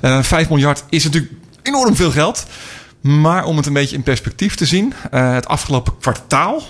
Eh 0.01 0.24
5 0.24 0.49
miljard 0.49 0.84
is 0.89 1.03
natuurlijk 1.03 1.34
enorm 1.62 1.95
veel 1.95 2.12
geld. 2.12 2.45
Maar 3.01 3.45
om 3.45 3.58
het 3.58 3.66
een 3.66 3.74
beetje 3.74 3.95
in 3.95 4.03
perspectief 4.03 4.56
te 4.56 4.66
zien, 4.66 4.93
het 5.10 5.47
afgelopen 5.47 5.97
kwartaal, 5.99 6.62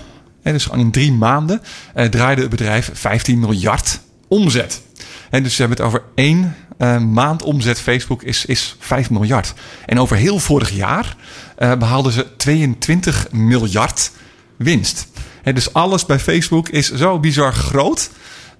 dus 0.42 0.68
in 0.68 0.90
drie 0.90 1.12
maanden, 1.12 1.62
draaide 2.10 2.40
het 2.40 2.50
bedrijf 2.50 2.90
15 2.92 3.38
miljard 3.38 4.00
omzet. 4.28 4.82
En 5.30 5.42
dus 5.42 5.54
ze 5.54 5.60
hebben 5.60 5.78
het 5.78 5.86
over 5.86 6.02
één 6.14 6.56
eh, 6.78 6.98
maand 6.98 7.42
omzet 7.42 7.80
Facebook 7.80 8.22
is, 8.22 8.44
is 8.44 8.76
5 8.78 9.10
miljard. 9.10 9.54
En 9.86 10.00
over 10.00 10.16
heel 10.16 10.38
vorig 10.38 10.70
jaar 10.70 11.16
eh, 11.56 11.74
behaalden 11.74 12.12
ze 12.12 12.36
22 12.36 13.28
miljard 13.30 14.10
winst. 14.56 15.08
Hè, 15.42 15.52
dus 15.52 15.72
alles 15.72 16.06
bij 16.06 16.18
Facebook 16.18 16.68
is 16.68 16.92
zo 16.92 17.20
bizar 17.20 17.52
groot. 17.52 18.10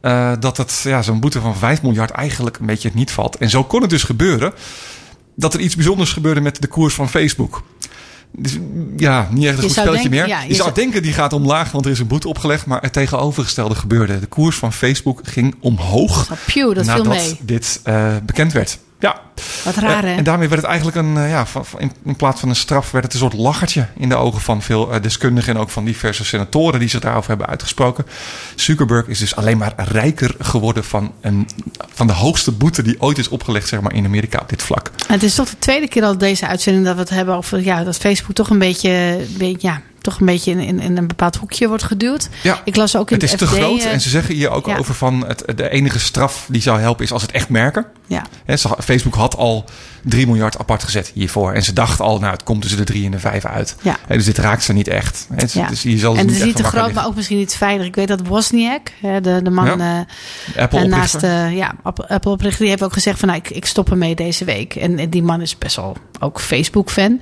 eh, 0.01 0.33
dat 0.41 0.57
het 0.57 0.81
ja, 0.85 1.03
zo'n 1.03 1.21
boete 1.21 1.41
van 1.41 1.57
5 1.57 1.83
miljard 1.83 2.11
eigenlijk 2.11 2.59
een 2.59 2.67
beetje 2.67 2.91
niet 2.95 3.11
valt. 3.11 3.37
En 3.37 3.51
zo 3.51 3.65
kon 3.65 3.81
het 3.81 3.91
dus 3.91 4.03
gebeuren 4.03 4.53
dat 5.35 5.55
er 5.55 5.61
iets 5.61 5.75
bijzonders 5.75 6.13
gebeurde 6.13 6.41
met 6.41 6.63
de 6.63 6.69
koers 6.69 6.95
van 6.95 7.09
Facebook. 7.09 7.63
Dus, 8.33 8.59
ja, 8.97 9.29
niet 9.31 9.45
echt 9.45 9.57
een 9.57 9.61
Je 9.63 9.69
goed 9.69 9.71
spelletje 9.71 9.93
denken- 10.09 10.11
meer. 10.11 10.29
ja, 10.29 10.43
je, 10.43 10.49
je 10.49 10.55
zou 10.55 10.73
denken 10.75 11.03
die 11.03 11.13
gaat 11.13 11.33
omlaag, 11.33 11.71
want 11.73 11.85
er 11.85 11.91
is 11.91 11.99
een 11.99 12.07
boete 12.07 12.29
opgelegd. 12.29 12.67
Maar 12.67 12.81
het 12.83 12.93
tegenovergestelde 12.93 13.75
gebeurde. 13.75 14.21
De 14.21 14.27
koers 14.27 14.57
van 14.57 14.73
Facebook 14.73 15.21
ging 15.25 15.55
omhoog. 15.61 16.27
Pew, 16.47 16.75
dat 16.75 16.85
viel 16.85 17.05
nadat 17.05 17.37
dit 17.41 17.81
eh, 17.83 18.17
bekend 18.27 18.53
werd. 18.53 18.79
Ja. 18.99 19.21
Wat 19.65 19.75
raar, 19.75 20.03
hè? 20.03 20.15
en 20.15 20.25
daarmee 20.25 20.49
werd 20.49 20.61
het 20.61 20.71
eigenlijk 20.71 20.97
een, 20.97 21.17
eh, 21.17 21.31
ja, 21.31 21.47
in, 22.05 22.17
plaats 22.17 22.41
van 22.41 22.49
een 22.49 22.57
straf, 22.57 22.91
werd 22.91 23.05
het 23.05 23.13
een 23.13 23.19
soort 23.19 23.33
lachertje 23.33 23.87
in 23.97 24.09
de 24.09 24.15
ogen 24.15 24.41
van 24.41 24.63
veel 24.63 24.93
eh, 24.93 25.03
deskundigen 25.03 25.55
en 25.55 25.61
ook 25.61 25.71
van 25.71 25.85
diverse 25.85 26.25
senatoren 26.25 26.81
die 26.81 26.89
zich 26.89 27.01
daarover 27.01 27.29
hebben 27.29 27.47
uitgesproken. 27.47 28.07
Zuckerberg 28.55 29.07
is 29.07 29.19
dus 29.19 29.37
alleen 29.37 29.59
maar 29.59 29.73
rijker 29.77 30.35
geworden 30.39 30.85
van, 30.85 31.13
een, 31.21 31.49
van 31.95 32.07
de 32.07 32.13
hoogste 32.13 32.53
boete 32.53 32.83
die 32.83 33.01
ooit 33.01 33.19
is 33.19 33.29
opgelegd 33.29 33.69
zeg 33.69 33.81
maar, 33.81 33.95
in 33.95 34.05
Amerika 34.05 34.39
op 34.43 34.49
dit 34.49 34.63
vlak. 34.63 34.91
Het 35.07 35.23
is 35.23 35.35
toch 35.35 35.51
de 35.51 35.59
tweede 35.59 35.89
keer 35.89 36.03
al 36.03 36.19
deze 36.19 36.47
uitzending 36.47 36.85
dat 36.85 36.95
we 36.95 37.01
het 37.01 37.11
hebben 37.11 37.35
over 37.35 37.65
ja, 37.65 37.85
dat 37.85 37.97
Facebook 37.97 38.35
toch 38.35 38.51
een 38.51 38.59
beetje, 38.59 39.25
beetje- 39.39 39.69
ja, 39.69 39.81
toch 40.07 40.21
een 40.21 40.27
beetje 40.27 40.51
in, 40.51 40.59
in, 40.59 40.81
in 40.81 40.97
een 40.97 41.07
bepaald 41.07 41.37
hoekje 41.37 41.69
wordt 41.69 41.83
geduwd. 41.83 42.29
Ja, 42.43 42.61
Ik 42.65 42.77
las 42.77 42.97
ook 42.97 43.11
in 43.11 43.15
het 43.15 43.25
is 43.25 43.31
te 43.31 43.47
FD, 43.47 43.53
groot 43.55 43.81
eh, 43.81 43.93
en 43.93 44.01
ze 44.01 44.09
zeggen 44.09 44.35
hier 44.35 44.51
ook 44.51 44.67
ja. 44.67 44.77
over 44.77 44.95
van 44.95 45.27
het, 45.27 45.43
de 45.57 45.69
enige 45.71 45.99
straf 45.99 46.47
die 46.51 46.63
zou 46.63 46.81
helpen 46.81 47.05
is 47.05 47.13
als 47.13 47.23
het 47.23 47.31
echt 47.31 47.49
merken. 47.49 47.87
ja. 48.07 48.25
Facebook 48.79 49.15
had 49.15 49.37
al 49.37 49.65
3 50.03 50.27
miljard 50.27 50.59
apart 50.59 50.83
gezet 50.85 51.11
hiervoor. 51.15 51.53
En 51.53 51.63
ze 51.63 51.73
dachten 51.73 52.05
al, 52.05 52.19
nou, 52.19 52.33
het 52.33 52.43
komt 52.43 52.61
tussen 52.61 52.79
de 52.79 52.85
3 52.85 53.05
en 53.05 53.11
de 53.11 53.19
5 53.19 53.45
uit. 53.45 53.77
Ja. 53.83 53.97
Dus 54.09 54.25
dit 54.25 54.39
raakt 54.39 54.63
ze 54.65 54.73
niet 54.73 54.89
echt. 54.89 55.27
Dus, 55.37 55.53
Ja. 55.53 55.69
dus 55.69 55.83
hier 55.83 55.99
zal 55.99 56.15
ze 56.15 56.21
En 56.21 56.27
het 56.27 56.37
is 56.37 56.45
niet 56.45 56.57
te 56.57 56.65
groot, 56.65 56.93
maar 56.93 57.07
ook 57.07 57.15
misschien 57.15 57.37
niet 57.39 57.55
veilig. 57.57 57.87
Ik 57.87 57.95
weet 57.95 58.09
dat 58.09 58.27
Wozniak, 58.27 58.93
de, 59.01 59.41
de 59.43 59.51
man 59.51 59.79
Ja. 59.79 60.07
eh, 60.55 60.63
Apple 60.63 60.79
en 60.79 60.89
naast 60.89 61.15
eh, 61.15 61.57
ja, 61.57 61.75
Apple 61.83 62.31
oprichter, 62.31 62.61
die 62.61 62.69
heeft 62.71 62.85
ook 62.85 62.93
gezegd 62.93 63.19
van 63.19 63.29
nou, 63.29 63.41
ik, 63.45 63.51
ik 63.51 63.65
stop 63.67 63.91
ermee 63.91 64.15
deze 64.15 64.45
week. 64.45 64.75
En, 64.75 64.99
en 64.99 65.11
die 65.11 65.23
man 65.23 65.41
is 65.41 65.59
best 65.59 65.77
wel 65.77 65.97
ook 66.21 66.41
Facebook-fan. 66.41 67.21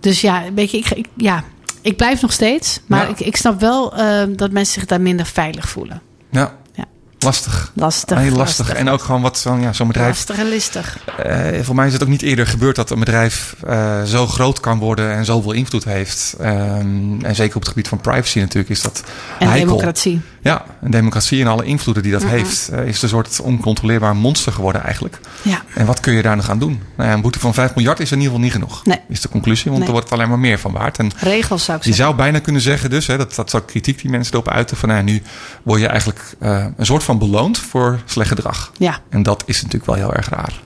Dus 0.00 0.20
ja, 0.20 0.44
een 0.46 0.54
beetje, 0.54 0.78
ik, 0.78 0.90
ik, 0.90 1.06
ja, 1.16 1.44
ik 1.86 1.96
blijf 1.96 2.22
nog 2.22 2.32
steeds. 2.32 2.80
Maar 2.86 3.02
Ja. 3.04 3.08
ik, 3.08 3.20
ik 3.20 3.36
snap 3.36 3.60
wel 3.60 3.96
eh, 3.96 4.22
dat 4.36 4.50
mensen 4.50 4.74
zich 4.74 4.84
daar 4.84 5.00
minder 5.00 5.26
veilig 5.26 5.68
voelen. 5.68 6.00
Ja. 6.30 6.54
Ja. 6.74 6.84
Lastig. 7.18 7.72
Lastig. 7.74 8.18
Heel 8.18 8.36
lastig. 8.36 8.72
En 8.72 8.88
ook 8.88 9.02
gewoon 9.02 9.22
wat 9.22 9.38
zo'n 9.38 9.60
ja, 9.60 9.72
zo'n 9.72 9.86
bedrijf. 9.86 10.08
Lastig 10.08 10.38
en 10.38 10.48
listig. 10.48 10.98
eh, 11.24 11.60
voor 11.62 11.74
mij 11.74 11.86
is 11.86 11.92
het 11.92 12.02
ook 12.02 12.08
niet 12.08 12.22
eerder 12.22 12.46
gebeurd 12.46 12.76
dat 12.76 12.90
een 12.90 12.98
bedrijf 12.98 13.56
eh, 13.66 14.02
zo 14.02 14.26
groot 14.26 14.60
kan 14.60 14.78
worden 14.78 15.12
en 15.12 15.24
zoveel 15.24 15.52
invloed 15.52 15.84
heeft. 15.84 16.34
Ehm, 16.40 17.20
en 17.24 17.34
zeker 17.34 17.54
op 17.56 17.60
het 17.60 17.68
gebied 17.70 17.88
van 17.88 18.00
privacy 18.00 18.38
natuurlijk 18.38 18.68
is 18.70 18.82
dat 18.82 19.02
En 19.38 19.48
heikel. 19.48 19.66
democratie. 19.68 20.20
Ja, 20.46 20.64
en 20.82 20.90
democratie 20.90 21.40
en 21.40 21.46
alle 21.46 21.64
invloeden 21.64 22.02
die 22.02 22.12
dat 22.12 22.24
heeft, 22.24 22.68
eh, 22.68 22.86
is 22.86 23.02
een 23.02 23.08
soort 23.08 23.40
oncontroleerbaar 23.40 24.16
monster 24.16 24.52
geworden 24.52 24.82
eigenlijk. 24.82 25.18
Ja. 25.42 25.62
En 25.74 25.86
wat 25.86 26.00
kun 26.00 26.12
je 26.12 26.22
daar 26.22 26.36
nog 26.36 26.50
aan 26.50 26.58
doen? 26.58 26.82
Nou 26.96 27.08
ja, 27.08 27.14
een 27.14 27.20
boete 27.20 27.38
van 27.38 27.54
5 27.54 27.74
miljard 27.74 28.00
is 28.00 28.10
in 28.10 28.16
ieder 28.16 28.26
geval 28.32 28.44
niet 28.44 28.52
genoeg. 28.54 28.84
Nee. 28.84 29.00
Is 29.08 29.20
de 29.20 29.28
conclusie, 29.28 29.64
want 29.66 29.78
Nee. 29.78 29.86
er 29.86 29.94
wordt 29.94 30.12
alleen 30.12 30.28
maar 30.28 30.38
meer 30.38 30.58
van 30.58 30.72
waard. 30.72 30.98
En 30.98 31.10
Regels 31.16 31.64
zou 31.64 31.78
ik 31.78 31.84
je 31.84 31.88
zeggen. 31.90 32.04
zou 32.06 32.16
bijna 32.16 32.38
kunnen 32.38 32.62
zeggen, 32.62 32.90
dus, 32.90 33.06
hè, 33.06 33.16
dat, 33.16 33.34
dat 33.34 33.64
kritiek 33.64 34.00
die 34.00 34.10
mensen 34.10 34.32
erop 34.32 34.48
uiten, 34.48 34.76
van 34.76 34.88
nou, 34.88 35.02
nu 35.02 35.22
word 35.62 35.80
je 35.80 35.86
eigenlijk 35.86 36.20
eh, 36.40 36.66
een 36.76 36.86
soort 36.86 37.02
van 37.02 37.18
beloond 37.18 37.58
voor 37.58 38.00
slecht 38.04 38.28
gedrag. 38.28 38.72
Ja. 38.78 38.98
En 39.10 39.22
dat 39.22 39.42
is 39.46 39.56
natuurlijk 39.62 39.86
wel 39.86 39.94
heel 39.94 40.14
erg 40.14 40.28
raar. 40.28 40.60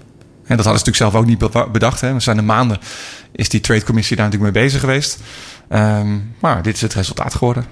En 0.47 0.57
dat 0.57 0.65
hadden 0.67 0.85
ze 0.85 0.91
natuurlijk 0.91 0.97
zelf 0.97 1.15
ook 1.15 1.27
niet 1.27 1.39
be- 1.39 1.69
bedacht. 1.73 2.01
Hè. 2.01 2.13
We 2.15 2.21
zijn 2.21 2.37
de 2.37 2.43
maanden 2.43 2.79
is 3.33 3.49
die 3.49 3.61
Trade 3.61 3.85
Commissie 3.85 4.17
daar 4.17 4.25
natuurlijk 4.25 4.55
mee 4.55 4.65
bezig 4.65 4.81
geweest. 4.81 5.19
Ehm, 5.69 6.19
maar 6.41 6.63
dit 6.63 6.75
is 6.75 6.81
het 6.81 6.95
resultaat 6.95 7.35
geworden. 7.35 7.65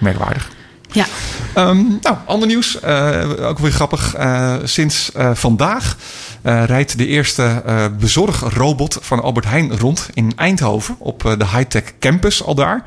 Merkwaardig. 0.00 0.48
Ja. 0.92 1.06
Ehm, 1.54 1.82
nou, 2.00 2.16
ander 2.24 2.48
nieuws. 2.48 2.80
eh, 2.80 3.30
ook 3.40 3.58
weer 3.58 3.72
grappig. 3.72 4.14
Eh, 4.14 4.54
sinds 4.64 5.12
eh, 5.12 5.30
vandaag 5.34 5.96
rijdt 6.42 6.98
de 6.98 7.06
eerste 7.06 7.62
bezorgrobot 7.98 8.98
van 9.00 9.22
Albert 9.22 9.46
Heijn 9.46 9.78
rond 9.78 10.08
in 10.14 10.32
Eindhoven. 10.36 10.96
Op 10.98 11.22
de 11.22 11.46
high-tech 11.46 11.82
campus 11.98 12.42
al 12.44 12.54
daar. 12.54 12.84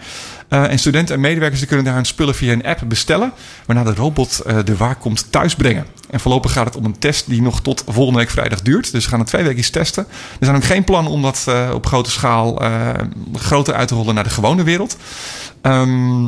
En 0.49 0.79
studenten 0.79 1.15
en 1.15 1.21
medewerkers 1.21 1.65
kunnen 1.65 1.85
daar 1.85 1.93
hun 1.93 2.05
spullen 2.05 2.35
via 2.35 2.51
een 2.51 2.65
app 2.65 2.81
bestellen. 2.85 3.31
Waarna 3.65 3.83
de 3.83 3.93
robot 3.93 4.41
de 4.65 4.77
waar 4.77 4.95
komt 4.95 5.31
thuis 5.31 5.55
brengen. 5.55 5.85
En 6.09 6.19
voorlopig 6.19 6.51
gaat 6.51 6.65
het 6.65 6.75
om 6.75 6.85
een 6.85 6.99
test 6.99 7.29
die 7.29 7.41
nog 7.41 7.61
tot 7.61 7.83
volgende 7.87 8.19
week 8.19 8.29
vrijdag 8.29 8.61
duurt. 8.61 8.91
Dus 8.91 9.03
we 9.03 9.09
gaan 9.09 9.19
het 9.19 9.27
twee 9.27 9.43
weken 9.43 9.71
testen. 9.71 10.05
Er 10.39 10.45
zijn 10.45 10.55
ook 10.55 10.63
geen 10.63 10.83
plannen 10.83 11.11
om 11.11 11.21
dat 11.21 11.47
op 11.73 11.85
grote 11.85 12.11
schaal 12.11 12.61
groter 13.33 13.73
uit 13.73 13.87
te 13.87 13.95
rollen 13.95 14.15
naar 14.15 14.23
de 14.23 14.29
gewone 14.29 14.63
wereld. 14.63 14.97
Ehm, 15.61 16.27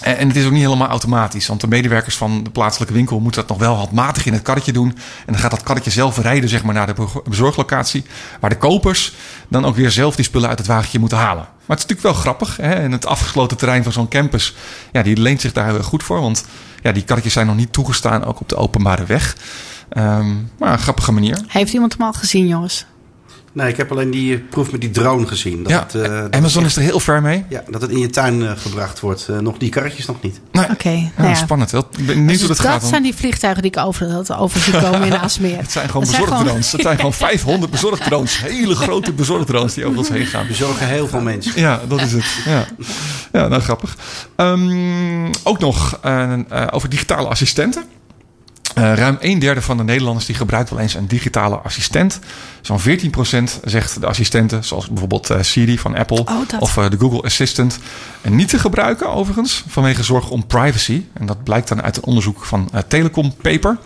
en 0.00 0.28
het 0.28 0.36
is 0.36 0.44
ook 0.44 0.52
niet 0.52 0.62
helemaal 0.62 0.88
automatisch. 0.88 1.46
Want 1.46 1.60
de 1.60 1.68
medewerkers 1.68 2.16
van 2.16 2.42
de 2.42 2.50
plaatselijke 2.50 2.94
winkel 2.94 3.20
moeten 3.20 3.40
dat 3.40 3.50
nog 3.50 3.58
wel 3.58 3.74
handmatig 3.74 4.26
in 4.26 4.32
het 4.32 4.42
karretje 4.42 4.72
doen. 4.72 4.88
En 5.26 5.32
dan 5.32 5.38
gaat 5.38 5.50
dat 5.50 5.62
karretje 5.62 5.90
zelf 5.90 6.18
rijden 6.18 6.48
zeg 6.48 6.62
maar, 6.62 6.74
naar 6.74 6.86
de 6.86 6.92
be- 6.92 7.22
bezorglocatie. 7.28 8.04
Waar 8.40 8.50
de 8.50 8.56
kopers 8.56 9.14
dan 9.48 9.64
ook 9.64 9.76
weer 9.76 9.90
zelf 9.90 10.14
die 10.16 10.24
spullen 10.24 10.48
uit 10.48 10.58
het 10.58 10.66
wagentje 10.66 10.98
moeten 10.98 11.18
halen. 11.18 11.42
Maar 11.42 11.76
het 11.76 11.78
is 11.78 11.96
natuurlijk 11.96 12.02
wel 12.02 12.12
grappig. 12.12 12.56
Hè? 12.56 12.72
En 12.72 12.92
het 12.92 13.06
afgesloten 13.06 13.56
terrein 13.56 13.82
van 13.82 13.92
zo'n 13.92 14.08
campus, 14.08 14.54
ja, 14.92 15.02
die 15.02 15.16
leent 15.16 15.40
zich 15.40 15.52
daar 15.52 15.66
heel 15.66 15.82
goed 15.82 16.02
voor. 16.02 16.20
Want 16.20 16.44
ja, 16.82 16.92
die 16.92 17.04
karretjes 17.04 17.32
zijn 17.32 17.46
nog 17.46 17.56
niet 17.56 17.72
toegestaan, 17.72 18.24
ook 18.24 18.40
op 18.40 18.48
de 18.48 18.56
openbare 18.56 19.04
weg. 19.04 19.36
Ehm, 19.88 20.34
maar 20.58 20.72
een 20.72 20.78
grappige 20.78 21.12
manier. 21.12 21.38
Heeft 21.46 21.72
iemand 21.72 21.92
hem 21.92 22.02
al 22.06 22.12
gezien, 22.12 22.46
jongens? 22.46 22.86
Nee, 23.52 23.68
ik 23.68 23.76
heb 23.76 23.90
alleen 23.90 24.10
die 24.10 24.34
eh, 24.34 24.40
proef 24.50 24.72
met 24.72 24.80
die 24.80 24.90
drone 24.90 25.26
gezien. 25.26 25.62
Dat 25.62 25.72
ja, 25.72 25.78
het, 25.78 25.94
eh, 25.94 26.02
dat 26.20 26.34
Amazon 26.34 26.64
is 26.64 26.76
er 26.76 26.82
heel 26.82 27.00
ver 27.00 27.22
mee. 27.22 27.44
Ja, 27.48 27.62
dat 27.70 27.80
het 27.82 27.90
in 27.90 27.98
je 27.98 28.10
tuin 28.10 28.42
eh, 28.46 28.52
gebracht 28.56 29.00
wordt. 29.00 29.26
Eh, 29.28 29.38
nog 29.38 29.58
die 29.58 29.68
karretjes 29.68 30.06
nog 30.06 30.22
niet. 30.22 30.40
Nee. 30.52 30.70
Oké, 30.70 30.88
Ja, 30.90 31.10
nou 31.16 31.28
ja. 31.28 31.34
spannend. 31.34 31.72
Ik 31.72 31.80
ben 31.90 32.06
benieuwd 32.06 32.28
Dus 32.28 32.38
hoe 32.38 32.48
dat 32.48 32.56
dat 32.56 32.66
gaat. 32.66 32.84
zijn 32.84 33.02
die 33.02 33.14
vliegtuigen 33.14 33.62
die 33.62 33.70
ik 33.70 33.78
over, 33.78 34.08
dat 34.08 34.32
over 34.32 34.60
zie 34.60 34.72
komen 34.72 35.02
in 35.02 35.16
Aalsmeer. 35.20 35.56
Het 35.58 35.72
zijn 35.72 35.86
gewoon 35.90 36.04
Dat 36.06 36.10
bezorgdrones. 36.16 36.72
Het 36.72 36.80
zijn 36.80 36.96
gewoon 36.96 37.12
500 37.28 37.70
bezorgdrones. 37.72 38.40
Hele 38.40 38.74
grote 38.74 39.12
bezorgdrones 39.12 39.74
die 39.74 39.84
over 39.84 39.98
ons 39.98 40.08
heen 40.08 40.26
gaan. 40.26 40.46
Bezorgen 40.46 40.86
heel 40.86 41.08
veel 41.08 41.20
mensen. 41.20 41.52
Ja, 41.54 41.80
dat 41.88 42.00
is 42.00 42.12
het. 42.12 42.24
Ja, 42.44 42.66
ja 43.32 43.48
nou 43.48 43.62
grappig. 43.62 43.96
Ehm, 44.36 45.26
ook 45.42 45.58
nog 45.58 46.00
over 46.70 46.88
digitale 46.88 47.28
assistenten. 47.28 47.84
Eh, 48.80 48.94
ruim 48.94 49.16
een 49.20 49.38
derde 49.38 49.62
van 49.62 49.76
de 49.76 49.84
Nederlanders 49.84 50.26
die 50.26 50.34
gebruikt 50.34 50.70
wel 50.70 50.78
eens 50.78 50.94
een 50.94 51.06
digitale 51.06 51.56
assistent. 51.56 52.18
Zo'n 52.60 52.80
14% 52.80 53.60
zegt 53.64 54.00
de 54.00 54.06
assistenten, 54.06 54.64
zoals 54.64 54.88
bijvoorbeeld 54.88 55.30
eh, 55.30 55.42
Siri 55.42 55.78
van 55.78 55.96
Apple 55.96 56.18
Oh, 56.18 56.40
of 56.58 56.76
eh, 56.76 56.90
de 56.90 56.98
Google 56.98 57.22
Assistant, 57.22 57.78
en 58.20 58.36
niet 58.36 58.48
te 58.48 58.58
gebruiken 58.58 59.12
overigens 59.12 59.64
vanwege 59.68 60.02
zorg 60.02 60.30
om 60.30 60.46
privacy. 60.46 61.04
En 61.12 61.26
dat 61.26 61.44
blijkt 61.44 61.68
dan 61.68 61.82
uit 61.82 61.96
een 61.96 62.04
onderzoek 62.04 62.44
van 62.44 62.70
Telecom 62.88 63.34
Paper. 63.34 63.78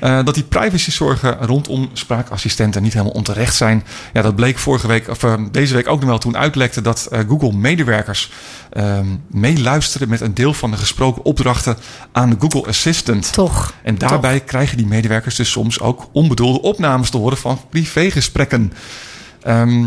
Dat 0.00 0.34
die 0.34 0.42
privacyzorgen 0.42 1.36
rondom 1.40 1.90
spraakassistenten 1.92 2.82
niet 2.82 2.92
helemaal 2.92 3.14
onterecht 3.14 3.54
zijn. 3.54 3.84
Ja, 4.12 4.22
dat 4.22 4.36
bleek 4.36 4.58
vorige 4.58 4.86
week, 4.86 5.08
of, 5.08 5.18
deze 5.50 5.74
week 5.74 5.88
ook 5.88 6.00
nog 6.00 6.08
wel 6.08 6.18
toen 6.18 6.36
uitlekte 6.36 6.80
dat 6.80 7.08
Google 7.28 7.52
medewerkers 7.52 8.30
ehm, 8.76 9.06
meeluisteren 9.30 10.08
met 10.08 10.20
een 10.20 10.34
deel 10.34 10.54
van 10.54 10.70
de 10.70 10.76
gesproken 10.76 11.24
opdrachten 11.24 11.76
aan 12.12 12.30
de 12.30 12.36
Google 12.38 12.66
Assistant. 12.66 13.32
Toch. 13.32 13.74
En 13.82 13.98
daarbij 13.98 14.40
krijgen 14.40 14.76
die 14.76 14.86
medewerkers 14.86 15.34
dus 15.34 15.50
soms 15.50 15.80
ook 15.80 16.08
onbedoelde 16.12 16.62
opnames 16.62 17.10
te 17.10 17.16
horen 17.16 17.38
van 17.38 17.60
privégesprekken. 17.70 18.72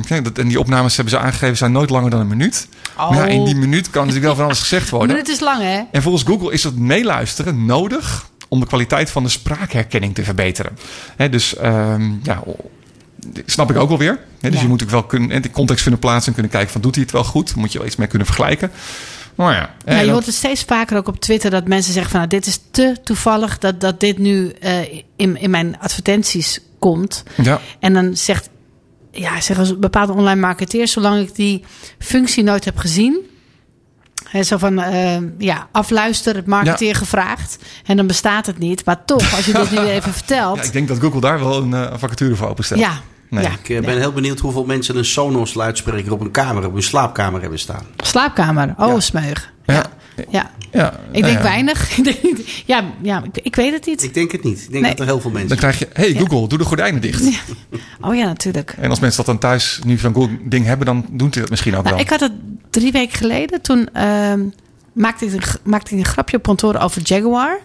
Kijk, 0.06 0.24
dat, 0.24 0.38
en 0.38 0.48
die 0.48 0.60
opnames 0.60 0.96
hebben 0.96 1.14
ze 1.14 1.20
aangegeven 1.20 1.58
zijn 1.58 1.72
nooit 1.72 1.90
langer 1.90 2.10
dan 2.10 2.20
een 2.20 2.28
minuut. 2.28 2.68
Maar 2.98 3.16
ja, 3.16 3.26
in 3.26 3.46
die 3.46 3.56
minuut 3.56 3.90
kan 3.90 4.02
natuurlijk 4.02 4.26
wel 4.26 4.36
van 4.36 4.46
alles 4.46 4.60
gezegd 4.60 4.90
worden. 4.90 5.18
het 5.26 5.28
is 5.28 5.40
lang, 5.40 5.62
hè? 5.62 5.82
En 5.92 6.02
volgens 6.02 6.24
Google 6.24 6.54
is 6.54 6.62
dat 6.62 6.76
meeluisteren 6.76 7.66
nodig 7.66 8.30
om 8.48 8.60
de 8.60 8.66
kwaliteit 8.66 9.10
van 9.10 9.24
de 9.24 9.30
spraakherkenning 9.30 10.16
te 10.16 10.24
verbeteren. 10.24 10.78
Dus 11.30 11.56
ehm, 11.56 12.12
ja, 12.24 12.44
snap 13.46 13.70
ik 13.70 13.78
ook 13.78 13.90
wel 13.90 13.98
weer. 13.98 14.20
Hè, 14.40 14.50
dus 14.50 14.58
Ja. 14.58 14.62
je 14.64 14.68
moet 14.72 14.84
ook 14.84 14.90
wel 14.90 15.04
kunnen, 15.04 15.32
in 15.32 15.42
de 15.42 15.52
context 15.52 15.82
kunnen 15.82 16.00
plaatsen 16.00 16.28
en 16.28 16.34
kunnen 16.34 16.52
kijken 16.52 16.72
van 16.72 16.82
doet 16.82 16.94
hij 16.96 17.04
het 17.04 17.14
wel 17.14 17.24
goed? 17.24 17.56
Moet 17.56 17.72
je 17.72 17.78
wel 17.78 17.88
iets 17.88 17.96
mee 17.96 18.08
kunnen 18.08 18.28
vergelijken. 18.28 18.72
Maar 19.36 19.54
ja, 19.54 19.76
Ja, 19.86 19.94
je 20.00 20.06
dat- 20.06 20.14
hoort 20.14 20.26
het 20.26 20.36
steeds 20.36 20.64
vaker 20.64 20.98
ook 20.98 21.08
op 21.08 21.20
Twitter 21.20 21.50
dat 21.52 21.68
mensen 21.68 21.94
zeggen 21.94 22.12
van 22.12 22.20
nou, 22.20 22.32
dit 22.32 22.46
is 22.46 22.60
te 22.72 22.96
toevallig 23.04 23.58
dat, 23.58 23.82
dat 23.82 24.00
dit 24.00 24.18
nu 24.18 24.50
eh, 24.50 24.82
in, 25.16 25.38
in 25.38 25.50
mijn 25.50 25.80
advertenties 25.80 26.60
komt. 26.80 27.24
ja, 27.44 27.62
En 27.80 27.94
dan 27.94 28.18
zegt, 28.18 28.50
ja, 29.12 29.42
zeggen 29.42 29.80
bepaalde 29.80 30.14
online 30.14 30.40
marketeers, 30.40 30.92
zolang 30.92 31.28
ik 31.28 31.36
die 31.36 31.64
functie 32.00 32.44
nooit 32.44 32.66
heb 32.66 32.78
gezien. 32.78 33.18
Hè, 34.30 34.44
zo 34.44 34.58
van, 34.58 34.80
eh, 34.80 35.18
ja, 35.38 35.68
afluister, 35.72 36.36
het 36.36 36.46
marketeer 36.46 36.96
gevraagd. 36.96 37.58
En 37.86 37.98
dan 37.98 38.08
bestaat 38.08 38.46
het 38.46 38.58
niet. 38.58 38.86
Maar 38.86 39.06
toch, 39.06 39.36
als 39.36 39.46
je 39.46 39.54
dit 39.54 39.72
nu 39.72 39.78
even 39.98 40.14
vertelt. 40.14 40.58
ja, 40.58 40.64
ik 40.64 40.74
denk 40.74 40.88
dat 40.88 41.00
Google 41.00 41.22
daar 41.22 41.40
wel 41.40 41.58
een 41.62 41.74
eh, 41.74 41.94
vacature 41.98 42.36
voor 42.36 42.48
openstelt. 42.50 42.80
Ja, 42.80 42.92
Nee. 43.30 43.44
ja. 43.44 43.50
Ik 43.64 43.70
eh, 43.70 43.82
ben 43.86 43.98
heel 43.98 44.12
benieuwd 44.14 44.40
hoeveel 44.40 44.66
mensen 44.66 44.98
een 44.98 45.06
Sonos 45.06 45.54
luidspreker 45.54 46.12
op 46.12 46.20
een 46.22 46.32
kamer, 46.32 46.66
op 46.66 46.74
hun 46.74 46.84
slaapkamer 46.84 47.42
hebben 47.42 47.60
staan. 47.60 47.86
Slaapkamer. 47.98 48.74
Oh, 48.78 48.88
Ja. 48.94 49.00
smeug. 49.00 49.52
Ja. 49.66 49.86
Ja. 50.30 50.52
ja. 50.72 50.92
Ik 50.92 51.00
nou 51.12 51.24
denk 51.24 51.38
ja. 51.38 51.44
weinig. 51.44 51.90
Ik 51.98 52.04
denk- 52.04 52.38
ja, 52.66 52.84
ja 53.02 53.24
ik, 53.32 53.44
ik 53.46 53.56
weet 53.56 53.74
het 53.74 53.86
niet. 53.86 54.04
Ik 54.04 54.14
denk 54.14 54.32
het 54.32 54.44
niet. 54.44 54.60
Ik 54.64 54.72
denk 54.72 54.84
Nee. 54.84 54.92
dat 54.92 55.00
er 55.00 55.06
heel 55.06 55.22
veel 55.22 55.32
mensen 55.32 55.50
Dan 55.50 55.58
krijg 55.58 55.80
je, 55.80 55.88
hey 55.94 56.14
Google, 56.14 56.48
doe 56.48 56.58
de 56.58 56.64
gordijnen 56.64 57.02
dicht. 57.02 57.42
Oh 58.02 58.16
ja, 58.16 58.26
natuurlijk. 58.26 58.76
En 58.80 58.90
als 58.90 59.00
mensen 59.00 59.18
dat 59.26 59.40
dan 59.40 59.50
thuis 59.50 59.80
nu 59.86 59.98
van 59.98 60.14
Google 60.14 60.38
ding 60.50 60.66
hebben, 60.66 60.86
dan 60.86 61.06
doen 61.12 61.34
ze 61.34 61.40
dat 61.40 61.50
misschien 61.50 61.76
ook 61.76 61.84
Nou, 61.84 61.96
wel. 61.96 62.04
ik 62.04 62.10
had 62.10 62.20
het 62.20 62.32
drie 62.70 62.92
weken 62.92 63.18
geleden. 63.18 63.62
Toen 63.62 63.90
ehm, 63.94 64.40
maakte, 64.94 65.26
ik 65.26 65.34
een, 65.34 65.42
maakte 65.64 65.94
ik 65.94 66.00
een 66.00 66.06
grapje 66.06 66.38
op 66.38 66.44
kantoor 66.44 66.76
over 66.76 67.02
Jaguar. 67.04 67.60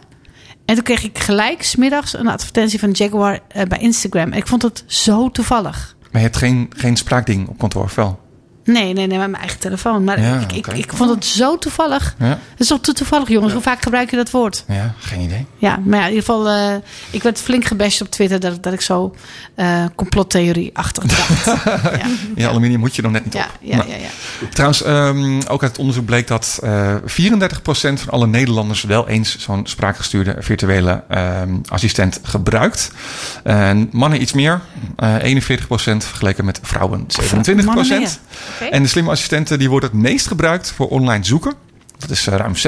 En 0.64 0.74
toen 0.74 0.84
kreeg 0.84 1.04
ik 1.04 1.18
gelijk 1.18 1.62
smiddags 1.62 2.14
een 2.18 2.28
advertentie 2.28 2.78
van 2.78 2.90
Jaguar 2.90 3.38
eh, 3.48 3.62
bij 3.62 3.78
Instagram. 3.78 4.32
En 4.32 4.38
ik 4.38 4.46
vond 4.46 4.62
het 4.62 4.84
zo 4.86 5.30
toevallig. 5.30 5.96
Maar 6.12 6.20
je 6.22 6.26
hebt 6.28 6.36
geen, 6.36 6.70
geen 6.76 6.96
spraakding 6.96 7.48
op 7.48 7.58
kantoor, 7.58 7.82
of 7.84 7.94
wel? 7.94 8.20
Nee, 8.64 8.92
nee, 8.92 9.06
nee, 9.06 9.18
met 9.18 9.30
mijn 9.30 9.42
eigen 9.42 9.58
telefoon. 9.60 10.04
Maar 10.04 10.20
Ja, 10.20 10.40
ik, 10.40 10.52
ik, 10.52 10.66
ik 10.66 10.92
vond 10.92 11.10
het 11.10 11.24
zo 11.24 11.58
toevallig. 11.58 12.14
Ja, 12.18 12.28
Dat 12.28 12.38
is 12.58 12.66
toch 12.66 12.80
te 12.80 12.92
toevallig, 12.92 13.28
jongens? 13.28 13.52
Hoe 13.52 13.62
vaak 13.62 13.82
gebruik 13.82 14.10
je 14.10 14.16
dat 14.16 14.30
woord? 14.30 14.64
ja 14.68 14.94
geen 14.98 15.20
idee. 15.20 15.46
Ja, 15.56 15.78
maar 15.84 15.98
ja, 15.98 16.04
in 16.06 16.14
ieder 16.14 16.24
geval, 16.24 16.48
eh, 16.48 16.74
ik 17.10 17.22
werd 17.22 17.40
flink 17.40 17.64
gebashed 17.64 18.00
op 18.00 18.10
Twitter 18.10 18.40
dat, 18.40 18.62
dat 18.62 18.72
ik 18.72 18.80
zo 18.80 19.14
eh 19.54 19.84
complottheorie-achtig 19.94 21.04
dacht. 21.04 21.44
ja, 22.00 22.06
Ja, 22.34 22.48
aluminium 22.48 22.80
moet 22.80 22.96
je 22.96 23.02
dan 23.02 23.12
net 23.12 23.24
niet 23.24 23.34
op. 23.34 23.50
ja, 23.60 23.76
Nou, 23.76 23.88
ja, 23.88 23.96
ja. 23.96 24.08
Trouwens, 24.52 24.82
ehm, 24.82 25.40
ook 25.48 25.62
uit 25.62 25.70
het 25.70 25.78
onderzoek 25.78 26.04
bleek 26.04 26.26
dat 26.26 26.58
eh 26.62 26.94
34% 27.04 28.00
van 28.00 28.08
alle 28.10 28.26
Nederlanders 28.26 28.82
wel 28.82 29.08
eens 29.08 29.38
zo'n 29.38 29.66
spraakgestuurde 29.66 30.36
virtuele 30.38 31.02
ehm, 31.08 31.54
assistent 31.68 32.20
gebruikt. 32.22 32.90
En 33.42 33.88
mannen 33.92 34.20
iets 34.20 34.32
meer, 34.32 34.60
eh 34.96 35.14
41% 35.22 36.04
vergeleken 36.04 36.44
met 36.44 36.60
vrouwen 36.62 37.06
27%. 37.06 38.20
En 38.70 38.82
de 38.82 38.88
slimme 38.88 39.10
assistenten 39.10 39.58
die 39.58 39.70
worden 39.70 39.90
het 39.90 39.98
meest 39.98 40.26
gebruikt 40.26 40.70
voor 40.70 40.88
online 40.88 41.24
zoeken. 41.24 41.54
Dat 41.98 42.10
is 42.10 42.26
eh, 42.26 42.36
ruim 42.36 42.54
60%. 42.54 42.58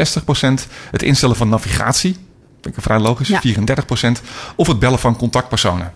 Het 0.90 1.02
instellen 1.02 1.36
van 1.36 1.48
navigatie, 1.48 2.16
vind 2.62 2.76
ik 2.76 2.82
vrij 2.82 2.98
logisch, 2.98 3.28
Ja. 3.28 3.40
34%. 3.40 4.22
Of 4.56 4.66
het 4.66 4.78
bellen 4.78 4.98
van 4.98 5.16
contactpersonen, 5.16 5.92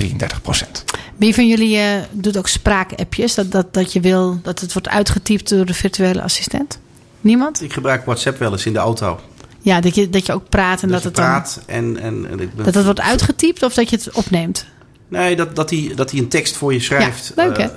33%. 0.00 0.84
Wie 1.16 1.34
van 1.34 1.46
jullie 1.48 1.76
eh, 1.78 2.02
doet 2.10 2.36
ook 2.38 2.48
spraakappjes? 2.48 3.34
Dat, 3.34 3.52
dat, 3.52 3.74
dat 3.74 3.92
je 3.92 4.00
wil 4.00 4.40
dat 4.42 4.60
het 4.60 4.72
wordt 4.72 4.88
uitgetypt 4.88 5.48
door 5.48 5.66
de 5.66 5.74
virtuele 5.74 6.22
assistent? 6.22 6.78
Niemand? 7.20 7.62
Ik 7.62 7.72
gebruik 7.72 8.04
WhatsApp 8.04 8.38
wel 8.38 8.52
eens 8.52 8.66
in 8.66 8.72
de 8.72 8.78
auto. 8.78 9.20
Ja, 9.60 9.80
dat 9.80 9.94
je, 9.94 10.10
dat 10.10 10.26
je 10.26 10.32
ook 10.32 10.48
praat 10.48 10.82
en 10.82 10.88
dat, 10.88 11.02
dat 11.02 11.16
je 11.16 11.22
het 11.22 11.30
dan, 11.32 11.40
praat 11.42 11.60
en, 11.66 11.96
en, 12.00 12.26
en 12.30 12.40
ik 12.40 12.54
ben- 12.54 12.64
dat 12.64 12.74
het 12.74 12.84
wordt 12.84 13.00
uitgetypt 13.00 13.62
of 13.62 13.74
dat 13.74 13.90
je 13.90 13.96
het 13.96 14.10
opneemt? 14.12 14.66
Nee, 15.08 15.36
dat, 15.36 15.56
dat, 15.56 15.70
hij, 15.70 15.92
dat 15.94 16.10
hij 16.10 16.20
een 16.20 16.28
tekst 16.28 16.56
voor 16.56 16.72
je 16.72 16.80
schrijft. 16.80 17.32
Ja, 17.36 17.44
leuk, 17.46 17.56
hè? 17.56 17.62
Eh, 17.62 17.70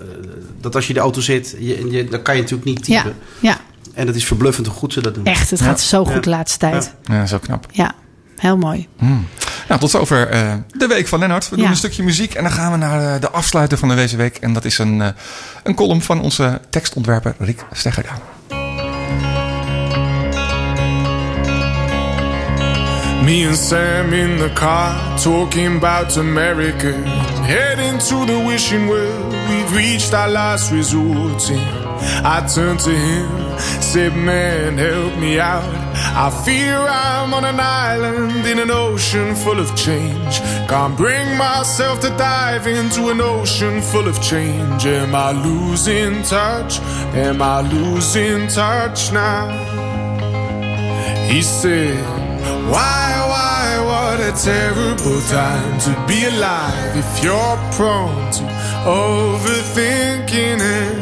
dat 0.61 0.75
als 0.75 0.83
je 0.83 0.89
in 0.89 0.95
de 0.95 1.01
auto 1.01 1.21
zit, 1.21 1.55
je, 1.59 1.89
je, 1.91 2.03
dan 2.05 2.21
kan 2.21 2.35
je 2.35 2.41
natuurlijk 2.41 2.69
niet 2.69 2.83
typen. 2.83 3.15
Ja, 3.39 3.49
ja, 3.49 3.57
En 3.93 4.07
het 4.07 4.15
is 4.15 4.25
verbluffend 4.25 4.67
hoe 4.67 4.75
goed 4.75 4.93
ze 4.93 5.01
dat 5.01 5.15
doen. 5.15 5.25
echt. 5.25 5.49
Het 5.49 5.59
Ja. 5.59 5.65
gaat 5.65 5.81
zo 5.81 6.05
goed 6.05 6.13
Ja. 6.13 6.19
de 6.19 6.29
laatste 6.29 6.57
tijd. 6.57 6.93
Ja, 7.03 7.25
zo 7.25 7.37
knap. 7.39 7.65
Ja, 7.71 7.91
heel 8.37 8.57
mooi. 8.57 8.87
Nou, 9.67 9.79
tot 9.81 9.89
zover 9.89 10.27
eh, 10.29 10.53
de 10.77 10.87
week 10.87 11.07
van 11.07 11.19
Lennart. 11.19 11.49
We 11.49 11.55
doen 11.57 11.65
een 11.67 11.75
stukje 11.75 12.03
muziek 12.03 12.33
en 12.33 12.43
dan 12.43 12.51
gaan 12.51 12.71
we 12.71 12.77
naar 12.77 13.15
eh, 13.15 13.21
de 13.21 13.29
afsluiter 13.29 13.77
van 13.77 13.95
deze 13.95 14.17
week. 14.17 14.37
En 14.37 14.53
dat 14.53 14.65
is 14.65 14.77
een, 14.77 15.03
een 15.63 15.75
column 15.75 16.01
van 16.01 16.21
onze 16.21 16.59
tekstontwerper 16.69 17.35
Rick 17.39 17.65
Steggerda. 17.71 18.19
Me 23.29 23.43
and 23.43 23.55
Sam 23.55 24.11
in 24.11 24.39
the 24.39 24.49
car 24.55 25.15
talking 25.19 25.77
about 25.77 26.17
America. 26.17 26.93
Heading 27.45 27.99
to 28.09 28.25
the 28.25 28.43
wishing 28.43 28.87
well, 28.87 29.29
we've 29.47 29.71
reached 29.75 30.15
our 30.15 30.27
last 30.27 30.71
resort. 30.71 31.39
And 31.51 32.25
I 32.25 32.47
turned 32.47 32.79
to 32.79 32.89
him, 32.89 33.59
said, 33.59 34.15
Man, 34.15 34.79
help 34.79 35.15
me 35.19 35.39
out. 35.39 35.63
I 36.25 36.31
fear 36.43 36.79
I'm 36.79 37.31
on 37.35 37.45
an 37.45 37.59
island 37.59 38.47
in 38.47 38.57
an 38.57 38.71
ocean 38.71 39.35
full 39.35 39.59
of 39.59 39.75
change. 39.75 40.39
Can't 40.67 40.97
bring 40.97 41.37
myself 41.37 41.99
to 41.99 42.09
dive 42.17 42.65
into 42.65 43.09
an 43.09 43.21
ocean 43.21 43.79
full 43.79 44.07
of 44.07 44.19
change. 44.23 44.87
Am 44.87 45.13
I 45.13 45.33
losing 45.33 46.23
touch? 46.23 46.79
Am 47.13 47.43
I 47.43 47.61
losing 47.61 48.47
touch 48.47 49.13
now? 49.13 49.45
He 51.29 51.43
said, 51.43 52.03
Why, 52.71 53.08
a 54.29 54.31
terrible 54.31 55.19
time 55.21 55.79
to 55.79 55.89
be 56.07 56.25
alive 56.25 56.95
if 56.95 57.23
you're 57.23 57.57
prone 57.73 58.31
to 58.31 58.43
overthinking 58.85 60.59
it. 60.59 60.99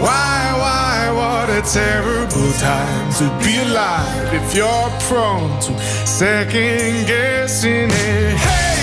Why, 0.00 0.38
why, 0.62 1.10
what 1.12 1.50
a 1.50 1.60
terrible 1.60 2.52
time 2.54 3.12
to 3.18 3.26
be 3.44 3.58
alive 3.58 4.32
if 4.32 4.54
you're 4.54 4.90
prone 5.00 5.60
to 5.60 5.78
second 6.06 7.06
guessing 7.06 7.90
it. 7.90 8.36
Hey, 8.38 8.73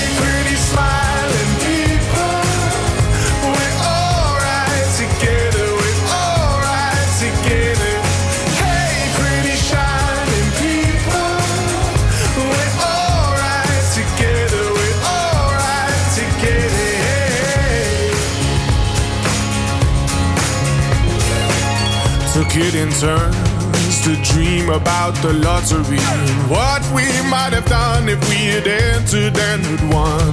It 22.64 22.74
turns 23.00 24.02
to 24.06 24.14
dream 24.22 24.70
about 24.70 25.16
the 25.24 25.34
lottery 25.34 25.98
what 26.46 26.86
we 26.94 27.10
might 27.28 27.54
have 27.54 27.66
done 27.66 28.08
if 28.08 28.22
we 28.30 28.54
had 28.54 28.68
entered 28.68 29.36
and 29.36 29.66
had 29.66 29.82
won. 29.90 30.30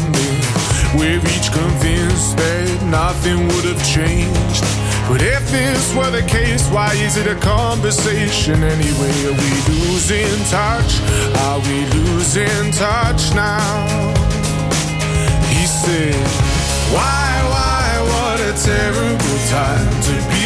We're 0.93 1.25
each 1.25 1.49
convinced 1.51 2.37
that 2.37 2.85
nothing 2.85 3.49
would 3.49 3.65
have 3.65 3.81
changed. 3.81 4.63
But 5.09 5.23
if 5.23 5.51
this 5.51 5.95
were 5.97 6.11
the 6.11 6.23
case, 6.29 6.69
why 6.69 6.93
is 7.01 7.17
it 7.17 7.27
a 7.27 7.35
conversation 7.41 8.63
anyway? 8.63 9.15
Are 9.25 9.33
we 9.33 9.53
losing 9.73 10.39
touch? 10.53 11.01
Are 11.49 11.61
we 11.65 11.89
losing 11.97 12.71
touch 12.77 13.33
now? 13.33 14.13
He 15.49 15.65
said, 15.65 16.29
Why, 16.93 17.25
why, 17.49 17.89
what 18.13 18.39
a 18.45 18.53
terrible 18.53 19.39
time 19.49 19.89
to 20.07 20.15
be 20.29 20.38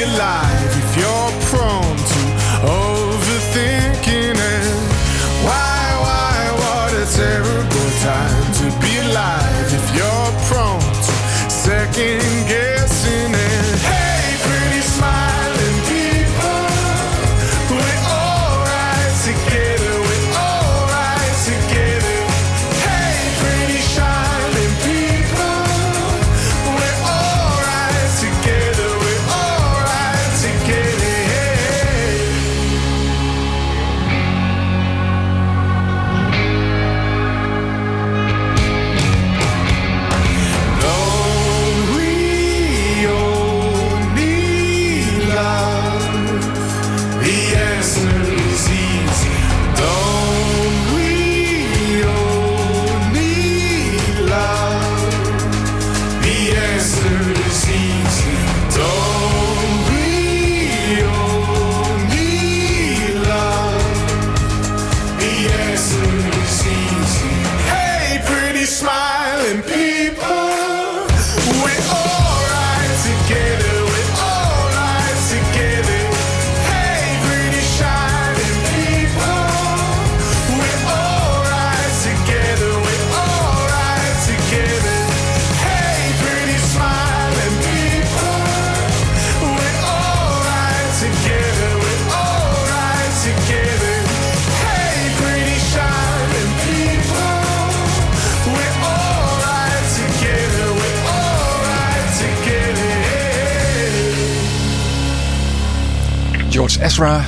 George 106.53 106.83
Ezra, 106.85 107.21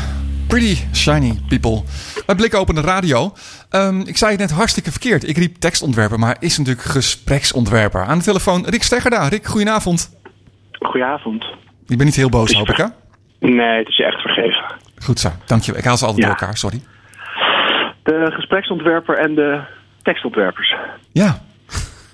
Pretty 0.48 0.76
Shiny 0.94 1.38
People. 1.48 1.82
Bij 2.26 2.34
Blik 2.34 2.54
Open 2.54 2.74
de 2.74 2.80
Radio. 2.80 3.32
Ehm, 3.70 4.00
ik 4.00 4.16
zei 4.16 4.30
het 4.30 4.40
net 4.40 4.50
hartstikke 4.50 4.90
verkeerd. 4.90 5.28
Ik 5.28 5.36
riep 5.36 5.56
tekstontwerper, 5.56 6.18
maar 6.18 6.36
is 6.40 6.58
natuurlijk 6.58 6.86
gespreksontwerper. 6.86 8.04
Aan 8.04 8.18
de 8.18 8.24
telefoon 8.24 8.64
Rick 8.68 8.82
Steggerda. 8.82 9.28
Rick, 9.28 9.46
goedenavond. 9.46 10.16
Goedenavond. 10.72 11.44
Je 11.86 11.96
bent 11.96 12.04
niet 12.04 12.14
heel 12.14 12.28
boos, 12.28 12.52
hoop 12.52 12.68
ik, 12.68 12.76
hè? 12.76 12.86
Nee, 13.40 13.78
het 13.78 13.88
is 13.88 13.96
je 13.96 14.04
echt 14.04 14.20
vergeven. 14.20 14.64
Goed 15.04 15.20
zo, 15.20 15.28
dankjewel. 15.46 15.80
Ik 15.80 15.86
haal 15.86 15.96
ze 15.96 16.04
altijd 16.06 16.22
Ja. 16.24 16.30
door 16.30 16.40
elkaar, 16.40 16.56
sorry. 16.56 16.80
De 18.02 18.30
gespreksontwerper 18.34 19.18
en 19.18 19.34
de 19.34 19.60
tekstontwerpers. 20.02 20.74
Ja. 21.12 21.38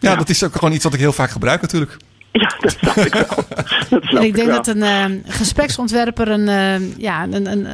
ja, 0.00 0.16
dat 0.16 0.28
is 0.28 0.44
ook 0.44 0.52
gewoon 0.52 0.72
iets 0.74 0.84
wat 0.84 0.94
ik 0.94 1.00
heel 1.00 1.12
vaak 1.12 1.30
gebruik 1.30 1.60
natuurlijk. 1.60 1.96
Ja, 2.32 2.54
dat 2.60 2.70
snap 2.80 2.96
ik 2.96 3.14
wel. 3.14 3.24
Dat 3.90 4.04
snap 4.04 4.20
En 4.20 4.22
ik 4.22 4.34
denk 4.34 4.48
dat 4.48 4.66
een 4.66 4.82
eh, 4.82 5.04
gespreksontwerper 5.26 6.28
een, 6.28 6.48
eh, 6.48 6.96
ja, 6.98 7.22
een, 7.22 7.46
een, 7.50 7.66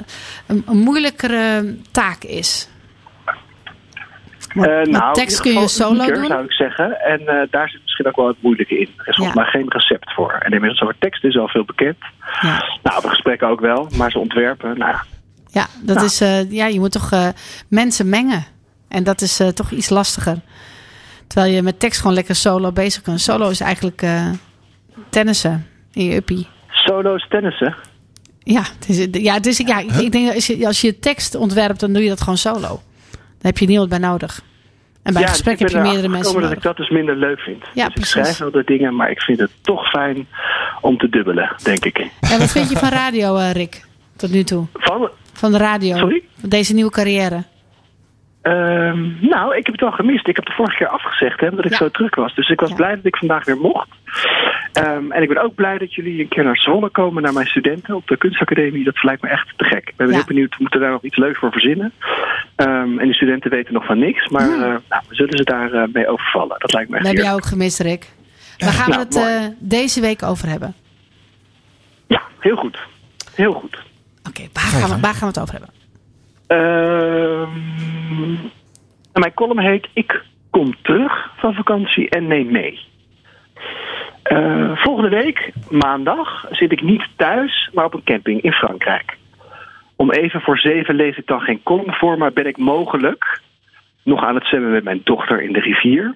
een, 0.47 0.63
een 0.67 0.79
moeilijkere 0.79 1.77
taak 1.91 2.23
is. 2.25 2.69
Eh, 4.49 4.63
want 4.65 4.87
nou, 4.91 5.15
tekst 5.15 5.41
kun 5.41 5.61
je 5.61 5.69
solo 5.69 6.07
doen. 6.07 6.27
zou 6.27 6.45
ik 6.45 6.53
zeggen. 6.53 7.01
En 7.01 7.21
eh, 7.21 7.47
daar 7.51 7.69
zit 7.69 7.81
misschien 7.83 8.07
ook 8.07 8.17
wel 8.17 8.27
het 8.27 8.37
moeilijke 8.43 8.79
in. 8.79 8.89
Er 8.97 9.09
is 9.09 9.17
volgens 9.17 9.37
Ja. 9.37 9.43
mij 9.43 9.51
geen 9.51 9.69
recept 9.69 10.13
voor. 10.15 10.33
En 10.33 10.53
inmiddels 10.53 10.81
over 10.81 10.97
tekst 10.99 11.25
is 11.25 11.39
al 11.39 11.49
veel 11.49 11.65
bekend. 11.65 11.97
Ja. 12.41 12.79
Nou, 12.83 12.97
op 12.99 13.05
gesprekken 13.05 13.49
ook 13.49 13.61
wel. 13.61 13.89
Maar 13.97 14.11
ze 14.11 14.19
ontwerpen, 14.19 14.79
nou 14.79 14.91
ja. 14.91 15.05
Ja, 15.51 15.67
dat 15.83 15.95
Nou. 15.95 16.07
is, 16.07 16.21
eh, 16.21 16.51
ja, 16.51 16.67
je 16.67 16.79
moet 16.79 16.93
toch 16.93 17.11
mensen 17.69 18.09
mengen. 18.09 18.45
En 18.89 19.05
dat 19.05 19.21
is 19.21 19.41
toch 19.55 19.71
iets 19.71 19.89
lastiger. 19.89 20.37
Terwijl 21.27 21.53
je 21.55 21.63
met 21.63 21.81
tekst 21.81 22.01
gewoon 22.01 22.15
lekker 22.15 22.35
solo 22.35 22.73
bezig 22.73 23.03
kunt. 23.03 23.21
Solo 23.21 23.49
is 23.49 23.61
eigenlijk 23.61 24.03
tennissen 25.09 25.67
in 25.93 26.05
je 26.05 26.17
uppie. 26.17 26.47
Solo's 26.69 27.27
tennissen. 27.29 27.75
Ja, 28.39 28.63
het 28.79 28.89
is, 28.89 29.07
ja, 29.23 29.35
het 29.35 29.47
is, 29.47 29.59
ja 29.59 29.79
ik, 29.79 29.91
ik 29.91 30.13
denk 30.13 30.35
als 30.35 30.47
je, 30.47 30.67
als 30.67 30.81
je 30.81 30.99
tekst 30.99 31.35
ontwerpt, 31.35 31.81
dan 31.81 31.93
doe 31.93 32.03
je 32.03 32.09
dat 32.09 32.21
gewoon 32.21 32.39
solo. 32.39 32.69
Dan 33.11 33.41
heb 33.41 33.59
je 33.59 33.67
niemand 33.67 33.89
bij 33.89 33.99
nodig. 33.99 34.41
En 35.03 35.13
bij 35.13 35.23
ja, 35.23 35.29
een 35.29 35.35
gesprek 35.35 35.59
heb 35.59 35.69
je 35.69 35.79
meerdere 35.79 36.09
mensen 36.09 36.33
nodig. 36.35 36.49
dat 36.49 36.59
ik 36.59 36.65
dat 36.65 36.77
dus 36.77 36.91
minder 36.91 37.17
leuk 37.17 37.41
vind. 37.41 37.65
Ja, 37.75 37.85
dus 37.85 37.95
precies. 37.95 38.15
ik 38.15 38.25
schrijf 38.25 38.39
wel 38.39 38.51
de 38.51 38.63
dingen, 38.65 38.97
maar 38.97 39.11
ik 39.11 39.21
vind 39.21 39.39
het 39.39 39.51
toch 39.61 39.89
fijn 39.89 40.27
om 40.81 40.99
te 40.99 41.09
dubbelen, 41.09 41.57
denk 41.63 41.85
ik. 41.85 41.99
En 42.21 42.39
wat 42.39 42.51
vind 42.51 42.71
je 42.71 42.77
van 42.77 42.89
radio, 42.89 43.37
eh, 43.37 43.53
Rick? 43.53 43.85
Tot 44.17 44.31
nu 44.31 44.43
toe. 44.43 44.67
Van, 44.73 45.11
Van 45.33 45.53
de 45.53 45.59
radio. 45.59 45.97
Sorry? 45.97 46.23
Van 46.41 46.49
deze 46.49 46.75
nieuwe 46.75 46.91
carrière. 46.91 47.45
Ehm, 48.47 49.29
nou, 49.29 49.57
ik 49.57 49.65
heb 49.67 49.75
het 49.75 49.81
wel 49.81 49.91
gemist. 49.93 50.29
Ik 50.29 50.37
heb 50.37 50.45
de 50.47 50.53
vorige 50.53 50.77
keer 50.77 50.89
afgezegd 50.89 51.41
hè, 51.41 51.49
omdat 51.49 51.65
ik 51.65 51.71
Ja. 51.71 51.77
zo 51.77 51.89
druk 51.91 52.15
was. 52.15 52.35
Dus 52.35 52.49
ik 52.49 52.61
was 52.61 52.69
Ja. 52.69 52.75
blij 52.77 52.95
dat 52.97 53.05
ik 53.05 53.17
vandaag 53.17 53.45
weer 53.45 53.57
mocht. 53.57 53.89
Ehm, 54.73 55.11
en 55.13 55.23
ik 55.23 55.29
ben 55.29 55.43
ook 55.43 55.55
blij 55.55 55.79
dat 55.79 55.95
jullie 55.95 56.21
een 56.21 56.29
keer 56.29 56.45
naar 56.45 56.57
Zwolle 56.57 56.89
komen, 56.89 57.23
naar 57.23 57.33
mijn 57.33 57.47
studenten 57.47 57.95
op 57.95 58.07
de 58.07 58.17
kunstacademie. 58.17 58.85
Dat 58.85 59.03
lijkt 59.03 59.23
me 59.23 59.29
echt 59.29 59.53
te 59.57 59.65
gek. 59.65 59.89
Ik 59.89 59.97
ben 59.97 60.07
Ja. 60.09 60.13
heel 60.15 60.25
benieuwd, 60.27 60.51
we 60.51 60.57
moeten 60.61 60.81
daar 60.81 60.91
nog 60.91 61.03
iets 61.03 61.17
leuks 61.17 61.39
voor 61.39 61.51
verzinnen. 61.53 61.93
Ehm, 62.57 62.99
en 62.99 63.07
de 63.09 63.15
studenten 63.15 63.51
weten 63.51 63.73
nog 63.75 63.85
van 63.87 63.99
niks, 63.99 64.29
maar 64.29 64.51
eh, 64.53 64.59
nou, 64.59 65.03
we 65.09 65.15
zullen 65.15 65.37
ze 65.37 65.45
daar 65.45 65.73
eh, 65.73 65.83
mee 65.93 66.09
overvallen. 66.09 66.57
Dat 66.59 66.73
lijkt 66.73 66.89
me 66.91 66.95
We 66.95 66.99
echt 66.99 67.07
hebben 67.07 67.25
jou 67.25 67.37
ook 67.37 67.47
gemist, 67.47 67.81
Rick. 67.81 68.11
Waar 68.59 68.73
gaan 68.73 68.85
we 68.87 68.91
Nou, 68.91 69.05
het 69.05 69.17
eh, 69.17 69.57
deze 69.59 70.01
week 70.01 70.23
over 70.23 70.49
hebben? 70.49 70.75
Ja, 72.07 72.23
heel 72.41 72.57
goed. 72.57 72.79
Heel 73.35 73.53
goed. 73.53 73.83
Oké, 74.29 74.43
waar, 74.53 74.63
gaan 74.63 74.91
we- 74.91 75.01
waar 75.01 75.15
gaan 75.15 75.33
we 75.33 75.41
het 75.41 75.41
over 75.41 75.53
hebben? 75.55 75.75
Ehm, 76.47 77.49
en 79.13 79.21
mijn 79.21 79.35
column 79.35 79.61
heet 79.61 79.89
Ik 79.93 80.25
kom 80.51 80.75
terug 80.83 81.31
van 81.37 81.55
vakantie 81.55 82.09
en 82.09 82.27
neem 82.27 82.53
mee. 82.53 82.81
Eh, 84.23 84.71
volgende 84.75 85.09
week, 85.09 85.53
maandag, 85.71 86.47
zit 86.51 86.73
ik 86.73 86.83
niet 86.83 87.07
thuis, 87.17 87.71
maar 87.73 87.85
op 87.85 87.95
een 87.95 88.05
camping 88.05 88.43
in 88.43 88.53
Frankrijk. 88.53 89.17
Om 89.97 90.11
even 90.11 90.41
voor 90.41 90.59
zeven 90.59 90.95
lees 90.95 91.17
ik 91.17 91.27
dan 91.27 91.41
geen 91.41 91.63
column 91.63 91.95
voor, 91.95 92.19
maar 92.19 92.33
ben 92.33 92.47
ik 92.47 92.57
mogelijk 92.57 93.41
nog 94.05 94.25
aan 94.25 94.35
het 94.35 94.47
zwemmen 94.47 94.71
met 94.71 94.85
mijn 94.85 95.01
dochter 95.05 95.43
in 95.43 95.53
de 95.53 95.61
rivier. 95.61 96.15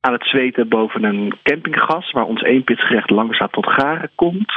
Aan 0.00 0.12
het 0.12 0.24
zweten 0.24 0.68
boven 0.68 1.04
een 1.04 1.34
campinggas 1.42 2.10
waar 2.10 2.24
ons 2.24 2.42
eenpitsgerecht 2.42 3.10
langzaam 3.10 3.50
tot 3.50 3.66
garen 3.66 4.10
komt. 4.14 4.52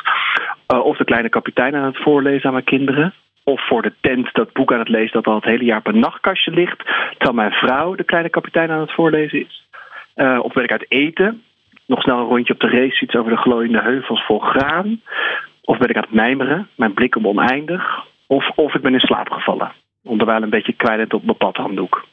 Eh, 0.68 0.80
of 0.80 0.98
de 0.98 1.04
kleine 1.04 1.30
kapitein 1.30 1.76
aan 1.76 1.86
het 1.86 2.02
voorlezen 2.02 2.46
aan 2.46 2.54
mijn 2.54 2.66
kinderen. 2.66 3.14
Of 3.48 3.68
voor 3.68 3.82
de 3.82 3.94
tent 4.02 4.34
dat 4.34 4.54
boek 4.54 4.74
aan 4.74 4.80
het 4.80 4.90
lezen 4.90 5.14
dat 5.14 5.28
al 5.28 5.36
het 5.36 5.44
hele 5.44 5.64
jaar 5.64 5.78
op 5.78 5.88
een 5.88 6.00
nachtkastje 6.00 6.52
ligt. 6.52 6.84
Terwijl 7.18 7.34
mijn 7.34 7.52
vrouw 7.52 7.96
de 7.96 8.04
kleine 8.04 8.30
kapitein 8.30 8.72
aan 8.72 8.80
het 8.80 8.94
voorlezen 8.94 9.40
is. 9.40 9.68
Eh, 10.14 10.40
of 10.42 10.54
ben 10.54 10.64
ik 10.64 10.72
uit 10.72 10.86
eten. 10.88 11.44
Nog 11.86 12.02
snel 12.02 12.18
een 12.18 12.26
rondje 12.26 12.54
op 12.54 12.60
de 12.60 12.70
racefiets 12.70 13.16
over 13.16 13.32
de 13.32 13.38
glooiende 13.38 13.82
heuvels 13.82 14.26
vol 14.26 14.40
graan. 14.40 15.02
Of 15.62 15.78
ben 15.78 15.90
ik 15.90 15.96
aan 15.96 16.02
het 16.02 16.14
mijmeren, 16.14 16.68
mijn 16.76 16.94
blik 16.94 17.16
om 17.16 17.28
oneindig. 17.28 18.06
Of, 18.28 18.50
of 18.56 18.74
ik 18.74 18.82
ben 18.82 18.94
in 18.94 19.00
slaap 19.00 19.30
gevallen. 19.32 19.72
Onderwijl 20.04 20.42
een 20.42 20.50
beetje 20.50 20.74
kwijlend 20.74 21.14
op 21.14 21.24
mijn 21.24 21.38
padhanddoek. 21.38 22.06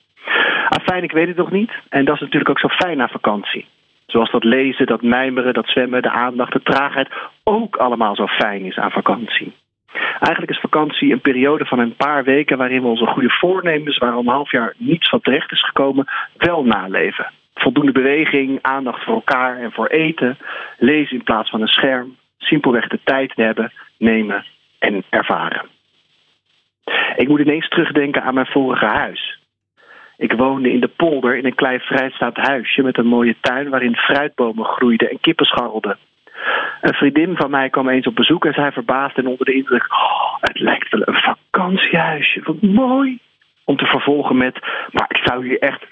Afijn, 0.69 1.03
ik 1.03 1.13
weet 1.13 1.29
het 1.29 1.37
nog 1.37 1.51
niet. 1.51 1.71
En 1.89 2.05
dat 2.05 2.15
is 2.15 2.21
natuurlijk 2.21 2.51
ook 2.51 2.59
zo 2.59 2.69
fijn 2.69 3.01
aan 3.01 3.09
vakantie. 3.09 3.67
Zoals 4.07 4.31
dat 4.31 4.45
lezen, 4.45 4.87
dat 4.87 5.03
mijmeren, 5.03 5.55
dat 5.55 5.67
zwemmen, 5.67 6.03
de 6.03 6.11
aandacht, 6.11 6.53
de 6.53 6.63
traagheid 6.63 7.09
ook 7.45 7.77
allemaal 7.77 8.17
zo 8.17 8.27
fijn 8.27 8.65
is 8.65 8.77
aan 8.77 8.91
vakantie. 8.91 9.53
Eigenlijk 9.95 10.51
is 10.51 10.61
vakantie 10.61 11.13
een 11.13 11.21
periode 11.21 11.65
van 11.65 11.79
een 11.79 11.97
paar 11.97 12.25
weken 12.25 12.59
waarin 12.59 12.83
we 12.83 12.89
onze 12.89 13.07
goede 13.07 13.31
voornemens, 13.31 13.99
waar 13.99 14.13
al 14.13 14.21
een 14.21 14.27
half 14.27 14.51
jaar 14.51 14.75
niets 14.77 15.09
van 15.09 15.21
terecht 15.21 15.53
is 15.53 15.65
gekomen, 15.65 16.07
wel 16.37 16.65
naleven. 16.65 17.31
Voldoende 17.55 17.93
beweging, 17.93 18.59
aandacht 18.63 19.05
voor 19.05 19.15
elkaar 19.15 19.59
en 19.59 19.73
voor 19.73 19.87
eten. 19.87 20.39
Lezen 20.79 21.17
in 21.17 21.23
plaats 21.23 21.51
van 21.51 21.61
een 21.61 21.67
scherm. 21.67 22.17
Simpelweg 22.39 22.89
de 22.89 23.01
tijd 23.05 23.33
hebben, 23.37 23.73
nemen 23.99 24.45
en 24.79 25.05
ervaren. 25.11 25.67
Ik 27.17 27.29
moet 27.29 27.41
ineens 27.41 27.69
terugdenken 27.69 28.23
aan 28.23 28.35
mijn 28.35 28.47
vorige 28.47 28.87
huis. 28.87 29.41
Ik 30.17 30.33
woonde 30.33 30.73
in 30.73 30.81
de 30.81 30.89
polder 30.89 31.37
in 31.37 31.45
een 31.45 31.55
klein 31.55 31.81
vrijstaand 31.81 32.37
huisje 32.37 32.83
met 32.83 32.99
een 32.99 33.07
mooie 33.07 33.37
tuin 33.41 33.71
waarin 33.71 33.97
fruitbomen 33.97 34.65
groeiden 34.65 35.11
en 35.11 35.21
kippen 35.21 35.47
scharrelden. 35.47 35.99
Een 36.81 36.95
vriendin 36.95 37.37
van 37.37 37.51
mij 37.51 37.71
kwam 37.71 37.89
eens 37.89 38.07
op 38.07 38.15
bezoek 38.15 38.45
en 38.45 38.53
zei 38.53 38.73
verbaasd 38.73 39.17
en 39.17 39.27
onder 39.27 39.47
de 39.47 39.55
indruk: 39.55 39.87
"Oh, 39.91 40.35
Het 40.41 40.61
lijkt 40.61 40.91
wel 40.91 41.03
een 41.05 41.23
vakantiehuisje, 41.23 42.41
wat 42.45 42.63
mooi. 42.63 43.19
Om 43.65 43.77
te 43.77 43.87
vervolgen 43.87 44.37
met: 44.37 44.59
Maar 44.91 45.07
ik 45.09 45.21
zou 45.25 45.47
hier 45.47 45.59
echt 45.59 45.87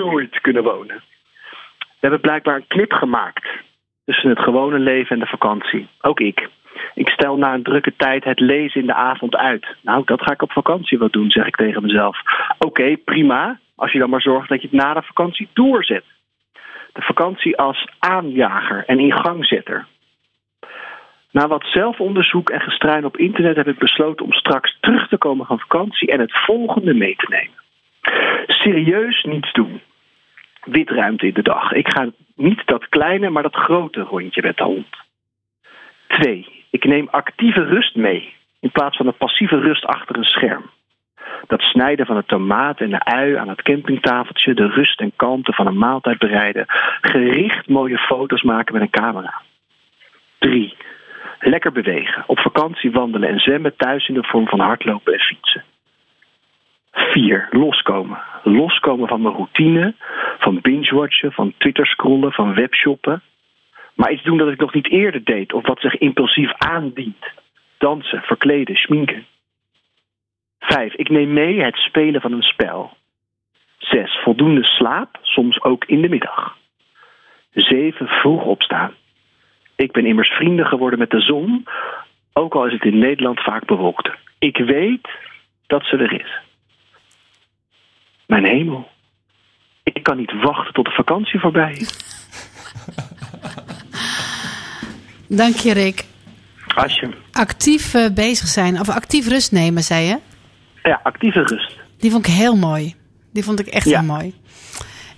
nooit 0.00 0.40
kunnen 0.40 0.62
wonen. 0.62 1.02
We 1.78 2.06
hebben 2.06 2.20
blijkbaar 2.20 2.56
een 2.56 2.66
knip 2.66 2.92
gemaakt 2.92 3.48
tussen 4.04 4.30
het 4.30 4.38
gewone 4.38 4.78
leven 4.78 5.16
en 5.16 5.18
de 5.18 5.26
vakantie. 5.26 5.88
Ook 6.00 6.20
ik. 6.20 6.48
Ik 6.94 7.08
stel 7.08 7.36
na 7.36 7.54
een 7.54 7.62
drukke 7.62 7.92
tijd 7.96 8.24
het 8.24 8.40
lezen 8.40 8.80
in 8.80 8.86
de 8.86 8.94
avond 8.94 9.36
uit. 9.36 9.66
Nou, 9.82 10.02
dat 10.04 10.22
ga 10.22 10.32
ik 10.32 10.42
op 10.42 10.52
vakantie 10.52 10.98
wel 10.98 11.10
doen, 11.10 11.30
zeg 11.30 11.46
ik 11.46 11.56
tegen 11.56 11.82
mezelf. 11.82 12.18
Oké, 12.58 12.96
prima. 12.96 13.58
Als 13.76 13.92
je 13.92 13.98
dan 13.98 14.10
maar 14.10 14.20
zorgt 14.20 14.48
dat 14.48 14.62
je 14.62 14.68
het 14.70 14.80
na 14.80 14.94
de 14.94 15.02
vakantie 15.02 15.48
doorzet. 15.52 16.04
Vakantie 17.02 17.56
als 17.56 17.88
aanjager 17.98 18.84
en 18.86 18.98
ingangzetter. 18.98 19.86
Na 21.30 21.46
wat 21.46 21.64
zelfonderzoek 21.64 22.50
en 22.50 22.60
gestruin 22.60 23.04
op 23.04 23.16
internet 23.16 23.56
heb 23.56 23.68
ik 23.68 23.78
besloten 23.78 24.24
om 24.24 24.32
straks 24.32 24.76
terug 24.80 25.08
te 25.08 25.16
komen 25.16 25.46
van 25.46 25.58
vakantie 25.58 26.08
en 26.08 26.20
het 26.20 26.32
volgende 26.32 26.94
mee 26.94 27.16
te 27.16 27.26
nemen. 27.28 27.58
Serieus 28.46 29.22
niets 29.22 29.52
doen. 29.52 29.80
Witruimte 30.64 31.26
in 31.26 31.34
de 31.34 31.42
dag. 31.42 31.72
Ik 31.72 31.88
ga 31.88 32.10
niet 32.34 32.62
dat 32.66 32.88
kleine, 32.88 33.30
maar 33.30 33.42
dat 33.42 33.54
grote 33.54 34.00
rondje 34.00 34.42
met 34.42 34.56
de 34.56 34.64
hond. 34.64 34.96
Twee, 36.06 36.64
ik 36.70 36.84
neem 36.84 37.08
actieve 37.10 37.64
rust 37.64 37.96
mee 37.96 38.34
in 38.60 38.70
plaats 38.70 38.96
van 38.96 39.06
een 39.06 39.16
passieve 39.16 39.58
rust 39.58 39.84
achter 39.84 40.16
een 40.16 40.24
scherm. 40.24 40.70
Dat 41.46 41.60
snijden 41.60 42.06
van 42.06 42.16
de 42.16 42.24
tomaat 42.26 42.80
en 42.80 42.90
de 42.90 43.04
ui 43.04 43.36
aan 43.36 43.48
het 43.48 43.62
campingtafeltje, 43.62 44.54
de 44.54 44.66
rust 44.66 45.00
en 45.00 45.12
kalmte 45.16 45.52
van 45.52 45.66
een 45.66 45.78
maaltijd 45.78 46.18
bereiden, 46.18 46.64
gericht 47.00 47.68
mooie 47.68 47.98
foto's 47.98 48.42
maken 48.42 48.72
met 48.72 48.82
een 48.82 49.02
camera. 49.02 49.42
Drie, 50.38 50.76
lekker 51.40 51.72
bewegen, 51.72 52.24
op 52.26 52.38
vakantie 52.38 52.90
wandelen 52.90 53.28
en 53.28 53.38
zwemmen 53.38 53.76
thuis 53.76 54.08
in 54.08 54.14
de 54.14 54.24
vorm 54.24 54.48
van 54.48 54.60
hardlopen 54.60 55.12
en 55.12 55.20
fietsen. 55.20 55.64
Vier, 56.92 57.48
loskomen. 57.50 58.18
Loskomen 58.42 59.08
van 59.08 59.22
mijn 59.22 59.34
routine, 59.34 59.94
van 60.38 60.60
binge-watchen, 60.60 61.32
van 61.32 61.54
Twitter 61.58 61.86
scrollen, 61.86 62.32
van 62.32 62.54
webshoppen. 62.54 63.22
Maar 63.94 64.12
iets 64.12 64.22
doen 64.22 64.38
dat 64.38 64.48
ik 64.48 64.60
nog 64.60 64.74
niet 64.74 64.90
eerder 64.90 65.24
deed 65.24 65.52
of 65.52 65.66
wat 65.66 65.80
zich 65.80 65.98
impulsief 65.98 66.52
aandient. 66.52 67.26
Dansen, 67.78 68.22
verkleden, 68.22 68.76
schminken. 68.76 69.26
Vijf, 70.58 70.94
ik 70.94 71.08
neem 71.08 71.32
mee 71.32 71.60
het 71.60 71.76
spelen 71.76 72.20
van 72.20 72.32
een 72.32 72.42
spel. 72.42 72.96
Zes, 73.78 74.20
voldoende 74.22 74.64
slaap, 74.64 75.18
soms 75.22 75.62
ook 75.62 75.84
in 75.84 76.02
de 76.02 76.08
middag. 76.08 76.56
Zeven, 77.52 78.06
vroeg 78.06 78.44
opstaan. 78.44 78.92
Ik 79.76 79.92
ben 79.92 80.06
immers 80.06 80.28
vrienden 80.28 80.66
geworden 80.66 80.98
met 80.98 81.10
de 81.10 81.20
zon, 81.20 81.66
ook 82.32 82.54
al 82.54 82.66
is 82.66 82.72
het 82.72 82.84
in 82.84 82.98
Nederland 82.98 83.40
vaak 83.40 83.66
bewolkt. 83.66 84.10
Ik 84.38 84.56
weet 84.56 85.08
dat 85.66 85.84
ze 85.84 85.96
er 85.96 86.12
is. 86.20 86.40
Mijn 88.26 88.44
hemel. 88.44 88.88
Ik 89.82 90.02
kan 90.02 90.16
niet 90.16 90.32
wachten 90.42 90.74
tot 90.74 90.84
de 90.84 90.90
vakantie 90.90 91.40
voorbij 91.40 91.72
is. 91.72 92.06
Dank 95.28 95.54
je, 95.54 95.72
Rick. 95.72 96.04
Asje. 96.74 97.08
Actief 97.32 97.94
eh, 97.94 98.10
bezig 98.14 98.46
zijn, 98.48 98.80
of 98.80 98.88
actief 98.88 99.28
rust 99.28 99.52
nemen, 99.52 99.82
zei 99.82 100.04
je? 100.04 100.18
Ja, 100.82 101.00
actieve 101.02 101.42
rust. 101.42 101.76
Die 101.98 102.10
vond 102.10 102.26
ik 102.26 102.32
heel 102.34 102.56
mooi. 102.56 102.94
Die 103.32 103.44
vond 103.44 103.60
ik 103.60 103.66
echt 103.66 103.88
Ja. 103.88 103.98
heel 104.00 104.08
mooi. 104.08 104.34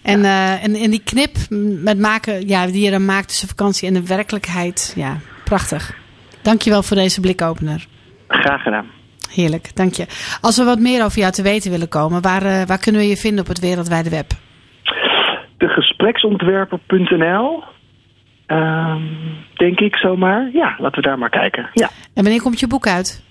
En, 0.03 0.25
eh, 0.25 0.65
en, 0.65 0.75
en 0.75 0.91
die 0.91 1.03
knip 1.05 1.37
met 1.83 1.99
maken, 1.99 2.49
ja, 2.49 2.67
die 2.67 2.85
je 2.85 2.91
dan 2.91 3.05
maakt 3.05 3.29
tussen 3.29 3.49
vakantie 3.49 3.89
en 3.89 3.95
de 3.95 4.07
werkelijkheid. 4.07 4.93
Ja, 4.97 5.17
prachtig. 5.45 5.95
Dankjewel 6.43 6.83
voor 6.83 6.97
deze 6.97 7.21
blikopener. 7.21 7.87
Graag 8.29 8.63
gedaan. 8.63 8.87
Heerlijk, 9.33 9.77
dank 9.77 9.95
je. 9.95 10.07
Als 10.41 10.57
we 10.57 10.65
wat 10.65 10.79
meer 10.79 11.05
over 11.05 11.19
jou 11.19 11.33
te 11.33 11.43
weten 11.43 11.71
willen 11.71 11.89
komen, 11.89 12.23
waar, 12.23 12.43
eh, 12.43 12.63
waar 12.67 12.79
kunnen 12.79 13.01
we 13.01 13.07
je 13.07 13.17
vinden 13.17 13.41
op 13.41 13.47
het 13.49 13.61
wereldwijde 13.61 14.11
web? 14.11 14.31
Degespreksontwerper.nl 15.57 17.63
Ehm, 18.47 19.03
Denk 19.55 19.81
ik 19.81 19.97
zomaar. 19.97 20.51
Ja, 20.53 20.75
laten 20.79 21.03
we 21.03 21.09
daar 21.09 21.19
maar 21.19 21.31
kijken. 21.31 21.71
Ja. 21.73 21.87
En 22.15 22.23
wanneer 22.23 22.43
komt 22.43 22.61
je 22.61 22.67
boek 22.67 22.87
uit? 22.87 23.23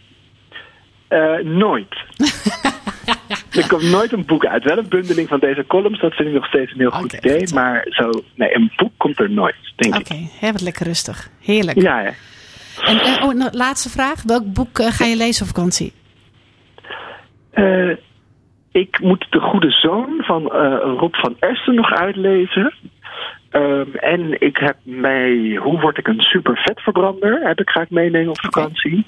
Eh, 1.10 1.38
nooit. 1.44 1.96
er 3.60 3.68
komt 3.68 3.84
nooit 3.92 4.12
een 4.12 4.26
boek 4.26 4.46
uit. 4.46 4.64
Wel 4.64 4.78
een 4.78 4.90
bundeling 4.90 5.28
van 5.28 5.40
deze 5.40 5.66
columns. 5.68 6.00
Dat 6.00 6.14
vind 6.14 6.28
ik 6.28 6.34
nog 6.34 6.46
steeds 6.46 6.72
een 6.72 6.80
heel 6.80 6.90
goed 6.90 7.14
idee. 7.14 7.54
Maar 7.54 7.86
zo, 7.90 8.10
nee, 8.36 8.56
een 8.56 8.72
boek 8.76 8.92
komt 8.98 9.20
er 9.20 9.30
nooit, 9.30 9.56
denk 9.76 9.96
Oké, 9.96 10.14
ik. 10.14 10.30
hè, 10.40 10.52
wat 10.52 10.62
lekker 10.62 10.86
rustig. 10.86 11.30
Heerlijk. 11.42 11.82
Ja, 11.82 12.00
ja. 12.02 12.14
En, 12.86 13.24
oh, 13.24 13.34
nou, 13.34 13.52
laatste 13.52 13.90
vraag. 13.90 14.24
Welk 14.24 14.54
boek 14.54 14.80
eh, 14.80 14.88
ga 14.92 15.06
je 15.06 15.16
lezen 15.18 15.42
op 15.42 15.56
vakantie? 15.56 15.94
Eh, 17.52 17.90
ik 18.72 19.00
moet 19.00 19.28
De 19.30 19.40
Goede 19.40 19.72
Zoon 19.72 20.24
van 20.24 20.42
Rob 20.98 21.16
van 21.16 21.36
Esten 21.40 21.76
nog 21.76 21.94
uitlezen. 21.94 22.74
Ehm, 23.50 23.96
en 23.96 24.42
ik 24.42 24.58
heb 24.58 24.76
mij 24.84 25.56
Hoe 25.62 25.80
word 25.80 25.98
ik 25.98 26.08
een 26.08 26.20
super 26.20 26.58
vetverbrander? 26.58 27.48
Heb 27.48 27.60
ik 27.60 27.70
ga 27.70 27.82
ik 27.82 27.90
meenemen 27.90 28.30
op 28.30 28.40
vakantie. 28.42 29.06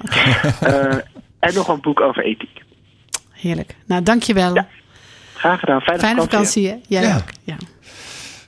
Eh, 0.61 0.97
en 1.41 1.53
nog 1.53 1.67
een 1.67 1.81
boek 1.81 2.01
over 2.01 2.23
ethiek. 2.23 2.61
Heerlijk. 3.31 3.75
Nou, 3.85 4.03
dankjewel. 4.03 4.65
Graag 5.35 5.59
gedaan. 5.59 5.81
Fijne, 5.81 5.99
Fijne 5.99 6.21
vakantie? 6.21 6.81
Jij 6.87 7.01
Ja. 7.01 7.15
ook. 7.15 7.29
Ja. 7.43 7.55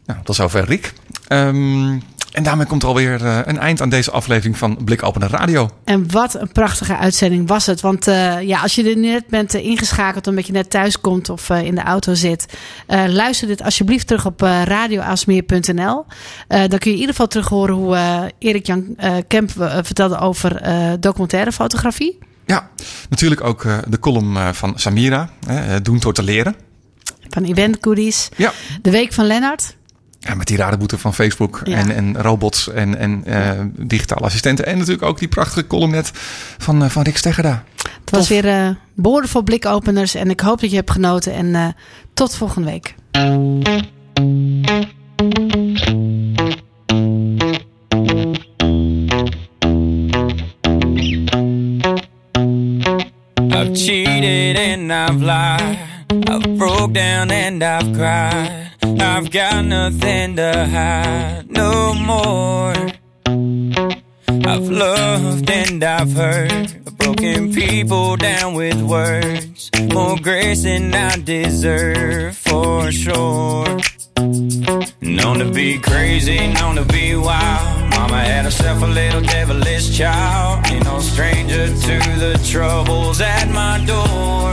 Nou, 0.05 0.19
tot 0.23 0.35
zover 0.35 0.65
Rick. 0.65 0.93
Ehm, 1.27 1.99
en 2.31 2.43
daarmee 2.43 2.65
komt 2.65 2.81
er 2.81 2.87
alweer 2.87 3.25
eh, 3.25 3.39
een 3.43 3.57
eind 3.59 3.81
aan 3.81 3.89
deze 3.89 4.11
aflevering 4.11 4.57
van 4.57 4.77
Blik 4.85 5.03
Openen 5.03 5.29
Radio. 5.29 5.69
En 5.83 6.11
wat 6.11 6.41
een 6.41 6.51
prachtige 6.51 6.97
uitzending 6.97 7.47
was 7.47 7.65
het. 7.65 7.81
Want 7.81 8.07
eh, 8.07 8.41
ja, 8.41 8.59
als 8.61 8.75
je 8.75 8.89
er 8.89 8.97
net 8.97 9.27
bent 9.27 9.53
eh, 9.55 9.65
ingeschakeld 9.65 10.27
omdat 10.27 10.47
je 10.47 10.53
net 10.53 10.69
thuis 10.69 11.01
komt 11.01 11.29
of 11.29 11.49
eh, 11.49 11.63
in 11.63 11.75
de 11.75 11.81
auto 11.81 12.13
zit, 12.13 12.57
eh, 12.87 13.03
luister 13.07 13.47
dit 13.47 13.61
alsjeblieft 13.63 14.07
terug 14.07 14.25
op 14.25 14.41
radioaalsmeer.nl. 14.41 16.05
Eh, 16.47 16.59
dan 16.67 16.79
kun 16.79 16.91
je 16.91 16.95
in 16.95 16.99
ieder 16.99 17.09
geval 17.09 17.27
terug 17.27 17.47
horen 17.49 17.75
hoe 17.75 18.31
Erik 18.39 18.65
Jan 18.65 18.93
eh, 18.97 19.15
Kemp 19.27 19.49
vertelde 19.81 20.17
over 20.19 20.55
eh, 20.61 20.91
documentaire 20.99 21.51
fotografie. 21.51 22.17
Ja, 22.45 22.69
natuurlijk 23.09 23.43
ook 23.43 23.65
eh, 23.65 23.77
de 23.87 23.99
column 23.99 24.37
eh, 24.37 24.49
van 24.53 24.73
Samira, 24.75 25.29
hè, 25.47 25.81
Doen 25.81 25.99
door 25.99 26.13
te 26.13 26.23
leren. 26.23 26.55
Van 27.29 27.43
Event 27.43 27.77
Goodies. 27.81 28.29
Ja. 28.37 28.51
De 28.81 28.91
week 28.91 29.13
van 29.13 29.25
Lennart. 29.25 29.75
Ja, 30.19 30.33
met 30.35 30.47
die 30.47 30.57
rare 30.57 30.77
boete 30.77 30.97
van 30.97 31.13
Facebook 31.13 31.61
Ja. 31.63 31.77
en, 31.77 31.95
en 31.95 32.21
robots 32.21 32.69
en, 32.69 32.97
en 32.97 33.25
eh, 33.25 33.59
digitale 33.75 34.25
assistenten. 34.25 34.65
En 34.65 34.77
natuurlijk 34.77 35.03
ook 35.03 35.19
die 35.19 35.27
prachtige 35.27 35.67
column 35.67 35.91
net 35.91 36.11
van, 36.57 36.83
eh, 36.83 36.89
van 36.89 37.03
Rick 37.03 37.17
Steggerda. 37.17 37.63
Het 37.99 38.09
was 38.09 38.27
weer 38.29 38.47
eh 38.47 38.69
boordevol 38.95 39.41
blikopeners. 39.41 40.15
En 40.15 40.29
ik 40.29 40.39
hoop 40.39 40.61
dat 40.61 40.69
je 40.69 40.75
hebt 40.75 40.91
genoten. 40.91 41.33
En 41.33 41.55
eh, 41.55 41.67
tot 42.13 42.35
volgende 42.35 42.69
week. 42.69 42.95
And 54.55 54.91
I've 54.91 55.21
lied. 55.21 55.79
I've 56.27 56.57
broke 56.57 56.93
down 56.93 57.31
and 57.31 57.63
I've 57.63 57.95
cried. 57.95 58.71
I've 59.01 59.31
got 59.31 59.65
nothing 59.65 60.35
to 60.35 60.65
hide 60.65 61.49
no 61.49 61.93
more. 61.93 62.73
I've 64.45 64.69
loved 64.69 65.49
and 65.49 65.83
I've 65.83 66.13
hurt. 66.13 66.75
Broken 66.97 67.53
people 67.53 68.15
down 68.17 68.53
with 68.53 68.81
words. 68.81 69.71
More 69.93 70.17
grace 70.17 70.63
than 70.63 70.93
I 70.93 71.17
deserve 71.17 72.37
for 72.37 72.91
sure. 72.91 73.79
Known 75.01 75.39
to 75.39 75.51
be 75.51 75.79
crazy, 75.79 76.47
known 76.53 76.75
to 76.75 76.85
be 76.85 77.15
wild. 77.15 77.72
Mama 78.03 78.19
had 78.19 78.43
herself 78.43 78.83
a 78.83 78.85
little 78.85 79.21
devilish 79.21 79.97
child. 79.97 80.67
Ain't 80.69 80.83
no 80.83 80.99
stranger 80.99 81.67
to 81.67 81.95
the 82.19 82.37
troubles 82.45 83.21
at 83.21 83.47
my 83.47 83.79
door. 83.85 84.51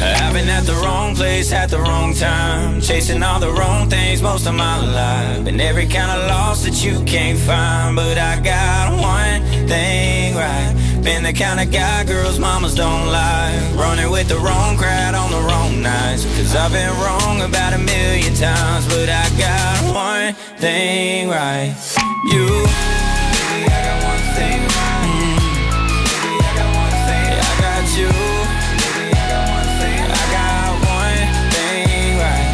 I've 0.00 0.32
been 0.32 0.48
at 0.48 0.64
the 0.64 0.72
wrong 0.82 1.14
place 1.14 1.52
at 1.52 1.68
the 1.68 1.78
wrong 1.78 2.14
time. 2.14 2.80
Chasing 2.80 3.22
all 3.22 3.38
the 3.38 3.52
wrong 3.52 3.90
things 3.90 4.22
most 4.22 4.46
of 4.46 4.54
my 4.54 4.78
life. 4.86 5.44
Been 5.44 5.60
every 5.60 5.86
kind 5.86 6.10
of 6.10 6.28
loss 6.30 6.64
that 6.64 6.82
you 6.82 7.04
can't 7.04 7.38
find. 7.38 7.94
But 7.94 8.16
I 8.16 8.40
got 8.40 8.84
one 8.92 9.42
thing 9.68 10.34
right. 10.34 10.72
Been 11.04 11.22
the 11.22 11.34
kind 11.34 11.60
of 11.60 11.70
guy 11.70 12.04
girls 12.04 12.38
mamas 12.38 12.74
don't 12.74 13.08
like. 13.08 13.60
Running 13.76 14.10
with 14.10 14.28
the 14.28 14.38
wrong 14.38 14.78
crowd 14.78 15.14
on 15.14 15.30
the 15.30 15.42
wrong 15.48 15.82
nights. 15.82 16.24
Cause 16.36 16.56
I've 16.56 16.72
been 16.72 16.92
wrong 17.04 17.42
about 17.42 17.74
a 17.74 17.78
million 17.78 18.32
times, 18.32 18.88
but 18.88 19.10
I 19.10 19.28
got 19.36 19.57
one 19.92 20.34
thing 20.58 21.28
right. 21.28 21.74
You. 22.30 22.46
Baby, 24.36 24.66
mm. 25.06 25.38
I 27.40 27.52
got 27.60 27.86
you. 27.98 28.10
I 30.10 30.24
got 30.36 30.70
one 30.86 31.20
thing. 31.52 32.18
Right. 32.18 32.48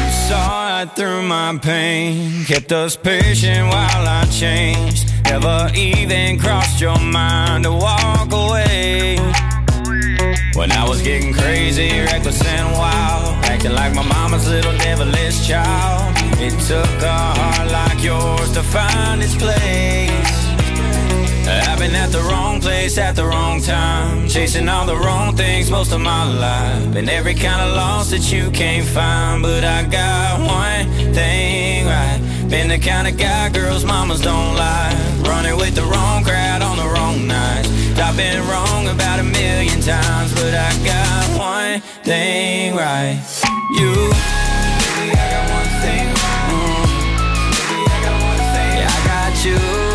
You 0.00 0.10
saw 0.28 0.44
right 0.68 0.90
through 0.96 1.22
my 1.22 1.58
pain. 1.58 2.44
Kept 2.44 2.72
us 2.72 2.96
patient 2.96 3.68
while 3.68 4.06
I 4.06 4.24
changed. 4.30 5.08
Never 5.24 5.70
even 5.76 6.38
crossed 6.38 6.80
your 6.80 6.98
mind 6.98 7.64
to 7.64 7.72
walk 7.72 8.32
away. 8.32 9.18
When 10.54 10.72
I 10.72 10.84
was 10.88 11.00
getting 11.02 11.32
crazy, 11.32 12.00
reckless 12.00 12.44
and 12.44 12.72
wild, 12.72 13.39
acting 13.50 13.72
like 13.72 13.92
my 13.94 14.06
mama's 14.06 14.48
little 14.48 14.76
devilish 14.78 15.48
child. 15.48 16.14
It 16.38 16.54
took 16.70 17.02
a 17.02 17.18
heart 17.38 17.68
like 17.70 18.00
yours 18.02 18.52
to 18.52 18.62
find 18.62 19.20
its 19.22 19.34
place. 19.34 20.38
I've 21.68 21.78
been 21.80 21.96
at 21.96 22.10
the 22.12 22.22
wrong 22.30 22.60
place 22.60 22.96
at 22.96 23.16
the 23.16 23.24
wrong 23.24 23.60
time, 23.60 24.28
chasing 24.28 24.68
all 24.68 24.86
the 24.86 24.96
wrong 24.96 25.36
things 25.36 25.68
most 25.68 25.92
of 25.92 26.00
my 26.00 26.24
life. 26.24 26.92
Been 26.94 27.08
every 27.08 27.34
kind 27.34 27.60
of 27.66 27.74
loss 27.74 28.10
that 28.10 28.30
you 28.32 28.50
can't 28.52 28.86
find, 28.86 29.42
but 29.42 29.64
I 29.64 29.82
got 29.82 30.38
one 30.58 30.86
thing 31.12 31.86
right. 31.86 32.20
Been 32.48 32.68
the 32.68 32.78
kind 32.78 33.08
of 33.08 33.18
guy 33.18 33.48
girls 33.48 33.84
mamas 33.84 34.20
don't 34.20 34.54
like, 34.54 34.96
running 35.26 35.56
with 35.56 35.74
the 35.74 35.86
wrong 35.92 36.22
crowd 36.22 36.62
on 36.62 36.76
the 36.76 36.88
wrong 36.94 37.26
nights. 37.26 37.79
I've 38.00 38.16
been 38.16 38.40
wrong 38.48 38.88
about 38.88 39.20
a 39.20 39.22
million 39.22 39.80
times, 39.80 40.32
but 40.34 40.54
I 40.54 40.72
got 40.84 41.38
one 41.38 41.80
thing 42.02 42.74
right. 42.74 43.20
You. 43.76 43.92
I 44.92 45.16
got 45.30 45.50
one 45.50 45.70
thing 45.82 46.08
I 47.86 48.00
got 48.04 48.16
one 48.22 48.42
thing. 48.54 48.78
Yeah, 48.78 48.88
I 48.90 49.06
got 49.06 49.44
you. 49.44 49.89